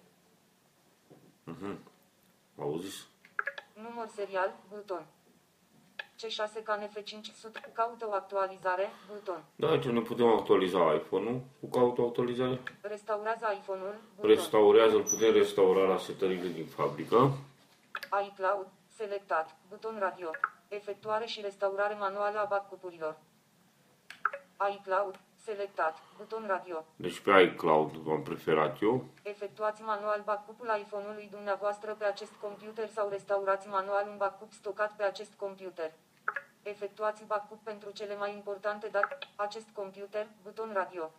Auziți? 2.59 3.07
Număr 3.75 4.09
serial, 4.09 4.55
buton. 4.69 5.07
C6 6.23 6.63
KNF 6.65 7.03
500, 7.05 7.61
caută 7.73 8.07
o 8.09 8.13
actualizare, 8.13 8.91
buton. 9.13 9.43
Da, 9.57 9.69
aici 9.71 9.85
ne 9.85 10.01
putem 10.01 10.27
actualiza 10.27 10.95
iPhone-ul 10.95 11.41
cu 11.61 11.67
caută 11.69 12.01
actualizare. 12.03 12.61
Restaurează 12.81 13.47
iPhone-ul, 13.61 13.95
buton. 14.15 14.31
Restaurează, 14.31 14.95
îl 14.95 15.03
putem 15.03 15.33
restaura 15.33 15.83
la 15.89 15.99
setările 15.99 16.49
din 16.49 16.67
fabrică. 16.67 17.33
iCloud, 18.27 18.67
selectat, 18.97 19.57
buton 19.69 19.97
radio, 19.99 20.31
efectuare 20.69 21.27
și 21.27 21.41
restaurare 21.41 21.95
manuală 21.95 22.39
a 22.39 22.45
backup-urilor. 22.45 23.17
iCloud, 24.75 25.19
selectat, 25.45 25.99
buton 26.17 26.45
radio, 26.47 26.85
Deci 26.97 27.19
pe 27.21 27.41
iCloud 27.41 27.91
am 28.09 28.23
preferat 28.23 28.77
eu. 28.83 29.05
efectuați 29.23 29.83
manual 29.83 30.23
backup-ul 30.25 30.71
iPhone-ului 30.81 31.29
dumneavoastră 31.31 31.95
pe 31.99 32.05
acest 32.05 32.33
computer 32.41 32.89
sau 32.89 33.09
restaurați 33.09 33.69
manual 33.69 34.07
un 34.11 34.17
backup 34.17 34.53
stocat 34.53 34.97
pe 34.97 35.03
acest 35.03 35.33
computer. 35.37 35.93
Efectuați 36.73 37.25
backup 37.27 37.59
pentru 37.63 37.91
cele 37.91 38.17
mai 38.17 38.33
importante 38.35 38.89
date, 38.93 39.19
acest 39.37 39.67
computer, 39.73 40.27
buton 40.43 40.71
radio. 40.75 41.11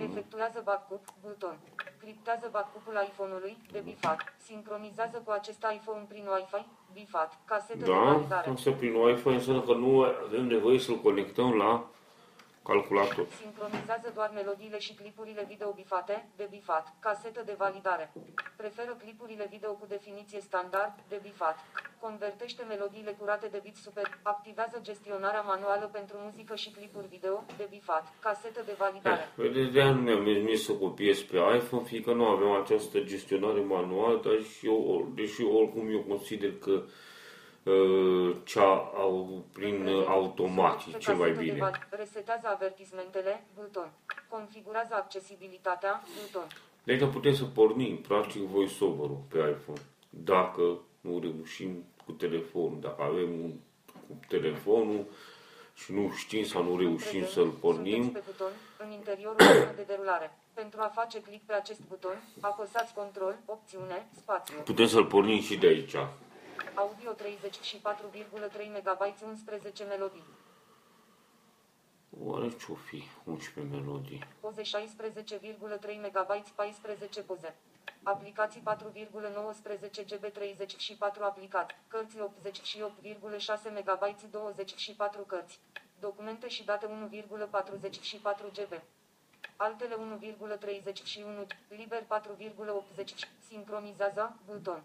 Efectuează 0.00 0.60
backup, 0.64 1.04
buton. 1.22 1.56
Criptează 2.00 2.48
backup-ul 2.50 2.94
iPhone-ului, 3.08 3.56
de 3.72 3.78
bifat. 3.78 4.20
Sincronizează 4.44 5.22
cu 5.24 5.30
acest 5.30 5.64
iPhone 5.74 6.04
prin 6.08 6.26
Wi-Fi, 6.26 6.66
bifat. 6.92 7.38
Casetă 7.44 7.78
de 7.78 7.84
Da, 7.90 7.98
validare. 7.98 8.50
asta 8.50 8.70
prin 8.72 8.94
Wi-Fi 8.94 9.28
înseamnă 9.28 9.62
că 9.62 9.72
nu 9.74 10.02
avem 10.26 10.44
nevoie 10.46 10.78
să-l 10.78 10.96
conectăm 10.96 11.52
la 11.56 11.84
calculator. 12.70 13.26
Sincronizează 13.44 14.08
doar 14.14 14.30
melodiile 14.34 14.78
și 14.78 14.94
clipurile 14.94 15.44
video 15.48 15.70
bifate, 15.80 16.16
de 16.36 16.46
bifat, 16.50 16.94
casetă 17.06 17.42
de 17.46 17.54
validare. 17.58 18.12
Preferă 18.56 18.92
clipurile 19.02 19.46
video 19.50 19.72
cu 19.80 19.86
definiție 19.88 20.40
standard, 20.40 20.94
de 21.08 21.18
bifat. 21.22 21.56
Convertește 22.00 22.62
melodiile 22.68 23.16
curate 23.18 23.46
de 23.54 23.60
bit 23.62 23.76
super. 23.76 24.06
Activează 24.22 24.78
gestionarea 24.82 25.40
manuală 25.40 25.86
pentru 25.92 26.16
muzică 26.26 26.54
și 26.54 26.70
clipuri 26.70 27.06
video, 27.16 27.44
de 27.56 27.66
bifat, 27.70 28.04
casetă 28.20 28.60
de 28.66 28.74
validare. 28.78 29.24
Vedeți, 29.34 29.72
de-aia 29.72 29.92
nu 29.92 30.00
mi-am 30.00 30.24
permis 30.24 30.64
să 30.64 30.72
copiez 30.72 31.18
pe 31.20 31.36
iPhone, 31.56 31.84
fiindcă 31.84 32.12
nu 32.12 32.26
avem 32.26 32.50
această 32.50 33.00
gestionare 33.00 33.60
manuală, 33.60 34.20
dar 34.24 34.38
și 34.42 34.66
eu, 34.66 35.10
deși 35.14 35.42
oricum 35.44 35.90
eu 35.90 36.02
consider 36.08 36.52
că 36.58 36.70
uh, 36.70 36.82
cea 38.44 38.90
au, 38.96 39.44
prin 39.52 39.86
uh, 39.86 40.04
automat 40.08 40.80
e 40.88 40.90
Pe 40.90 40.98
cel 40.98 41.14
mai 41.14 41.28
casetă 41.28 41.44
de 41.44 41.50
bine. 41.52 41.58
val- 41.64 41.86
Resetează 41.90 42.46
avertismentele, 42.48 43.44
buton. 43.54 43.90
Configurează 44.28 44.94
accesibilitatea, 44.94 46.02
buton. 46.20 46.46
Deci 46.84 46.98
da, 46.98 47.06
putem 47.06 47.34
să 47.34 47.44
pornim, 47.44 47.96
practic, 47.96 48.42
voiceover-ul 48.42 49.20
pe 49.28 49.38
iPhone. 49.38 49.80
Dacă 50.10 50.78
nu 51.00 51.18
reușim 51.20 51.84
cu 52.06 52.12
telefonul, 52.12 52.78
dacă 52.80 53.02
avem 53.02 53.30
un, 53.42 53.52
cu 54.08 54.16
telefonul 54.28 55.04
și 55.74 55.92
nu 55.92 56.12
știm 56.16 56.44
sau 56.44 56.62
nu 56.64 56.76
reușim 56.78 57.26
să-l 57.26 57.48
pornim, 57.48 58.02
Sunteți 58.02 58.24
pe 58.24 58.30
buton, 58.30 58.52
în 58.78 58.90
interiorul 58.92 59.36
zonei 59.40 59.74
de 59.76 59.82
derulare. 59.86 60.36
Pentru 60.54 60.80
a 60.80 60.90
face 60.94 61.20
click 61.20 61.42
pe 61.46 61.52
acest 61.52 61.80
buton, 61.88 62.22
apăsați 62.40 62.94
control, 62.94 63.36
opțiune, 63.46 64.06
spațiu. 64.16 64.56
putem 64.64 64.86
să-l 64.86 65.04
pornim 65.06 65.40
și 65.40 65.56
de 65.56 65.66
aici. 65.66 65.94
Audio 66.74 67.14
34,3 67.14 68.68
MB 68.68 69.14
11 69.22 69.84
melodii. 69.84 70.24
Oare 72.20 72.48
ce-o 72.48 72.74
fi 72.74 73.02
11 73.24 73.76
melodii? 73.76 74.26
Poze 74.40 74.62
16,3 74.62 74.70
MB 75.96 76.46
14 76.54 77.22
poze. 77.22 77.54
Aplicații 78.02 78.62
4,19 78.62 80.06
GB 80.06 80.32
34 80.32 81.24
aplicații. 81.24 81.76
Cărți 81.88 82.16
88,6 82.16 82.22
MB 83.70 84.30
24 84.30 85.22
cărți. 85.22 85.58
Documente 86.00 86.48
și 86.48 86.64
date 86.64 86.86
1,44 86.86 88.52
GB. 88.52 88.82
Altele 89.56 89.96
1,31, 89.96 91.46
liber 91.68 92.02
4,80, 92.02 93.04
sincronizează, 93.48 94.36
buton. 94.46 94.82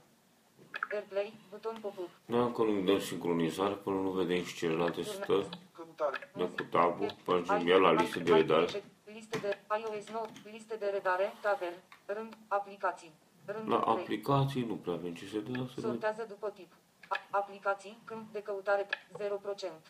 Airplay, 0.94 1.34
buton 1.50 1.78
pop-up. 1.82 2.10
Dacă 2.26 2.64
nu 2.64 2.82
dăm 2.82 3.00
sincronizare, 3.00 3.74
până 3.74 3.96
nu 3.96 4.10
vedem 4.10 4.44
și 4.44 4.56
celelalte 4.56 5.02
stări, 5.02 5.50
Căutare. 5.74 6.32
dăm 6.36 6.48
cu 6.48 6.64
tabul, 6.64 7.16
mergem 7.28 7.68
iar 7.68 7.80
la 7.80 7.92
listă 7.92 8.20
de 8.20 8.34
redare. 8.34 8.84
Liste 9.04 9.38
de 9.38 9.58
iOS 9.82 10.10
9, 10.10 10.26
liste 10.52 10.76
de 10.76 10.86
redare, 10.86 11.34
tabel, 11.42 11.74
rând, 12.06 12.38
aplicații. 12.48 13.12
Rândul 13.46 13.74
La 13.74 13.80
3. 13.80 13.94
aplicații 13.94 14.64
nu 14.66 14.76
prea 14.76 14.94
avem 14.94 15.14
ce 15.16 15.26
să 15.26 15.38
dea 15.38 15.54
să 15.66 15.72
vedem. 15.76 15.90
Sortează 15.90 16.26
după 16.28 16.50
tip. 16.50 16.72
A- 17.08 17.28
aplicații, 17.30 17.98
câmp 18.04 18.32
de 18.32 18.42
căutare, 18.42 18.88
0%. 19.18 19.82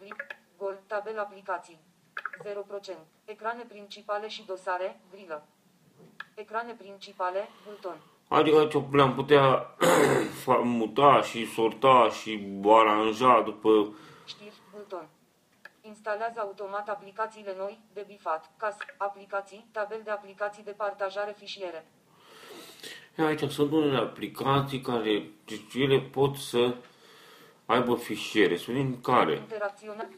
Glip, 0.00 0.16
gol, 0.58 0.78
tabel 0.86 1.18
aplicații. 1.18 1.78
0%. 2.42 3.06
Ecrane 3.24 3.62
principale 3.62 4.28
și 4.28 4.44
dosare, 4.46 5.00
grilă. 5.10 5.46
Ecrane 6.34 6.72
principale, 6.72 7.48
buton. 7.68 7.96
Adică 8.28 8.58
aici 8.58 8.92
le-am 8.92 9.14
putea 9.14 9.76
fa- 10.42 10.62
muta 10.62 11.22
și 11.22 11.46
sorta 11.46 12.08
și 12.10 12.60
aranja 12.64 13.40
după... 13.40 13.94
Știri, 14.26 14.60
buton. 14.72 15.08
Instalează 15.80 16.40
automat 16.40 16.88
aplicațiile 16.88 17.54
noi, 17.58 17.78
de 17.92 18.04
bifat, 18.06 18.50
cas, 18.56 18.76
aplicații, 18.96 19.66
tabel 19.72 20.00
de 20.04 20.10
aplicații 20.10 20.62
de 20.62 20.70
partajare 20.70 21.34
fișiere. 21.38 21.86
Aici 23.16 23.50
sunt 23.50 23.72
unele 23.72 23.96
aplicații 23.96 24.80
care 24.80 25.30
deci 25.44 25.74
ele 25.74 26.00
pot 26.00 26.36
să 26.36 26.74
aibă 27.66 27.94
fișiere. 27.94 28.56
Să 28.56 28.64
vedem 28.66 29.00
care. 29.00 29.36
Interacționa. 29.36 30.08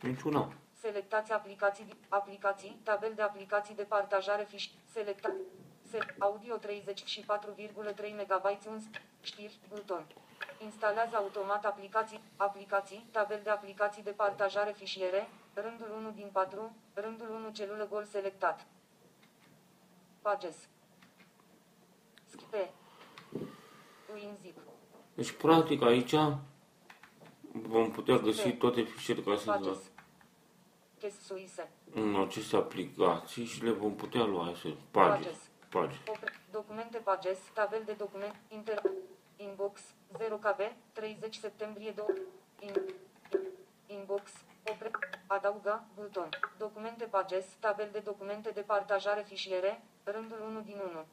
Niciuna. 0.00 0.52
Selectați 0.80 1.32
aplicații, 1.32 1.86
aplicații, 2.08 2.80
tabel 2.82 3.12
de 3.14 3.22
aplicații 3.22 3.74
de 3.74 3.82
partajare 3.82 4.46
fiș, 4.48 4.68
selecta, 4.92 5.28
se, 5.28 5.36
audio 6.18 6.56
34,3 6.58 6.64
MB, 8.12 8.58
un 8.68 8.80
știri, 9.22 9.58
buton. 9.68 10.06
Instalează 10.62 11.16
automat 11.16 11.64
aplicații, 11.64 12.20
aplicații, 12.36 13.06
tabel 13.10 13.40
de 13.42 13.50
aplicații 13.50 14.02
de 14.02 14.10
partajare 14.10 14.72
fișiere, 14.76 15.28
rândul 15.54 15.90
1 15.98 16.10
din 16.10 16.28
4, 16.32 16.72
rândul 16.94 17.30
1 17.30 17.50
celulă 17.50 17.86
gol 17.90 18.04
selectat. 18.04 18.66
Pages. 20.22 20.68
Schipe. 22.30 22.70
WinZip. 24.14 24.56
Deci, 25.14 25.30
practic, 25.32 25.82
aici 25.82 26.14
vom 27.52 27.90
putea 27.90 28.16
găsi 28.16 28.52
toate 28.52 28.82
fișierele 28.82 29.24
care 29.24 29.36
sunt 29.36 29.46
la- 29.46 29.66
Pages. 29.66 29.90
Chesuise. 30.98 31.70
în 31.94 32.20
aceste 32.20 32.56
aplicații 32.56 33.44
și 33.44 33.64
le 33.64 33.70
vom 33.70 33.94
putea 33.94 34.24
lua. 34.24 34.44
Așa, 34.46 34.76
pagini. 34.90 35.24
Pages. 35.24 35.50
Pagini. 35.72 36.00
Opre, 36.06 36.32
documente 36.50 36.98
pages, 36.98 37.38
tabel 37.54 37.82
de 37.84 37.92
document, 37.92 38.34
inter, 38.48 38.82
inbox, 39.36 39.80
0 40.18 40.36
KB, 40.36 40.60
30 40.92 41.38
septembrie 41.38 41.90
2, 41.90 42.04
in, 42.60 42.74
inbox, 43.86 44.32
opre, 44.70 44.90
adaugă, 45.26 45.84
buton, 45.94 46.28
documente 46.58 47.04
pages, 47.04 47.46
tabel 47.60 47.88
de 47.92 47.98
documente 47.98 48.50
de 48.50 48.60
partajare 48.60 49.22
fișiere, 49.22 49.82
rândul 50.04 50.40
1 50.40 50.60
din 50.60 50.80
1, 50.90 51.04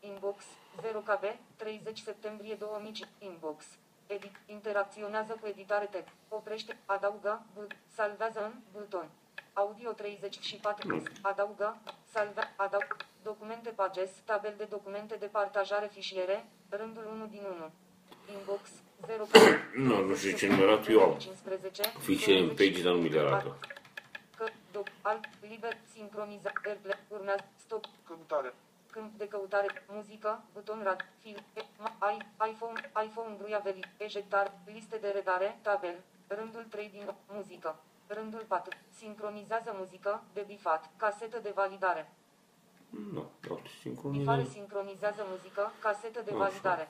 inbox, 0.00 0.44
0 0.80 0.98
KB, 1.00 1.24
30 1.56 1.98
septembrie 1.98 2.54
2005, 2.54 3.10
inbox, 3.18 3.64
edit, 4.06 4.36
interacționează 4.46 5.36
cu 5.40 5.46
editare 5.46 5.86
text, 5.86 6.14
oprește, 6.28 6.78
adaugă, 6.86 7.42
bu, 7.54 7.66
salvează 7.94 8.44
în, 8.44 8.52
buton, 8.72 9.10
audio 9.52 9.92
34, 9.92 11.02
adaugă, 11.20 11.78
salva, 12.12 12.42
adaug, 12.56 12.96
documente 13.22 13.70
pages, 13.70 14.10
tabel 14.24 14.54
de 14.56 14.64
documente 14.64 15.16
de 15.20 15.26
partajare 15.26 15.88
fișiere, 15.92 16.44
rândul 16.68 17.06
1 17.14 17.26
din 17.26 17.42
1, 17.56 17.70
inbox, 18.38 18.68
0 19.06 19.26
Nu, 19.74 20.04
nu 20.06 20.14
știu 20.14 20.36
ce 20.36 20.48
numerat 20.48 20.88
eu 20.88 21.02
am. 21.02 21.18
15, 21.18 21.82
Fișiere 21.82 22.40
în 22.40 22.48
page, 22.48 22.82
dar 22.82 22.92
nu 22.92 23.00
mi 23.00 23.08
le 23.08 23.18
arată. 23.20 23.58
Că, 24.36 24.44
doc, 24.72 24.86
alt, 25.02 25.24
liber, 25.48 25.76
sincroniza, 25.92 26.52
airplay, 26.64 26.98
urmează, 27.08 27.44
stop, 27.56 27.84
Căutare. 28.06 28.54
câmp 28.90 29.18
de 29.18 29.28
căutare, 29.28 29.84
muzică, 29.88 30.42
buton 30.52 30.80
rad, 30.82 31.04
film, 31.20 31.36
e, 31.54 31.60
ma, 31.78 32.10
i, 32.10 32.18
iPhone, 32.50 32.90
iPhone 33.04 33.36
gruia 33.38 33.58
veli, 33.58 33.84
ejectar, 33.96 34.52
liste 34.72 34.96
de 35.00 35.08
redare, 35.08 35.58
tabel, 35.62 35.96
rândul 36.26 36.66
3 36.70 36.88
din 36.92 37.14
muzică, 37.28 37.76
rândul 38.12 38.44
4, 38.48 38.78
sincronizează 38.98 39.74
muzică, 39.78 40.22
de 40.32 40.44
bifat, 40.46 40.90
casetă 40.96 41.38
de 41.38 41.52
validare, 41.54 42.12
Nu, 43.12 43.30
doar 43.40 43.60
bifare 43.60 43.68
sincronizare. 43.80 44.44
sincronizează 44.44 45.24
muzică, 45.28 45.72
casetă 45.80 46.20
de 46.20 46.30
Așa. 46.30 46.38
validare. 46.38 46.88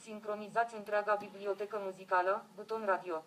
Sincronizați 0.00 0.74
întreaga 0.74 1.14
bibliotecă 1.14 1.78
muzicală, 1.82 2.44
buton 2.54 2.82
radio. 2.86 3.24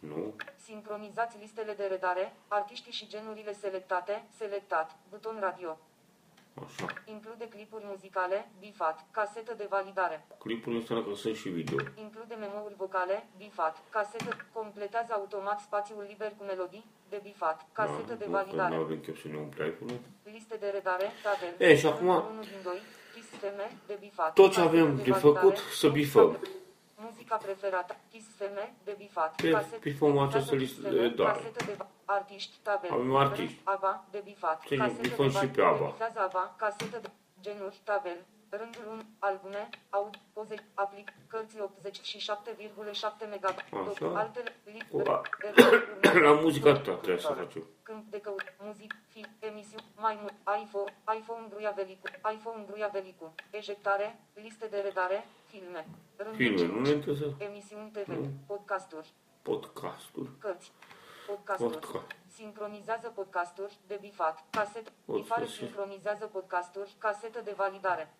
Nu. 0.00 0.34
Sincronizați 0.56 1.38
listele 1.38 1.74
de 1.74 1.84
redare, 1.84 2.32
artiștii 2.48 2.92
și 2.92 3.06
genurile 3.08 3.52
selectate, 3.52 4.24
selectat, 4.36 4.96
buton 5.10 5.36
radio. 5.40 5.78
Așa. 6.64 6.86
Include 7.04 7.44
clipuri 7.48 7.84
muzicale, 7.86 8.50
bifat, 8.60 9.06
casetă 9.10 9.54
de 9.56 9.66
validare. 9.70 10.26
Clipul 10.38 10.74
înseamnă 10.74 11.04
că 11.04 11.14
sunt 11.14 11.36
și 11.36 11.48
video. 11.48 11.78
Include 11.94 12.34
memouri 12.34 12.74
vocale, 12.76 13.26
bifat, 13.36 13.74
casetă, 13.90 14.36
completează 14.52 15.12
automat 15.12 15.60
spațiul 15.60 16.04
liber 16.08 16.32
cu 16.38 16.44
melodii, 16.44 16.84
de 17.08 17.20
bifat, 17.22 17.66
casetă 17.72 18.14
de 18.14 18.24
nu 18.26 18.32
validare. 18.32 18.74
avem 18.74 18.98
chef 19.00 19.20
să 19.20 19.28
ne 19.28 19.36
umple 19.38 19.66
iPhone-ul. 19.66 20.00
Liste 20.22 20.56
de 20.60 20.68
redare, 20.68 21.06
tabel. 21.22 21.70
E, 21.70 21.76
și 21.76 21.86
acum- 21.86 22.08
1 22.32 22.40
din 22.40 22.60
2, 22.62 22.78
sisteme 23.30 23.70
de 23.86 23.96
bifat. 24.00 24.32
Tot 24.32 24.50
ce 24.52 24.60
casetă 24.60 24.76
avem 24.76 24.96
de 24.96 25.10
validare, 25.10 25.20
făcut, 25.20 25.56
să 25.56 25.88
bifăm. 25.88 26.38
Muzica 27.02 27.36
preferată, 27.36 27.96
sisteme 28.10 28.74
de 28.84 28.94
bifat. 28.98 29.34
Pe- 29.40 29.50
casetă- 29.50 29.76
bifăm 29.80 30.18
această 30.18 30.38
casetă 30.38 30.54
listă 30.56 30.80
de 30.80 30.88
sisteme, 30.88 31.06
redare. 31.06 31.38
Casetă 31.38 31.64
de 31.64 31.76
artiști, 32.04 32.56
tabel. 32.62 32.90
Avem 32.92 33.16
artiști. 33.16 33.60
ABBA, 33.64 34.04
de 34.10 34.20
bifat. 34.24 34.60
Ce, 34.62 34.76
casetă 34.76 35.00
bifăm 35.00 35.26
de 35.26 35.32
și 35.32 35.38
pe 35.38 35.62
validare, 35.62 35.68
ABBA. 35.74 35.86
Bifează 35.90 36.18
ABBA, 36.20 36.54
casetă 36.56 36.98
de 37.02 37.10
genuri, 37.40 37.80
tabel. 37.84 38.16
Rândul 38.52 38.82
1, 38.90 39.00
albume, 39.18 39.68
aud, 39.90 40.14
poze, 40.32 40.54
aplic, 40.74 41.12
cărți 41.26 41.56
87,7 41.58 43.26
MB. 43.26 43.44
Așa. 43.44 44.18
Altele, 44.18 44.56
li, 44.64 44.82
Cu 44.90 45.02
a- 45.10 45.22
re- 45.38 46.20
La 46.20 46.32
muzica 46.32 46.72
ta 46.72 46.80
trebuie 46.80 47.18
să 47.18 47.32
facem. 47.32 47.64
Câmp 47.82 48.10
de 48.10 48.20
căut, 48.20 48.42
muzic, 48.58 48.94
film, 49.08 49.28
emisiuni, 49.38 49.84
mai 49.96 50.18
mult, 50.20 50.34
iPhone, 50.62 50.94
iPhone 51.18 51.46
Gruia 51.50 51.70
Velicu, 51.76 52.06
iPhone 52.34 52.64
Gruia 52.66 52.88
Velicu, 52.92 53.34
ejectare, 53.50 54.18
liste 54.34 54.66
de 54.66 54.78
redare, 54.78 55.26
filme. 55.46 55.86
Rândul 56.22 56.34
Filme, 56.36 56.56
cinci, 56.56 56.70
nu 56.70 56.80
ne 56.80 56.88
interesează. 56.90 57.34
Emisiuni 57.38 57.90
TV, 57.90 58.06
Nu. 58.08 58.30
podcasturi, 58.46 59.12
Podcasturi. 59.42 60.30
cărți, 60.38 60.72
podcasturi. 61.26 61.70
Podcast. 61.78 62.06
Sincronizează 62.26 63.08
podcasturi, 63.08 63.78
de 63.86 63.98
bifat, 64.00 64.44
casetă, 64.50 64.90
Pot 65.04 65.16
bifare 65.16 65.44
să- 65.46 65.50
sincronizează 65.52 66.26
podcasturi, 66.26 66.94
casetă 66.98 67.40
de 67.40 67.54
validare. 67.56 68.14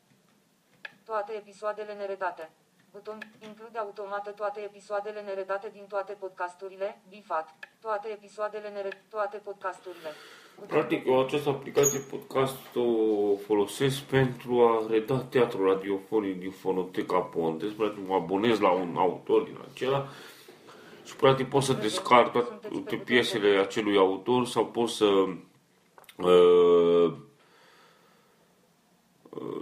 Toate 1.05 1.33
episoadele 1.33 1.95
neredate. 1.95 2.51
Buton 2.93 3.19
include 3.49 3.79
automată 3.79 4.31
toate 4.31 4.61
episoadele 4.61 5.21
neredate 5.21 5.69
din 5.73 5.85
toate 5.89 6.13
podcasturile, 6.13 7.03
bifat. 7.09 7.55
Toate 7.81 8.09
episoadele 8.09 8.69
neredate, 8.69 9.05
toate 9.11 9.37
podcasturile. 9.37 10.11
Buton 10.55 10.69
Practic, 10.79 11.07
eu 11.07 11.21
această 11.21 11.49
aplicație 11.49 11.99
podcast 11.99 12.77
o 12.77 13.37
folosesc 13.37 14.01
pentru 14.01 14.61
a 14.61 14.87
reda 14.91 15.19
teatru 15.19 15.67
radiofonic 15.67 16.39
din 16.39 16.51
fonoteca 16.51 17.21
Pontes. 17.21 17.73
Practic, 17.73 18.07
mă 18.07 18.15
abonez 18.15 18.59
la 18.59 18.71
un 18.71 18.95
autor 18.97 19.43
din 19.43 19.59
acela 19.71 20.09
și 21.05 21.17
practic 21.17 21.49
pot 21.49 21.63
să 21.63 21.73
descarc 21.73 22.33
toate 22.33 22.97
piesele 22.97 23.59
acelui 23.59 23.97
autor 23.97 24.47
sau 24.47 24.67
pot 24.67 24.89
să 24.89 25.07
uh, 26.17 27.13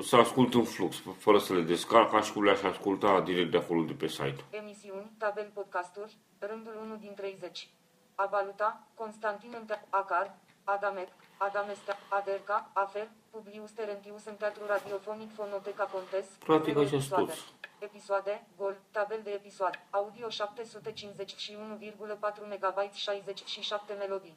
să 0.02 0.16
ascult 0.16 0.54
în 0.54 0.64
flux, 0.64 1.02
fără 1.18 1.38
să 1.38 1.54
le 1.54 1.60
descarc, 1.60 2.10
ca 2.10 2.20
și 2.20 2.32
cum 2.32 2.44
le-aș 2.44 2.62
asculta 2.62 3.20
direct 3.20 3.50
de 3.50 3.56
acolo 3.56 3.82
de 3.82 3.92
pe 3.92 4.06
site. 4.08 4.44
Emisiuni, 4.50 5.10
tabel 5.18 5.50
podcasturi, 5.54 6.16
rândul 6.38 6.78
1 6.82 6.96
din 6.96 7.14
30. 7.14 7.68
Abaluta, 8.14 8.80
Constantin 8.94 9.54
Înte- 9.60 9.84
Acar, 9.90 10.34
Adamec, 10.64 11.08
Adamestea, 11.36 11.98
Aderca, 12.08 12.70
Afer, 12.72 13.08
Publius 13.30 13.70
Terentius 13.70 14.24
în 14.24 14.34
teatru 14.34 14.62
radiofonic 14.66 15.34
Fonoteca 15.34 15.84
Pontes. 15.84 16.26
Practic, 16.38 16.72
Zero 16.72 16.84
așa 16.86 16.94
episoade. 16.96 17.24
toți. 17.24 17.52
Episoade, 17.78 18.46
gol, 18.56 18.76
tabel 18.90 19.20
de 19.24 19.30
episoade, 19.30 19.86
audio 19.90 20.28
751,4 20.28 22.46
MB 22.46 22.92
67 22.92 23.92
melodii. 23.98 24.36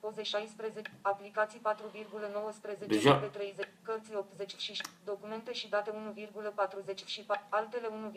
Poze 0.00 0.22
16, 0.22 0.82
aplicații 1.02 1.60
4,19 1.60 2.86
Deja- 2.86 3.14
pe 3.20 3.26
30, 3.26 3.68
cărți 3.82 4.14
80 4.14 4.80
documente 5.04 5.52
și 5.52 5.68
date 5.68 5.90
1,44, 5.90 7.46
altele 7.48 7.86
1, 7.86 8.10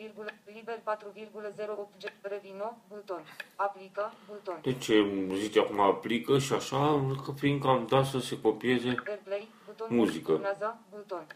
liber 0.44 0.80
4,08 0.82 1.88
G, 2.00 2.04
revino, 2.22 2.76
buton, 2.88 3.22
aplică, 3.56 4.12
buton, 4.26 4.58
Deci 4.62 4.90
zice 5.38 5.58
acum 5.60 5.80
aplică 5.80 6.38
și 6.38 6.52
așa, 6.52 7.14
că 7.24 7.30
prin 7.30 7.60
că 7.60 7.66
am 7.68 7.86
dat 7.86 8.04
să 8.04 8.18
se 8.18 8.40
copieze 8.40 8.88
airplay, 9.06 9.48
buton, 9.66 9.86
Muzică. 9.96 10.32
urmează, 10.32 10.78
buton, 10.90 11.26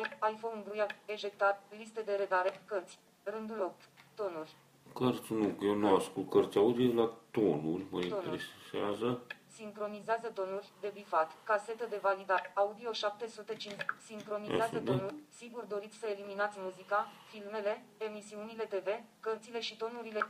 I- 0.00 0.30
iPhone 0.32 0.62
gruia, 0.66 0.86
ejectar, 1.04 1.60
liste 1.78 2.00
de 2.00 2.12
redare, 2.12 2.62
cărți, 2.66 2.98
rândul 3.22 3.60
8, 3.60 3.74
tonuri, 4.14 4.56
cărți, 4.98 5.32
nu, 5.32 5.46
că 5.58 5.64
eu 5.64 5.74
nu 5.74 5.94
ascult 5.96 6.30
cărți 6.30 6.56
audio 6.58 6.92
la 7.02 7.10
tonuri, 7.30 7.84
mă 7.90 8.00
Tonuri. 8.00 8.14
interesează. 8.14 9.20
Sincronizează 9.58 10.28
tonuri 10.34 10.68
de 10.80 10.90
bifat, 10.94 11.30
casetă 11.44 11.86
de 11.90 11.98
validare, 12.02 12.52
audio 12.54 12.92
705, 12.92 13.76
sincronizează 14.06 14.62
Asta, 14.62 14.78
da. 14.78 14.90
tonuri, 14.90 15.14
sigur 15.28 15.64
doriți 15.64 15.96
să 15.96 16.06
eliminați 16.06 16.56
muzica, 16.60 17.06
filmele, 17.30 17.84
emisiunile 17.98 18.64
TV, 18.64 18.88
cărțile 19.20 19.60
și 19.60 19.76
tonurile 19.76 20.26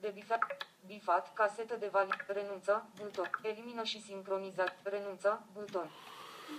de 0.00 0.10
bifat, 0.14 0.42
bifat, 0.86 1.32
casetă 1.34 1.76
de 1.76 1.88
validare, 1.92 2.24
renunță, 2.26 2.86
buton, 2.96 3.30
elimină 3.42 3.82
și 3.82 4.00
sincronizat, 4.02 4.76
renunță, 4.82 5.42
buton, 5.52 5.88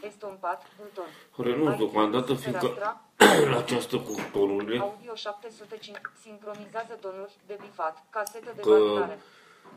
estompat, 0.01 0.67
buton. 0.77 1.09
Renunț 1.47 1.67
Adică, 1.67 1.83
deocamdată, 1.91 2.33
fiindcă 2.33 2.67
fereastra, 2.67 3.01
la 3.51 3.57
această 3.57 3.97
cu 3.97 4.15
tonurile, 4.31 4.79
Audio 4.79 5.15
705, 5.15 5.97
sincronizează 6.21 6.93
tonuri 7.01 7.35
de 7.45 7.57
bifat, 7.61 8.03
casetă 8.09 8.51
de 8.55 8.61
Că- 8.61 8.69
validare. 8.69 9.19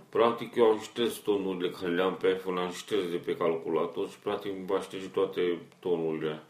practic 0.09 0.55
eu 0.55 0.65
am 0.65 0.81
șters 0.81 1.15
tonurile 1.17 1.71
care 1.71 1.95
le-am 1.95 2.17
pe 2.17 2.29
iPhone, 2.29 2.61
am 2.61 2.71
șters 2.71 3.11
de 3.11 3.17
pe 3.17 3.37
calculator 3.37 4.09
și 4.09 4.19
practic 4.19 4.53
îmi 4.53 4.67
va 4.67 4.81
șterge 4.81 5.09
toate 5.09 5.59
tonurile 5.79 6.43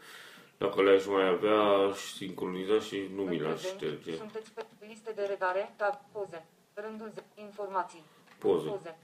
Dacă 0.57 0.81
le-aș 0.81 1.05
mai 1.05 1.27
avea, 1.27 1.59
aș 1.61 1.97
sincroniza 2.13 2.79
și 2.79 3.09
nu 3.15 3.21
mi 3.21 3.35
În 3.37 3.41
le-aș 3.41 3.59
prezent, 3.61 3.79
șterge. 3.79 4.15
Sunteți 4.15 4.51
pe 4.51 4.65
liste 4.87 5.11
de 5.15 5.21
redare, 5.23 5.73
tab, 5.75 5.95
poze. 6.11 6.45
Rândul 6.73 7.11
ze- 7.13 7.23
informații. 7.35 8.03
Poze. 8.39 8.69
Poze. 8.69 8.97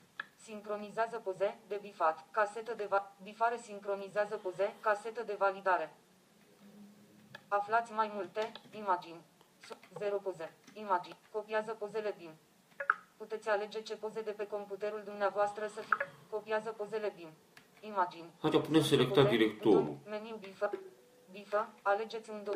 Sincronizează 0.50 1.18
poze 1.24 1.58
de 1.68 1.78
bifat. 1.82 2.26
Casetă 2.32 2.74
de 2.78 2.86
va- 2.90 3.12
bifare 3.24 3.58
sincronizează 3.58 4.36
poze, 4.44 4.76
casetă 4.80 5.24
de 5.26 5.36
validare. 5.38 5.94
Aflați 7.48 7.92
mai 7.92 8.12
multe 8.14 8.52
imagini. 8.82 9.22
Su- 9.68 9.78
Zero 10.00 10.16
poze. 10.18 10.54
Imagini. 10.74 11.18
Copiază 11.32 11.72
pozele 11.80 12.16
din. 12.18 12.32
Puteți 13.18 13.50
alege 13.50 13.82
ce 13.82 13.96
poze 13.96 14.22
de 14.22 14.32
pe 14.32 14.48
computerul 14.48 15.02
dumneavoastră 15.06 15.68
să 15.68 15.82
fie. 15.82 15.96
Copiază 16.30 16.70
pozele 16.78 17.14
din. 17.16 17.30
Imagini. 17.80 18.30
Haideți, 18.42 18.64
punem 18.66 18.82
selecta 18.82 19.22
Poze, 19.22 19.30
directorul. 19.36 19.82
buton, 19.82 20.00
Meniu 20.10 20.36
bifă. 20.36 20.70
Bifă. 21.32 21.70
Alegeți 21.82 22.30
un 22.30 22.42
do. 22.44 22.52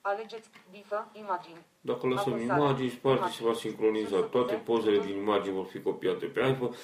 Alegeți 0.00 0.48
bifă. 0.70 1.08
Imagini. 1.12 1.66
Dacă 1.80 2.06
lăsăm 2.06 2.32
Apăsare. 2.32 2.60
imagini, 2.60 2.88
spate 2.90 3.16
Imagini. 3.16 3.34
se 3.36 3.44
va 3.44 3.54
sincroniza. 3.54 4.16
Sus, 4.16 4.30
Toate 4.30 4.54
poze, 4.54 4.62
pozele 4.64 4.96
buton. 4.96 5.10
din 5.12 5.20
imagini 5.20 5.54
vor 5.54 5.66
fi 5.66 5.82
copiate 5.82 6.26
pe 6.26 6.40
iPhone. 6.46 6.76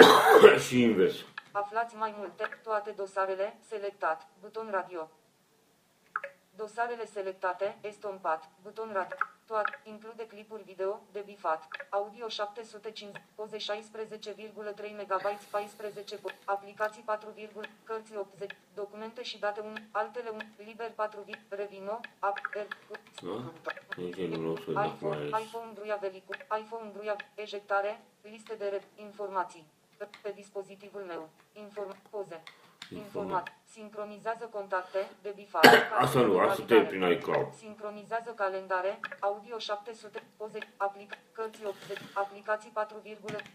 și 0.66 0.82
invers. 0.82 1.14
Aflați 1.52 1.96
mai 1.96 2.14
multe, 2.18 2.48
toate 2.62 2.90
dosarele, 2.90 3.56
selectat, 3.68 4.28
buton 4.40 4.68
radio. 4.70 5.10
Dosarele 6.56 7.04
selectate, 7.06 7.78
estompat, 7.80 8.48
buton 8.62 8.90
radio. 8.92 9.16
Toate, 9.46 9.80
include 9.84 10.26
clipuri 10.26 10.62
video, 10.62 11.00
de 11.12 11.22
bifat, 11.26 11.66
audio 11.90 12.28
750, 12.28 13.22
poze 13.34 13.56
16,3 13.56 14.90
MB, 14.90 15.22
14 15.50 16.16
po- 16.16 16.34
aplicații 16.44 17.02
4, 17.02 17.34
cărți 17.84 18.16
80, 18.16 18.50
documente 18.74 19.22
și 19.22 19.38
date 19.38 19.60
1, 19.60 19.72
altele 19.90 20.28
1, 20.28 20.38
liber 20.56 20.90
4, 20.90 21.24
revino, 21.48 22.00
app, 22.18 22.38
r, 22.52 22.66
Da? 23.22 23.52
E 24.02 24.10
genul 24.10 24.42
nostru 24.42 24.72
dacă 24.72 24.86
mai 24.86 24.94
iPhone, 24.96 25.16
ales. 25.16 25.40
iPhone 25.46 25.72
Druia 25.74 25.96
Velicu, 25.96 26.32
iPhone 26.60 26.90
Druia, 26.92 27.16
ejectare, 27.34 28.00
liste 28.22 28.54
de 28.54 28.68
re, 28.68 28.82
informații. 28.94 29.66
Pe, 29.96 30.08
pe 30.22 30.32
dispozitivul 30.34 31.00
meu. 31.00 31.28
Inform, 31.52 31.96
poze. 32.10 32.42
Informat. 32.90 33.48
Sincronizează 33.64 34.44
contacte, 34.52 35.08
de 35.22 35.32
bifat. 35.34 35.64
Asta 35.98 36.20
nu, 36.20 36.38
asta 36.38 36.62
te 36.66 36.80
prin 36.80 37.02
iCloud. 37.02 37.54
Sincronizează 37.54 38.30
calendare, 38.30 39.00
audio 39.20 39.58
700, 39.58 40.22
poze, 40.36 40.58
aplic, 40.76 41.12
cărți 41.32 41.64
80, 41.64 41.98
aplicații 42.14 42.70
4, 42.70 43.02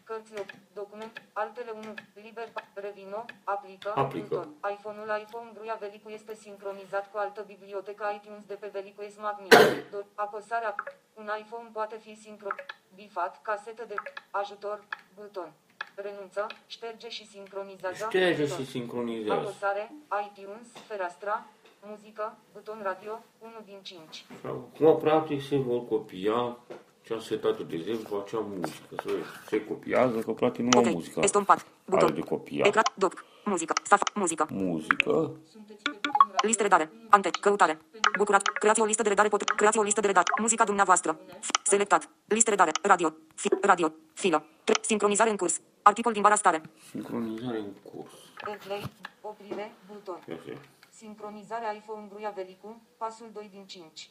cărți 0.03 0.39
8, 0.39 0.53
document, 0.73 1.21
altele 1.33 1.71
1, 1.71 1.93
liber, 2.13 2.47
revino, 2.73 3.25
aplică, 3.43 3.93
Aplică. 3.95 4.27
buton. 4.27 4.55
iPhone-ul 4.71 5.19
iPhone 5.21 5.49
Druia 5.53 5.77
Velicu 5.79 6.09
este 6.09 6.33
sincronizat 6.35 7.11
cu 7.11 7.17
altă 7.17 7.41
bibliotecă 7.47 8.11
iTunes 8.15 8.43
de 8.45 8.53
pe 8.53 8.67
Velicu 8.67 9.01
Smart 9.09 9.39
Mini. 9.39 9.83
Do- 9.91 10.05
Apăsarea, 10.15 10.75
un 11.13 11.29
iPhone 11.39 11.69
poate 11.73 11.97
fi 11.97 12.15
sincro, 12.15 12.49
bifat, 12.95 13.41
casetă 13.41 13.85
de 13.87 13.95
ajutor, 14.31 14.83
buton. 15.15 15.53
Renunță, 16.01 16.47
șterge 16.67 17.09
și 17.09 17.27
sincronizează. 17.27 18.05
Șterge 18.09 18.43
buton. 18.43 18.57
și 18.57 18.69
sincronizează. 18.71 19.39
Apăsare, 19.41 19.91
iTunes, 20.25 20.67
fereastra, 20.87 21.45
muzică, 21.89 22.37
buton 22.53 22.79
radio, 22.83 23.23
1 23.39 23.51
din 23.65 23.79
5. 23.81 24.25
Acum, 24.45 24.97
practic, 24.99 25.41
se 25.41 25.57
vor 25.57 25.85
copia 25.87 26.57
ce 27.03 27.13
am 27.13 27.19
setat 27.19 27.59
eu, 27.59 27.65
de 27.65 27.75
exemplu, 27.75 28.17
acea 28.25 28.39
muzică. 28.39 28.95
Se, 29.05 29.11
se 29.47 29.65
copiază, 29.65 30.19
că 30.19 30.31
practic 30.31 30.63
numai 30.65 30.87
Ok. 30.89 30.93
muzica 30.95 31.21
Estompat. 31.21 31.57
are 31.57 31.65
Buton. 31.85 32.13
de 32.13 32.19
copiat. 32.21 32.67
Ecran. 32.67 32.83
Doc. 32.95 33.25
Muzică. 33.45 33.73
Saf. 33.83 34.01
Muzică. 34.15 34.47
Muzică, 34.51 35.31
Sunteți 35.51 35.81
pe 35.81 36.00
buton 36.41 36.47
radio. 36.47 36.47
Listă 36.47 36.63
redare. 36.63 36.91
Ante. 37.09 37.29
Căutare. 37.29 37.79
Bucurat. 38.17 38.41
Creați 38.47 38.81
o 38.81 38.85
listă 38.85 39.01
de 39.03 39.09
redare. 39.09 39.29
Pot. 39.29 39.43
Creați 39.43 39.77
o 39.77 39.81
listă 39.81 39.99
de 40.01 40.07
redare. 40.07 40.27
Muzica 40.39 40.63
dumneavoastră. 40.63 41.17
F- 41.17 41.63
Selectat. 41.63 42.09
Listă 42.25 42.49
redare. 42.49 42.71
Radio. 42.81 43.13
Fi, 43.35 43.49
radio. 43.61 43.91
Filă. 44.13 44.43
Tre- 44.63 44.79
sincronizare 44.83 45.29
în 45.29 45.37
curs. 45.37 45.61
Articol 45.83 46.13
din 46.13 46.21
bara 46.21 46.35
stare. 46.35 46.61
sincronizare 46.89 47.57
în 47.57 47.71
curs. 47.73 48.11
Airplay, 48.45 48.83
oprire, 49.21 49.71
buton. 49.87 50.19
Ia 50.27 50.37
fi. 50.45 50.57
Sincronizarea 50.89 51.71
iPhone 51.71 52.07
Druia 52.09 52.29
Velicu, 52.29 52.81
pasul 52.97 53.29
2 53.33 53.49
din 53.51 53.65
5. 53.65 54.09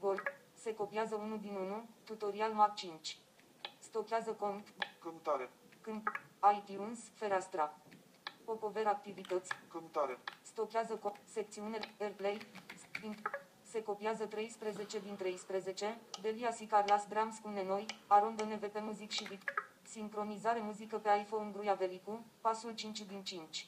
Gol. 0.00 0.22
Se 0.62 0.74
copiază 0.74 1.14
1 1.14 1.36
din 1.36 1.54
1, 1.54 1.88
tutorial 2.04 2.50
Mac 2.52 2.74
5. 2.74 3.16
Stochează 3.78 4.30
cont, 4.30 4.66
Căutare. 5.02 5.50
când, 5.80 6.02
iTunes, 6.56 6.98
fereastra. 7.14 7.74
Popover 8.48 8.86
activități, 8.86 9.50
Căutare. 9.72 10.18
stochează 10.42 10.98
co- 10.98 11.24
secțiune 11.24 11.78
AirPlay, 12.00 12.38
in- 13.08 13.22
se 13.62 13.82
copiază 13.82 14.24
13 14.24 14.98
din 14.98 15.16
13, 15.16 15.98
Delia 16.22 16.50
și 16.50 16.64
Carlas 16.64 17.06
Brams 17.08 17.38
cu 17.38 17.48
Nenoi, 17.48 17.86
Aron 18.06 18.36
NVP 18.44 18.80
Muzic 18.80 19.10
și 19.10 19.24
Bit. 19.28 19.42
Sincronizare 19.82 20.60
muzică 20.60 20.96
pe 20.96 21.08
iPhone 21.24 21.50
Druia 21.50 21.74
Velicu, 21.74 22.24
pasul 22.40 22.72
5 22.74 23.02
din 23.02 23.22
5. 23.22 23.66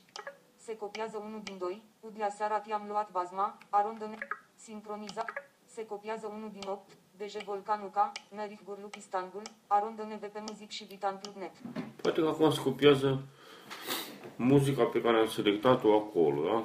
Se 0.56 0.76
copiază 0.76 1.16
1 1.18 1.38
din 1.38 1.58
2, 1.58 1.82
Udia 2.00 2.28
seara 2.30 2.60
ti-am 2.60 2.86
luat 2.88 3.10
bazma, 3.10 3.58
Aron 3.70 3.98
Dăne, 3.98 4.18
sincroniza, 4.56 5.24
se 5.66 5.86
copiază 5.86 6.26
1 6.26 6.48
din 6.48 6.62
8, 6.68 6.90
Deje 7.16 7.38
Volcanuca, 7.44 8.12
Merih 8.34 8.58
Gurlup 8.64 8.94
Istanbul, 8.94 9.42
Aron 9.66 9.94
NVP 10.14 10.38
Muzic 10.48 10.70
și 10.70 10.84
Vitan 10.84 11.18
Club 11.18 11.34
Net. 11.36 11.52
Poate 12.02 12.20
că 12.20 12.28
acum 12.28 12.52
se 12.52 12.62
copiază 12.62 13.22
muzica 14.44 14.84
pe 14.84 15.00
care 15.00 15.16
am 15.16 15.26
selectat-o 15.28 15.96
acolo, 15.96 16.42
da? 16.52 16.64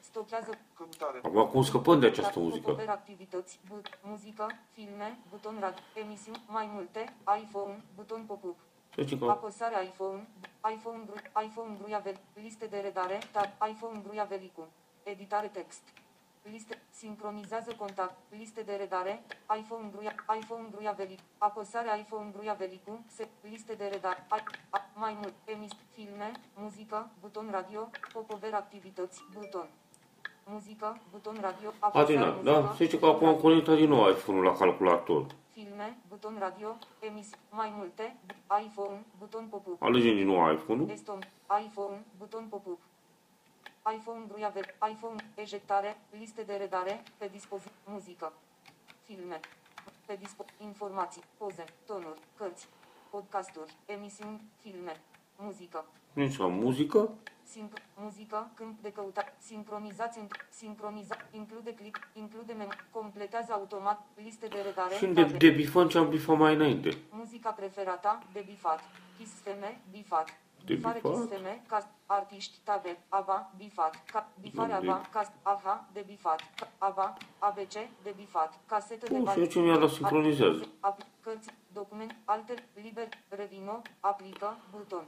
Stochează 0.00 0.50
Căutare. 0.76 1.20
Acum 1.22 1.46
cum 1.46 1.62
scăpăm 1.62 2.00
de 2.00 2.06
această 2.06 2.38
muzică? 2.38 2.64
Popover 2.70 2.88
activități, 2.88 3.60
but, 3.68 3.98
muzică, 4.02 4.46
filme, 4.72 5.18
buton 5.30 5.56
rad, 5.60 5.82
emisiuni, 6.04 6.42
mai 6.46 6.70
multe, 6.72 7.14
iPhone, 7.42 7.84
buton 7.94 8.22
pop-up. 8.26 8.56
Să 8.94 9.02
zicem 9.02 9.18
că 9.18 9.24
Apăsarea 9.24 9.82
iPhone, 9.82 10.28
iPhone, 10.74 10.98
Bru- 11.06 11.42
iPhone 11.44 11.76
Bruia 11.78 11.98
Vel, 11.98 12.18
liste 12.42 12.66
de 12.66 12.78
redare, 12.78 13.18
tab, 13.32 13.68
iPhone 13.70 13.98
Bruia 14.06 14.24
Velicu, 14.24 14.68
editare 15.02 15.46
text. 15.46 15.82
Liste, 16.52 16.82
sincronizează 16.90 17.74
contact, 17.78 18.16
liste 18.38 18.62
de 18.62 18.74
redare, 18.74 19.22
iPhone 19.58 19.88
Bruia, 19.92 20.14
iPhone 20.40 20.66
Bruia 20.70 20.92
Velicu, 20.92 21.22
apăsarea 21.38 21.94
iPhone 21.96 22.30
Bruia 22.36 22.52
Velicu, 22.52 23.04
se, 23.06 23.28
liste 23.50 23.74
de 23.74 23.84
redare, 23.84 24.26
a, 24.28 24.42
a, 24.70 24.80
mai 24.94 25.16
mult, 25.20 25.34
emis, 25.44 25.70
filme, 25.92 26.30
muzică, 26.54 27.10
buton 27.20 27.48
radio, 27.50 27.90
popover 28.12 28.54
activități, 28.54 29.22
buton. 29.34 29.68
Muzică, 30.44 31.00
buton 31.10 31.36
radio, 31.40 31.72
apăsarea 31.78 32.02
Adina, 32.02 32.26
muzică, 32.26 32.50
da? 32.50 32.68
Să 32.68 32.84
zicem 32.84 32.98
că 32.98 33.06
buton 33.06 33.16
acum 33.16 33.26
am 33.26 33.34
radio. 33.34 33.48
conectat 33.48 33.76
din 33.76 33.88
nou 33.88 34.10
iPhone-ul 34.10 34.44
la 34.44 34.52
calculator. 34.52 35.26
Filme, 35.50 35.98
buton 36.08 36.36
radio, 36.38 36.76
emis, 37.00 37.30
mai 37.50 37.72
multe, 37.76 38.16
iPhone, 38.66 39.04
buton 39.18 39.46
pop-up. 39.50 39.82
Alegem 39.82 40.14
din 40.14 40.26
nou 40.26 40.52
iPhone-ul. 40.52 40.86
Desktop, 40.86 41.22
iPhone, 41.66 42.04
buton 42.18 42.46
pop-up. 42.48 42.78
iPhone 43.94 44.24
Bruia 44.26 44.48
Ver, 44.48 44.74
iPhone, 44.90 45.30
ejectare, 45.34 45.96
liste 46.18 46.42
de 46.42 46.54
redare, 46.54 47.02
pe 47.16 47.28
dispozitiv, 47.32 47.72
muzică, 47.84 48.32
filme, 49.04 49.40
pe 50.06 50.16
dispo, 50.20 50.44
informații, 50.60 51.22
poze, 51.36 51.64
tonuri, 51.86 52.20
cărți, 52.36 52.68
podcasturi, 53.10 53.74
emisiuni, 53.86 54.40
filme, 54.62 55.00
muzică, 55.36 55.84
Deci 56.12 56.36
la 56.36 56.46
muzică, 56.46 57.10
Sinc- 57.44 57.82
muzică, 57.96 58.50
câmp 58.54 58.80
de 58.82 58.92
căutare, 58.92 59.34
sincronizați, 59.38 60.18
în, 60.18 60.26
sincroniza, 60.50 61.16
include 61.30 61.74
clip, 61.74 62.08
include 62.12 62.52
mem, 62.52 62.68
completează 62.90 63.52
automat, 63.52 64.00
liste 64.14 64.46
de 64.46 64.60
redare, 64.60 64.94
și 64.94 65.06
de, 65.06 65.22
tabe. 65.22 65.36
de 65.36 65.50
bifăm 65.50 65.88
ce 65.88 65.98
am 65.98 66.08
bifat 66.08 66.36
mai 66.36 66.54
înainte. 66.54 66.96
Muzica 67.10 67.50
preferată, 67.50 68.22
de 68.32 68.42
bifat. 68.46 68.80
Kiss 69.18 69.32
FM, 69.32 69.90
bifat. 69.90 70.28
De 70.66 70.74
Bifare 70.74 71.00
bifat? 71.02 71.12
Kiss 71.28 71.32
FM, 71.32 71.66
cast, 71.68 71.86
artiști, 72.06 72.58
tabe, 72.64 72.98
ABBA, 73.08 73.52
bifat. 73.56 74.04
Ca, 74.12 74.28
bifare 74.40 74.72
Da, 74.72 74.80
de- 74.80 74.88
ABBA, 74.90 75.08
cast, 75.12 75.32
AHA, 75.42 75.88
de 75.92 76.04
bifat. 76.06 76.40
Ca- 76.56 76.70
ABBA, 76.78 77.16
ABC, 77.38 77.72
de 78.02 78.12
bifat. 78.16 78.58
Casetă 78.66 79.06
de 79.06 79.14
Bun, 79.14 79.24
bani. 79.24 79.36
și 79.36 79.42
eu 79.42 79.50
ce 79.50 79.58
mi-a 79.60 79.78
dat 79.78 79.90
sincronizează. 79.90 80.62
Ap- 80.64 81.06
Cărți, 81.20 81.48
document, 81.72 82.16
alte, 82.24 82.54
liber, 82.82 83.08
revino, 83.28 83.82
aplică, 84.00 84.56
buton. 84.70 85.04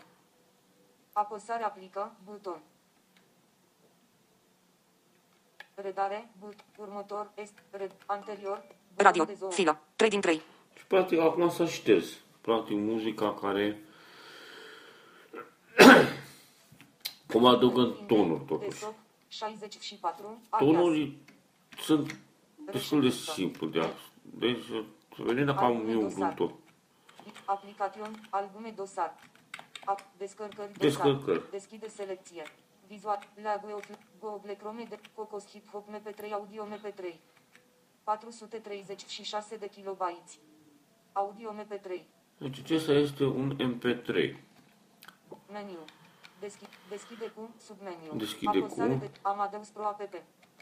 Apăsare 1.12 1.62
aplică, 1.62 2.12
buton. 2.24 2.60
Redare, 5.74 6.30
but, 6.40 6.54
următor, 6.76 7.30
est, 7.34 7.54
red, 7.70 7.92
anterior, 8.06 8.56
buton 8.88 9.04
Radio. 9.04 9.24
de 9.24 9.34
zonă. 9.34 9.52
Filă. 9.52 9.78
3 9.96 10.08
din 10.10 10.20
3. 10.20 10.40
Și 10.78 10.86
practic 10.86 11.18
acum 11.20 11.48
s-a 11.50 11.66
șters. 11.66 12.06
Practic 12.40 12.76
muzica 12.76 13.34
care... 13.34 13.78
Cum 17.32 17.46
adăugăm 17.46 17.96
tonuri 18.06 18.44
totuși. 18.44 18.68
Desktop, 18.68 18.94
64, 19.28 20.40
Tonuri 20.58 21.16
sunt 21.80 22.18
destul 22.72 23.00
de 23.00 23.08
simplu 23.08 23.66
de 23.66 23.80
a... 23.80 23.88
Deci, 24.22 24.64
să 25.16 25.22
vedem 25.22 25.44
dacă 25.44 25.64
am 25.64 25.88
eu 25.88 26.02
un 26.02 26.32
tot. 26.34 26.52
Aplication, 27.44 28.20
albume 28.30 28.72
dosar. 28.76 29.14
Ap, 29.84 30.00
descărcări, 30.16 30.72
Descărcări. 30.72 31.24
Dosar. 31.24 31.50
Deschide 31.50 31.88
selecție. 31.88 32.42
Vizual. 32.86 33.18
La 33.42 33.60
Google 34.20 34.54
Chrome 34.54 34.86
de 34.88 34.98
Cocos 35.14 35.46
Hip 35.48 35.70
Hop 35.70 35.88
MP3 35.88 36.30
Audio 36.32 36.66
MP3. 36.66 37.14
436 38.04 39.56
de 39.56 39.68
kilobytes. 39.68 40.38
Audio 41.12 41.54
MP3. 41.54 42.00
Deci 42.38 42.58
acesta 42.58 42.92
este 42.92 43.24
un 43.24 43.56
MP3. 43.56 44.36
Meniu. 45.52 45.84
Deschide, 46.40 46.70
deschide 46.88 47.32
cu 47.34 47.50
submeniu. 47.66 48.12
Deschide 48.14 48.58
cu. 48.58 48.64
Apăsare 48.64 48.94
de 48.94 49.10
Amadeus 49.22 49.68
Pro 49.68 49.84
app. 49.84 50.14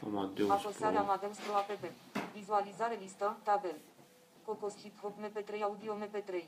Amadeus 0.03 0.49
Apăsare 0.49 0.95
Pro. 0.95 1.03
Amadeus 1.03 1.37
Pro 1.37 1.53
app. 1.55 1.83
Vizualizare 2.33 2.97
listă, 3.01 3.37
tabel. 3.43 3.75
Cocos 4.45 4.77
Hip 4.81 4.99
Hop 5.01 5.13
MP3 5.19 5.61
Audio 5.61 5.97
MP3. 6.03 6.43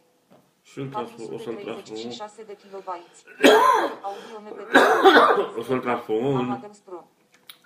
Și 0.62 0.80
îl 0.80 0.88
transform, 0.88 1.34
o 1.34 1.38
să-l 1.38 1.56
transformăm, 1.56 1.74
436 1.76 2.44
de 2.44 2.56
kilobytes. 2.56 3.24
Audio 4.10 4.38
MP3. 4.46 5.58
o 5.58 5.64
să-l 5.64 5.80
transformăm 5.80 6.34
în 6.36 6.40
Amadeus 6.40 6.78
Pro. 6.78 7.08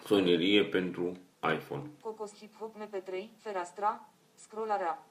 sonerie 0.06 0.64
pentru 0.66 1.12
iPhone. 1.56 1.84
Cocos 2.02 2.36
Hip 2.36 2.58
Hop 2.60 2.76
MP3, 2.76 3.12
Ferastra, 3.38 4.10
Scrollarea. 4.36 5.06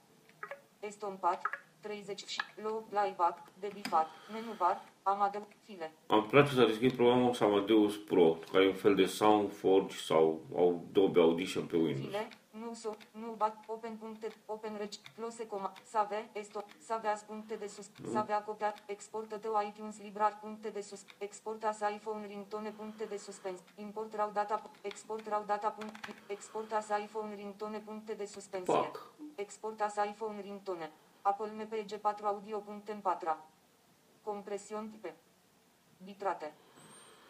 Estompat, 0.81 1.41
30 1.81 2.25
și 2.27 2.41
Low 2.63 2.87
Playback, 2.89 3.39
Debifat, 3.61 4.09
Menu 4.33 4.53
Bar, 4.59 4.83
Amadeus, 5.03 5.45
File. 5.65 5.93
Am 6.07 6.27
place 6.27 6.55
să 6.55 6.65
deschid 6.65 6.93
programul 6.93 7.37
Amadeus 7.41 7.97
Pro, 7.97 8.39
care 8.53 8.65
e 8.65 8.69
un 8.69 8.75
fel 8.75 8.95
de 8.95 9.05
SoundForge 9.07 9.97
sau 9.97 10.41
Adobe 10.57 11.21
Audition 11.21 11.67
pe 11.67 11.77
Windows. 11.77 12.05
File, 12.05 12.29
nu 12.51 12.75
so, 12.75 12.91
nu 13.11 13.35
bat, 13.37 13.57
open 13.67 13.97
puncte, 13.97 14.29
open 14.47 14.77
reg, 14.79 14.89
close 15.17 15.47
coma, 15.47 15.73
save, 15.85 16.31
esto, 16.33 16.65
saveas 16.79 17.23
puncte 17.23 17.55
de 17.55 17.67
sus, 17.67 17.91
savea 18.13 18.43
copiat, 18.43 18.83
exportă 18.87 19.37
tău 19.39 19.53
iTunes 19.69 20.01
librar 20.03 20.39
puncte 20.41 20.69
de 20.69 20.81
sus, 20.81 21.05
exporta 21.19 21.73
sa 21.73 21.89
iPhone 21.89 22.27
ringtone 22.27 22.71
puncte 22.71 23.05
de 23.05 23.17
suspens, 23.17 23.61
import 23.77 24.15
raw 24.15 24.31
data, 24.33 24.71
export 24.83 25.29
raw 25.29 25.43
data 25.47 25.69
punct, 25.69 25.97
exporta 26.27 26.81
sa 26.81 26.97
iPhone 26.97 27.35
ringtone 27.35 27.79
puncte 27.79 28.13
de 28.15 28.25
suspensie, 28.25 28.75
Fuck. 28.75 29.13
exporta 29.35 29.89
sa 29.89 30.05
iPhone 30.05 30.41
ringtone, 30.41 30.91
Apple 31.23 31.51
MPG4 31.67 32.23
audio 32.23 32.59
puncte 32.59 33.01
4 33.03 33.37
compresiuni 34.25 34.89
tipe, 34.89 35.15
bitrate, 36.05 36.53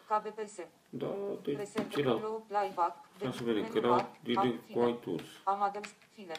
KBPS, 0.07 0.59
Da, 0.89 1.07
deci 1.43 1.55
Preset, 1.55 1.95
era, 1.97 2.11
low 2.11 2.43
playback, 2.47 2.97
ca 3.19 3.31
să 3.31 3.43
vedem, 3.43 3.63
că 3.67 3.73
menu 3.73 3.85
era 3.87 3.95
bar, 3.95 4.11
direct 4.23 4.57
cu 4.65 4.79
file. 4.79 4.89
iTunes. 4.89 5.25
Amadeus, 5.43 5.89
file. 6.13 6.33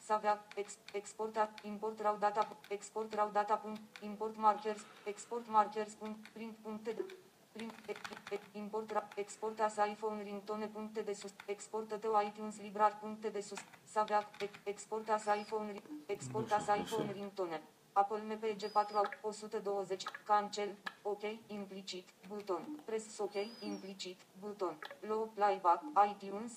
Să 0.00 0.12
avea 0.12 0.44
ex, 0.54 0.76
exporta, 0.92 1.50
import 1.62 2.00
raw 2.00 2.16
data, 2.18 2.56
export 2.68 3.14
raw 3.14 3.30
data, 3.32 3.54
punct, 3.56 3.80
import 4.02 4.36
markers, 4.36 4.80
export 5.04 5.48
markers, 5.48 5.92
punct, 5.92 6.28
print 6.28 6.56
puncte 6.62 6.90
de, 6.92 7.04
print, 7.52 7.72
e, 7.86 7.94
e, 8.34 8.38
import, 8.58 8.90
ra, 8.90 9.08
exporta 9.14 9.68
sa 9.68 9.84
iPhone 9.84 10.22
ringtone 10.22 10.66
puncte 10.66 11.00
de 11.02 11.12
sus, 11.12 11.32
exportă 11.46 11.96
tău 11.96 12.22
iTunes 12.26 12.60
librar 12.60 12.98
puncte 12.98 13.28
de 13.28 13.40
sus, 13.40 13.58
să 13.84 13.98
avea, 13.98 14.30
e, 14.40 14.48
exporta 14.64 15.16
sa 15.18 15.34
iPhone, 15.34 15.72
ri- 15.72 15.82
exporta 16.06 16.58
sa 16.58 16.74
iPhone 16.74 17.12
ringtone. 17.12 17.62
Apple 17.92 18.20
MPG4 18.20 19.18
120, 19.22 20.04
cancel, 20.26 20.68
OK, 21.02 21.22
implicit, 21.46 22.04
buton, 22.28 22.80
press 22.84 23.18
OK, 23.18 23.34
implicit, 23.60 24.16
buton, 24.38 24.78
low 25.00 25.30
playback, 25.34 25.82
iTunes, 26.10 26.52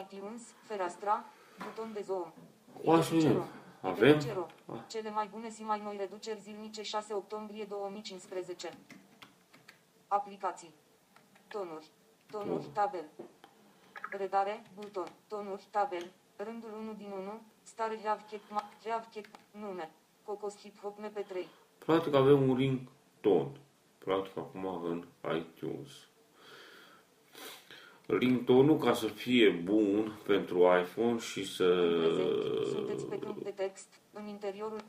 iTunes, 0.00 0.42
fereastra, 0.64 1.24
buton 1.58 1.92
de 1.92 2.02
zoom. 2.02 2.32
O 2.84 2.92
așa 2.92 3.14
e. 3.14 3.18
Reducero. 3.18 3.46
Avem? 3.80 4.12
Reducero. 4.12 4.46
Cele 4.86 5.10
mai 5.10 5.26
bune 5.26 5.50
și 5.50 5.62
mai 5.62 5.80
noi 5.80 5.96
reduceri 5.96 6.40
zilnice 6.40 6.82
6 6.82 7.14
octombrie 7.14 7.64
2015. 7.64 8.78
Aplicații. 10.08 10.74
Tonuri. 11.48 11.86
Tonuri, 12.30 12.64
tabel. 12.64 13.04
Redare, 14.10 14.62
buton. 14.74 15.08
Tonuri, 15.28 15.66
tabel. 15.70 16.12
Rândul 16.36 16.72
1 16.72 16.92
din 16.92 17.10
1. 17.10 17.40
Stare 17.62 17.98
Javchet, 18.02 18.40
Javchet, 18.84 19.26
nume. 19.50 19.90
Cocos 20.26 20.56
Hip 20.62 20.78
Hop 20.82 20.98
MP3. 21.00 21.46
Practic 21.78 22.14
avem 22.14 22.48
un 22.48 22.56
ringtone. 22.56 23.50
Practic 23.98 24.36
acum 24.36 24.66
în 24.84 25.04
iTunes. 25.36 25.90
Ringtone-ul 28.06 28.78
ca 28.78 28.92
să 28.92 29.06
fie 29.06 29.48
bun 29.50 30.18
pentru 30.26 30.58
iPhone 30.82 31.18
și 31.18 31.44
să... 31.54 31.64
Prezent. 32.02 32.66
Sunteți 32.68 33.06
pe 33.06 33.18
câmp 33.18 33.42
de 33.42 33.50
text. 33.50 33.88
În 34.12 34.26
interiorul 34.26 34.80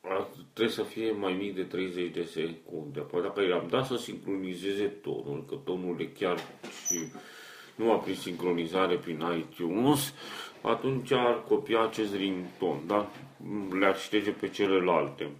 Ar- 0.00 0.28
Trebuie 0.52 0.74
să 0.74 0.82
fie 0.82 1.10
mai 1.12 1.32
mic 1.32 1.54
de 1.54 1.62
30 1.64 2.12
de 2.12 2.22
secunde. 2.24 3.00
Apoi 3.00 3.22
dacă 3.22 3.42
i-am 3.42 3.66
dat 3.68 3.86
să 3.86 3.96
sincronizeze 3.96 4.86
tonul, 4.86 5.44
că 5.48 5.54
tonul 5.64 6.00
e 6.00 6.06
chiar 6.06 6.38
și 6.86 7.12
nu 7.76 7.92
a 7.92 7.96
prin 7.98 8.14
sincronizare 8.14 8.96
prin 8.96 9.24
iTunes, 9.38 10.14
atunci 10.62 11.10
ar 11.10 11.42
copia 11.48 11.82
acest 11.82 12.14
ringtone, 12.14 12.80
da? 12.86 13.10
Le-ar 13.78 13.98
șterge 13.98 14.30
pe 14.30 14.48
celelalte. 14.48 15.30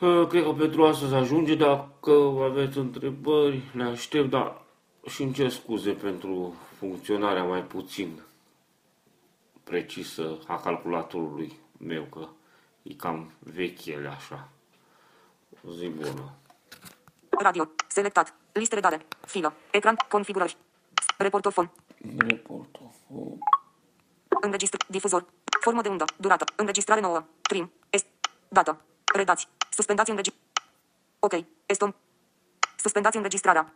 Uh, 0.00 0.26
Cred 0.28 0.42
că 0.42 0.50
pentru 0.50 0.84
astăzi 0.84 1.14
ajunge. 1.14 1.54
Dacă 1.54 2.12
aveți 2.50 2.78
întrebări, 2.78 3.62
le 3.72 3.82
aștept, 3.82 4.30
dar 4.30 4.62
și 5.06 5.22
îmi 5.22 5.32
cer 5.32 5.48
scuze 5.48 5.90
pentru 5.90 6.54
funcționarea 6.78 7.44
mai 7.44 7.62
puțin 7.62 8.20
precisă 9.70 10.38
a 10.46 10.60
calculatorului 10.60 11.58
meu, 11.78 12.02
că 12.02 12.28
e 12.82 12.94
cam 12.94 13.32
vechele 13.38 14.08
așa. 14.08 14.48
O 15.68 15.72
zi 15.72 15.88
bună. 15.88 16.34
Radio. 17.30 17.68
Selectat. 17.88 18.34
Listă 18.52 18.74
redare. 18.74 19.06
Filă. 19.26 19.52
Ecran. 19.70 19.96
Configurări. 20.08 20.56
Reportofon. 21.18 21.70
Reportofon. 22.00 23.38
Înregistr. 24.40 24.84
Difuzor. 24.88 25.26
Formă 25.60 25.82
de 25.82 25.88
undă. 25.88 26.04
Durată. 26.16 26.44
Înregistrare 26.56 27.00
nouă. 27.00 27.24
Trim. 27.42 27.72
Est. 27.90 28.06
Dată. 28.48 28.80
Redați. 29.14 29.48
Suspendați 29.70 30.10
înregistrarea. 30.10 30.52
Ok. 31.18 31.44
Estom. 31.66 31.94
Suspendați 32.76 33.16
înregistrarea. 33.16 33.74